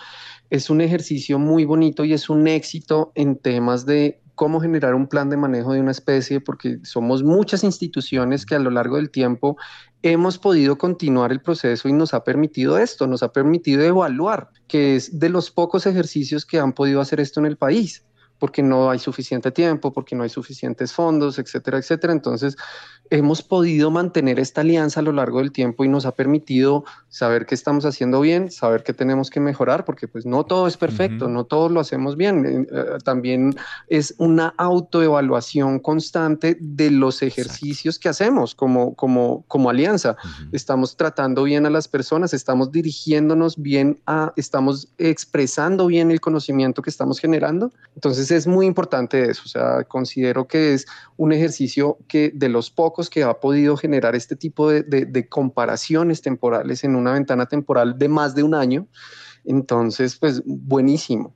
Es 0.50 0.70
un 0.72 0.82
ejercicio 0.82 1.38
muy 1.38 1.66
bonito 1.66 2.06
y 2.06 2.14
es 2.14 2.30
un 2.30 2.48
éxito 2.48 3.12
en 3.14 3.38
temas 3.38 3.86
de 3.86 4.20
cómo 4.36 4.60
generar 4.60 4.94
un 4.94 5.08
plan 5.08 5.30
de 5.30 5.38
manejo 5.38 5.74
de 5.74 5.82
una 5.82 5.92
especie, 5.92 6.42
porque 6.42 6.80
somos 6.84 7.24
muchas 7.24 7.64
instituciones 7.64 8.46
que 8.46 8.56
a 8.56 8.60
lo 8.60 8.70
largo 8.70 8.98
del 8.98 9.10
tiempo 9.10 9.58
hemos 10.02 10.38
podido 10.38 10.78
continuar 10.78 11.32
el 11.32 11.42
proceso 11.42 11.88
y 11.88 11.94
nos 11.94 12.14
ha 12.14 12.24
permitido 12.24 12.78
esto, 12.78 13.08
nos 13.08 13.24
ha 13.24 13.32
permitido 13.32 13.84
evaluar, 13.84 14.50
que 14.68 14.96
es 14.96 15.20
de 15.20 15.30
los 15.30 15.50
pocos 15.50 15.86
ejercicios 15.88 16.46
que 16.46 16.60
han 16.60 16.74
podido 16.74 17.02
hacer 17.02 17.20
esto 17.20 17.40
en 17.40 17.48
el 17.48 17.58
país 17.58 18.06
porque 18.40 18.62
no 18.64 18.90
hay 18.90 19.00
suficiente 19.00 19.52
tiempo, 19.52 19.94
porque 19.94 20.16
no 20.16 20.24
hay 20.24 20.30
suficientes 20.30 20.94
fondos, 20.94 21.40
etcétera, 21.40 21.78
etcétera. 21.78 22.14
Entonces, 22.14 22.58
hemos 23.10 23.44
podido 23.44 23.92
mantener 23.92 24.40
esta 24.40 24.62
alianza 24.62 25.00
a 25.00 25.04
lo 25.04 25.12
largo 25.12 25.40
del 25.40 25.52
tiempo 25.52 25.84
y 25.86 25.88
nos 25.88 26.06
ha 26.06 26.12
permitido 26.14 26.84
saber 27.10 27.46
qué 27.46 27.56
estamos 27.56 27.86
haciendo 27.86 28.20
bien, 28.22 28.52
saber 28.52 28.84
qué 28.84 28.94
tenemos 28.94 29.30
que 29.30 29.40
mejorar, 29.40 29.86
porque 29.86 30.08
pues 30.08 30.26
no 30.26 30.44
todo 30.44 30.68
es 30.68 30.78
perfecto, 30.78 31.28
no 31.28 31.46
todos 31.46 31.72
lo 31.72 31.80
hacemos 31.80 32.18
bien. 32.18 32.46
Eh, 32.46 32.68
eh, 32.72 32.86
también 33.04 33.56
es 33.88 34.16
una 34.18 34.54
autoevaluación 34.58 35.80
constante 35.80 36.58
de 36.60 36.92
los 36.92 37.22
ejercicios 37.22 38.00
que 38.00 38.10
hacemos 38.10 38.56
como, 38.56 38.96
como, 38.96 39.44
como 39.48 39.70
alianza. 39.70 40.18
Estamos 40.52 40.98
tratando 40.98 41.44
bien 41.44 41.66
a 41.66 41.70
las 41.70 41.88
personas, 41.88 42.34
estamos 42.34 42.72
dirigiéndonos 42.72 43.58
bien 43.58 44.00
a, 44.06 44.34
estamos 44.36 44.90
expresando 44.98 45.88
bien 45.88 46.12
el 46.12 46.22
conocimiento 46.22 46.82
que 46.82 46.90
estamos 46.90 47.20
generando. 47.20 47.72
Entonces 47.96 48.32
es 48.36 48.48
muy 48.48 48.66
importante 48.66 49.30
eso, 49.30 49.44
o 49.46 49.48
sea, 49.48 49.84
considero 49.84 50.48
que 50.48 50.74
es 50.74 50.86
un 51.18 51.34
ejercicio 51.34 51.98
que 52.08 52.32
de 52.34 52.50
los 52.50 52.70
pocos 52.70 53.10
que 53.10 53.24
ha 53.24 53.34
podido 53.40 53.78
generar 53.78 54.16
este 54.16 54.36
tipo 54.36 54.70
de, 54.70 55.28
comparaciones 55.30 56.22
temporales 56.22 56.84
en 56.84 56.96
una 56.96 57.14
ventana 57.14 57.46
temporal 57.46 57.98
de 57.98 58.10
más 58.10 58.36
de 58.36 58.44
un 58.44 58.54
año. 58.54 58.88
Entonces, 59.48 60.18
pues 60.18 60.42
buenísimo. 60.44 61.36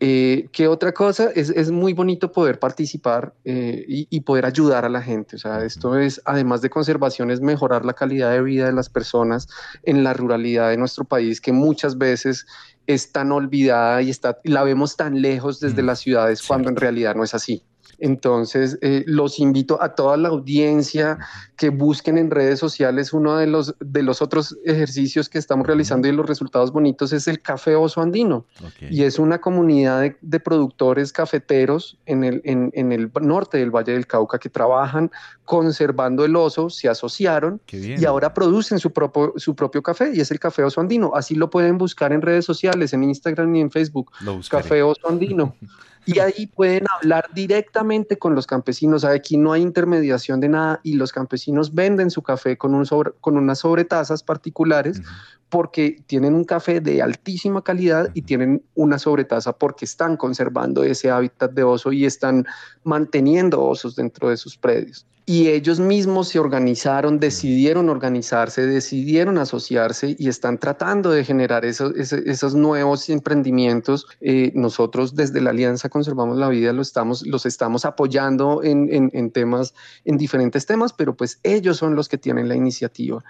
Eh, 0.00 0.46
¿Qué 0.52 0.68
otra 0.68 0.92
cosa? 0.92 1.30
Es, 1.34 1.70
muy 1.70 1.94
bonito 1.94 2.30
poder 2.30 2.58
participar 2.58 3.32
eh, 3.44 3.82
y, 3.88 4.20
poder 4.20 4.44
ayudar 4.44 4.84
a 4.84 4.90
la 4.90 5.00
gente. 5.00 5.36
O 5.36 5.38
sea, 5.38 5.64
esto 5.64 5.98
es, 5.98 6.20
además 6.26 6.60
de 6.60 6.68
conservación, 6.68 7.30
es 7.30 7.40
mejorar 7.40 7.86
la 7.86 7.94
calidad 7.94 8.30
de 8.32 8.42
vida 8.42 8.66
de 8.66 8.72
las 8.72 8.90
personas 8.90 9.48
en 9.84 10.04
la 10.04 10.12
ruralidad 10.12 10.68
de 10.68 10.76
nuestro 10.76 11.04
país, 11.04 11.40
que 11.40 11.52
muchas 11.52 11.96
veces 11.96 12.46
es 12.86 13.12
tan 13.12 13.32
olvidada 13.32 14.02
y 14.02 14.10
está, 14.10 14.38
la 14.44 14.62
vemos 14.62 14.96
tan 14.96 15.20
lejos 15.20 15.60
desde 15.60 15.82
las 15.82 16.00
ciudades 16.00 16.42
cuando 16.42 16.68
en 16.68 16.76
realidad 16.76 17.14
no 17.14 17.24
es 17.24 17.34
así. 17.34 17.62
Entonces, 17.98 18.78
eh, 18.82 19.04
los 19.06 19.38
invito 19.38 19.82
a 19.82 19.94
toda 19.94 20.16
la 20.16 20.28
audiencia 20.28 21.18
que 21.56 21.70
busquen 21.70 22.18
en 22.18 22.30
redes 22.30 22.58
sociales 22.58 23.12
uno 23.12 23.36
de 23.36 23.46
los, 23.46 23.74
de 23.80 24.02
los 24.02 24.20
otros 24.20 24.56
ejercicios 24.64 25.28
que 25.28 25.38
estamos 25.38 25.66
realizando 25.66 26.06
y 26.06 26.12
los 26.12 26.26
resultados 26.26 26.72
bonitos 26.72 27.12
es 27.12 27.26
el 27.28 27.40
Café 27.40 27.74
Oso 27.76 28.00
Andino. 28.00 28.44
Y 28.90 29.04
es 29.04 29.18
una 29.18 29.40
comunidad 29.40 30.12
de, 30.20 30.40
productores 30.40 31.12
cafeteros 31.12 31.98
en 32.06 32.22
el, 32.22 32.40
en, 32.44 32.92
el 32.92 33.10
norte 33.20 33.58
del 33.58 33.70
Valle 33.70 33.92
del 33.92 34.06
Cauca 34.06 34.38
que 34.38 34.50
trabajan 34.50 35.10
conservando 35.44 36.24
el 36.24 36.36
oso, 36.36 36.70
se 36.70 36.88
asociaron 36.88 37.60
y 37.70 38.04
ahora 38.04 38.34
producen 38.34 38.78
su 38.78 38.92
propio, 38.92 39.32
su 39.36 39.56
propio 39.56 39.82
café 39.82 40.12
y 40.14 40.20
es 40.20 40.30
el 40.30 40.38
Café 40.38 40.62
Oso 40.64 40.80
Andino. 40.80 41.12
Así 41.14 41.34
lo 41.34 41.50
pueden 41.50 41.78
buscar 41.78 42.12
en 42.12 42.22
redes 42.22 42.44
sociales, 42.44 42.92
en 42.92 43.04
Instagram 43.04 43.54
y 43.56 43.60
en 43.60 43.70
Facebook. 43.70 44.12
Café 44.50 44.82
Oso 44.82 45.08
Andino. 45.08 45.54
y 46.06 46.20
ahí 46.20 46.46
pueden 46.46 46.84
hablar 46.96 47.28
directamente 47.34 48.16
con 48.16 48.34
los 48.34 48.46
campesinos. 48.46 49.04
Aquí 49.04 49.36
no 49.36 49.52
hay 49.52 49.62
intermediación 49.62 50.40
de 50.40 50.48
nada 50.48 50.80
y 50.82 50.94
los 50.94 51.12
campesinos 51.12 51.74
venden 51.74 52.10
su 52.10 52.22
café 52.22 52.56
con, 52.56 52.74
un 52.74 52.86
con 53.20 53.36
unas 53.36 53.58
sobretasas 53.58 54.22
particulares 54.22 55.02
porque 55.48 56.02
tienen 56.06 56.34
un 56.34 56.44
café 56.44 56.80
de 56.80 57.02
altísima 57.02 57.62
calidad 57.62 58.10
y 58.14 58.22
tienen 58.22 58.62
una 58.74 58.98
sobretasa 58.98 59.52
porque 59.52 59.84
están 59.84 60.16
conservando 60.16 60.82
ese 60.82 61.10
hábitat 61.10 61.52
de 61.52 61.62
oso 61.62 61.92
y 61.92 62.04
están 62.04 62.46
manteniendo 62.84 63.62
osos 63.62 63.96
dentro 63.96 64.28
de 64.30 64.36
sus 64.36 64.56
predios. 64.56 65.06
Y 65.28 65.48
ellos 65.48 65.80
mismos 65.80 66.28
se 66.28 66.38
organizaron, 66.38 67.18
decidieron 67.18 67.88
organizarse, 67.88 68.64
decidieron 68.64 69.38
asociarse 69.38 70.14
y 70.16 70.28
están 70.28 70.56
tratando 70.56 71.10
de 71.10 71.24
generar 71.24 71.64
esos, 71.64 71.96
esos, 71.96 72.54
nuevos 72.54 73.08
emprendimientos. 73.08 74.06
Eh, 74.20 74.52
nosotros 74.54 75.16
desde 75.16 75.40
la 75.40 75.50
Alianza 75.50 75.88
Conservamos 75.88 76.38
la 76.38 76.48
Vida 76.48 76.72
lo 76.72 76.80
estamos, 76.80 77.26
los 77.26 77.44
estamos 77.44 77.84
apoyando 77.84 78.62
en, 78.62 78.88
en, 79.12 79.30
temas, 79.32 79.74
en 80.04 80.16
diferentes 80.16 80.64
temas, 80.64 80.92
pero 80.92 81.16
pues 81.16 81.40
ellos 81.42 81.76
son 81.76 81.96
los 81.96 82.08
que 82.08 82.18
tienen 82.18 82.48
la 82.48 82.54
iniciativa. 82.54 83.24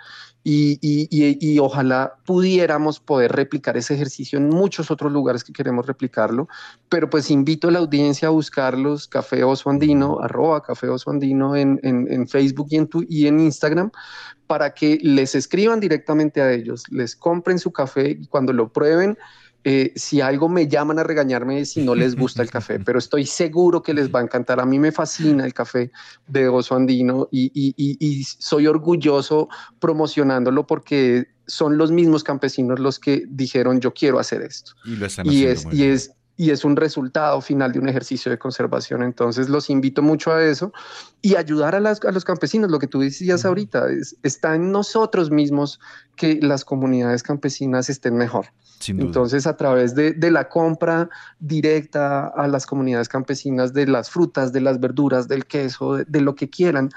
Y, 0.44 0.78
y, 0.82 1.08
y, 1.10 1.58
ojalá 1.58 2.05
pudiéramos 2.24 3.00
poder 3.00 3.32
replicar 3.32 3.76
ese 3.76 3.94
ejercicio 3.94 4.38
en 4.38 4.48
muchos 4.48 4.90
otros 4.90 5.12
lugares 5.12 5.44
que 5.44 5.52
queremos 5.52 5.86
replicarlo, 5.86 6.48
pero 6.88 7.10
pues 7.10 7.30
invito 7.30 7.68
a 7.68 7.70
la 7.70 7.78
audiencia 7.80 8.28
a 8.28 8.30
buscarlos, 8.30 9.08
Café 9.08 9.44
Oso 9.44 9.70
arroba 10.22 10.62
Café 10.62 10.88
Oso 10.88 11.10
Andino 11.10 11.56
en, 11.56 11.80
en, 11.82 12.28
Facebook 12.28 12.68
y 12.70 12.76
en, 12.76 12.88
y 13.08 13.26
en 13.26 13.40
Instagram 13.40 13.90
para 14.46 14.74
que 14.74 14.98
les 15.02 15.34
escriban 15.34 15.80
directamente 15.80 16.40
a 16.40 16.52
ellos, 16.52 16.84
les 16.90 17.16
compren 17.16 17.58
su 17.58 17.72
café 17.72 18.10
y 18.10 18.26
cuando 18.26 18.52
lo 18.52 18.68
prueben, 18.68 19.18
eh, 19.68 19.92
si 19.96 20.20
algo 20.20 20.48
me 20.48 20.68
llaman 20.68 21.00
a 21.00 21.02
regañarme 21.02 21.64
si 21.64 21.82
no 21.82 21.96
les 21.96 22.14
gusta 22.14 22.40
el 22.40 22.50
café, 22.52 22.78
pero 22.86 23.00
estoy 23.00 23.26
seguro 23.26 23.82
que 23.82 23.92
les 23.92 24.14
va 24.14 24.20
a 24.20 24.22
encantar. 24.22 24.60
A 24.60 24.64
mí 24.64 24.78
me 24.78 24.92
fascina 24.92 25.44
el 25.44 25.52
café 25.52 25.90
de 26.28 26.46
Oso 26.46 26.76
Andino 26.76 27.28
y, 27.32 27.50
y 27.52 28.24
soy 28.24 28.68
orgulloso 28.68 29.48
promocionándolo 29.80 30.68
porque 30.68 31.26
son 31.48 31.78
los 31.78 31.90
mismos 31.90 32.22
campesinos 32.22 32.78
los 32.78 33.00
que 33.00 33.24
dijeron 33.28 33.80
yo 33.80 33.92
quiero 33.92 34.20
hacer 34.20 34.42
esto. 34.42 34.70
Y 34.84 34.94
lo 34.94 35.06
están 35.06 35.26
y 35.26 35.46
es, 35.46 35.66
es 35.72 36.12
y 36.36 36.50
es 36.50 36.64
un 36.64 36.76
resultado 36.76 37.40
final 37.40 37.72
de 37.72 37.78
un 37.78 37.88
ejercicio 37.88 38.30
de 38.30 38.38
conservación. 38.38 39.02
Entonces 39.02 39.48
los 39.48 39.70
invito 39.70 40.02
mucho 40.02 40.32
a 40.32 40.44
eso 40.44 40.72
y 41.22 41.34
ayudar 41.34 41.74
a, 41.74 41.80
los 41.80 42.24
campesinos. 42.24 42.70
Lo 42.70 42.78
que 42.78 42.86
tú 42.86 43.00
decías 43.00 43.44
ahorita, 43.44 43.90
es, 43.90 44.16
está 44.22 44.54
en 44.54 44.70
nosotros 44.70 45.30
mismos 45.30 45.80
que 46.14 46.38
las 46.42 46.64
comunidades 46.64 47.22
campesinas 47.22 47.88
estén 47.88 48.16
mejor. 48.16 48.46
Entonces 48.88 49.46
a 49.46 49.56
través 49.56 49.94
de, 49.94 50.14
la 50.30 50.48
compra 50.48 51.08
directa 51.38 52.28
a 52.28 52.48
las 52.48 52.66
comunidades 52.66 53.08
campesinas 53.08 53.72
de 53.72 53.86
las 53.86 54.10
frutas, 54.10 54.52
de 54.52 54.60
las 54.60 54.80
verduras, 54.80 55.28
del 55.28 55.46
queso, 55.46 55.96
de 55.96 56.20
lo 56.20 56.34
que 56.34 56.50
quieran, 56.50 56.90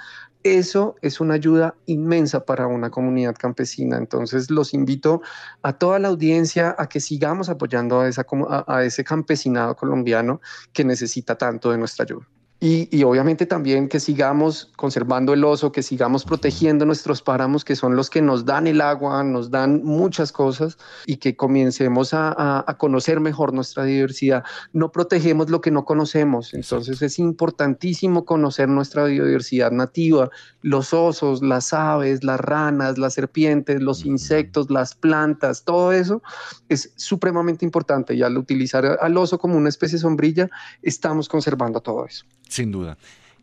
eso 0.44 0.96
es 1.02 1.20
una 1.20 1.34
ayuda 1.34 1.76
inmensa 1.86 2.46
para 2.46 2.68
una 2.68 2.90
comunidad 2.90 3.36
campesina. 3.36 3.98
Entonces 3.98 4.50
los 4.50 4.74
invito 4.74 5.22
a 5.64 5.74
toda 5.74 6.00
la 6.00 6.08
audiencia 6.08 6.76
a 6.78 6.88
que 6.88 7.00
sigamos 7.00 7.50
apoyando 7.50 8.00
a, 8.00 8.08
esa, 8.08 8.26
a 8.68 8.84
ese 8.84 9.04
campesinado 9.04 9.76
colombiano 9.76 10.40
que 10.72 10.86
necesita 10.86 11.38
tanto 11.38 11.72
de 11.72 11.78
nuestra 11.78 12.04
ayuda. 12.04 12.26
Y, 12.62 13.04
obviamente 13.04 13.46
también 13.46 13.88
que 13.88 14.02
sigamos 14.02 14.70
conservando 14.76 15.32
el 15.32 15.46
oso, 15.46 15.72
que 15.72 15.82
sigamos 15.82 16.26
protegiendo 16.26 16.86
nuestros 16.86 17.22
páramos, 17.22 17.64
que 17.64 17.78
son 17.78 17.96
los 17.96 18.10
que 18.10 18.22
nos 18.22 18.44
dan 18.44 18.68
el 18.68 18.82
agua, 18.82 19.24
nos 19.24 19.50
dan 19.50 19.82
muchas 19.86 20.34
cosas, 20.34 20.78
y 21.06 21.18
que 21.18 21.38
comencemos 21.38 22.10
a, 22.14 22.66
conocer 22.78 23.22
mejor 23.22 23.54
nuestra 23.54 23.86
diversidad. 23.86 24.44
No 24.74 24.92
protegemos 24.92 25.50
lo 25.50 25.62
que 25.62 25.72
no 25.72 25.86
conocemos, 25.86 26.54
entonces 26.54 27.02
es 27.02 27.18
importantísimo 27.18 28.26
conocer 28.26 28.68
nuestra 28.68 29.06
biodiversidad 29.06 29.72
nativa, 29.72 30.30
los 30.62 30.94
osos, 30.94 31.42
las 31.42 31.72
aves, 31.72 32.26
las 32.26 32.42
ranas, 32.42 32.98
las 32.98 33.14
serpientes, 33.14 33.82
los 33.82 34.06
insectos, 34.06 34.70
las 34.70 34.96
plantas, 34.96 35.64
todo 35.64 35.94
eso 35.94 36.22
es 36.68 36.92
supremamente 36.98 37.64
importante 37.64 38.16
y 38.16 38.22
al 38.22 38.38
utilizar 38.38 38.86
al 39.00 39.18
oso 39.18 39.40
como 39.40 39.56
una 39.56 39.70
especie 39.70 39.98
sombrilla, 39.98 40.50
estamos 40.82 41.30
conservando 41.30 41.80
todo 41.80 42.06
eso. 42.06 42.26
Sin 42.50 42.72
duda. 42.72 42.98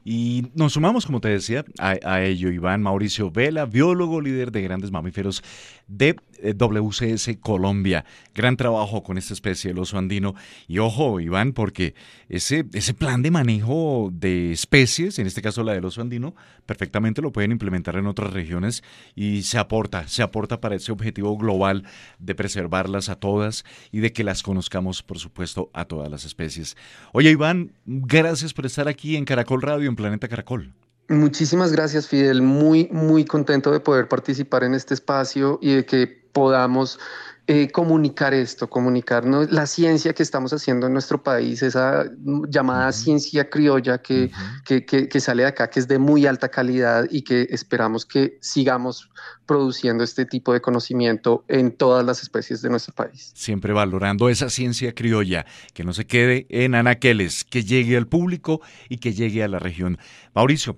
Y 0.05 0.47
nos 0.55 0.75
sumamos, 0.75 1.05
como 1.05 1.21
te 1.21 1.29
decía, 1.29 1.65
a, 1.79 2.23
ello 2.23 2.53
Iván 2.53 2.81
Mauricio 2.81 3.31
Vela, 3.33 3.67
biólogo 3.67 4.21
líder 4.21 4.53
de 4.53 4.63
grandes 4.63 4.93
mamíferos 4.93 5.43
de 5.89 6.15
WCS 6.43 7.39
Colombia. 7.41 8.05
Gran 8.35 8.57
trabajo 8.57 9.03
con 9.03 9.19
esta 9.19 9.35
especie, 9.35 9.73
el 9.73 9.79
oso 9.79 9.99
andino. 9.99 10.35
Y 10.69 10.79
ojo, 10.79 11.21
Iván, 11.21 11.53
porque 11.53 11.95
ese, 12.29 12.67
ese 12.73 12.95
plan 12.95 13.23
de 13.23 13.31
manejo 13.31 14.11
de 14.13 14.53
especies, 14.53 15.19
en 15.19 15.27
este 15.27 15.43
caso 15.43 15.65
la 15.65 15.73
del 15.73 15.85
oso 15.85 16.01
andino, 16.01 16.35
perfectamente 16.67 17.23
lo 17.23 17.33
pueden 17.33 17.53
implementar 17.53 17.97
en 17.97 18.07
otras 18.07 18.33
regiones 18.33 18.83
y 19.15 19.43
se 19.43 19.59
aporta, 19.59 20.07
se 20.09 20.23
aporta 20.23 20.61
para 20.61 20.77
ese 20.77 20.93
objetivo 20.93 21.37
global 21.37 21.85
de 22.19 22.35
preservarlas 22.35 23.09
a 23.09 23.17
todas 23.17 23.65
y 23.91 24.01
de 24.01 24.13
que 24.13 24.25
las 24.25 24.43
conozcamos, 24.43 25.03
por 25.03 25.19
supuesto, 25.19 25.71
a 25.73 25.87
todas 25.87 26.11
las 26.11 26.25
especies. 26.25 26.77
Oye, 27.13 27.31
Iván, 27.31 27.73
gracias 27.87 28.53
por 28.53 28.67
estar 28.67 28.89
aquí 28.89 29.17
en 29.17 29.25
Caracol 29.25 29.63
Radio 29.63 29.97
Planeta 29.97 30.29
Caracol. 30.29 30.73
Muchísimas 31.09 31.73
gracias, 31.73 32.09
Fidel. 32.09 32.43
Muy, 32.43 32.89
muy 32.91 33.25
contento 33.25 33.73
de 33.73 33.81
poder 33.81 34.09
participar 34.09 34.65
en 34.65 34.75
este 34.75 34.95
espacio 34.95 35.59
y 35.63 35.75
de 35.75 35.87
que 35.87 36.26
podamos 36.37 36.99
eh, 37.47 37.71
comunicar 37.71 38.35
esto, 38.35 38.69
comunicarnos 38.69 39.51
la 39.51 39.67
ciencia 39.67 40.13
que 40.13 40.23
estamos 40.23 40.53
haciendo 40.53 40.87
en 40.87 40.93
nuestro 40.93 41.23
país, 41.23 41.63
esa 41.63 42.05
llamada 42.51 42.93
ciencia 42.93 43.49
criolla 43.49 44.03
que, 44.03 44.31
que, 44.67 44.85
que, 44.85 45.21
sale 45.21 45.45
de 45.45 45.49
acá, 45.49 45.71
que 45.71 45.81
es 45.81 45.89
de 45.89 45.99
muy 45.99 46.27
alta 46.27 46.51
calidad 46.51 47.07
y 47.11 47.23
que 47.23 47.47
esperamos 47.49 48.05
que 48.05 48.37
sigamos 48.43 49.09
produciendo 49.47 50.05
este 50.05 50.27
tipo 50.27 50.53
de 50.53 50.61
conocimiento 50.61 51.43
en 51.49 51.71
todas 51.71 52.05
las 52.05 52.21
especies 52.21 52.61
de 52.61 52.69
nuestro 52.69 52.93
país. 52.95 53.33
Siempre 53.35 53.73
valorando 53.73 54.29
esa 54.29 54.51
ciencia 54.51 54.95
criolla, 54.95 55.47
que 55.73 55.85
no 55.85 55.95
se 55.95 56.07
quede 56.07 56.47
en 56.51 56.75
anaqueles, 56.75 57.45
que 57.45 57.65
llegue 57.65 57.97
al 57.97 58.09
público 58.09 58.61
y 58.91 58.99
que 58.99 59.15
llegue 59.15 59.43
a 59.43 59.49
la 59.49 59.59
región. 59.59 59.97
Mauricio, 60.35 60.77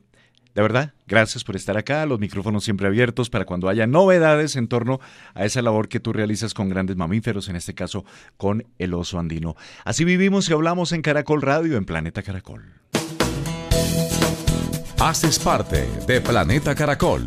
de 0.58 0.62
verdad, 0.62 0.92
gracias 1.06 1.44
por 1.44 1.54
estar 1.54 1.76
acá, 1.76 2.04
los 2.04 2.18
micrófonos 2.18 2.64
siempre 2.64 2.88
abiertos 2.88 3.30
para 3.30 3.44
cuando 3.44 3.68
haya 3.68 3.86
novedades 3.86 4.56
en 4.56 4.66
torno 4.66 4.98
a 5.32 5.44
esa 5.44 5.62
labor 5.62 5.88
que 5.88 6.00
tú 6.00 6.12
realizas 6.12 6.52
con 6.52 6.68
grandes 6.68 6.96
mamíferos, 6.96 7.48
en 7.48 7.54
este 7.54 7.76
caso 7.76 8.04
con 8.36 8.66
el 8.80 8.92
oso 8.92 9.20
andino. 9.20 9.54
Así 9.84 10.02
vivimos 10.02 10.50
y 10.50 10.54
hablamos 10.54 10.90
en 10.90 11.02
Caracol 11.02 11.42
Radio, 11.42 11.76
en 11.76 11.84
Planeta 11.84 12.24
Caracol. 12.24 12.64
Haces 14.98 15.38
parte 15.38 15.86
de 16.08 16.20
Planeta 16.20 16.74
Caracol. 16.74 17.24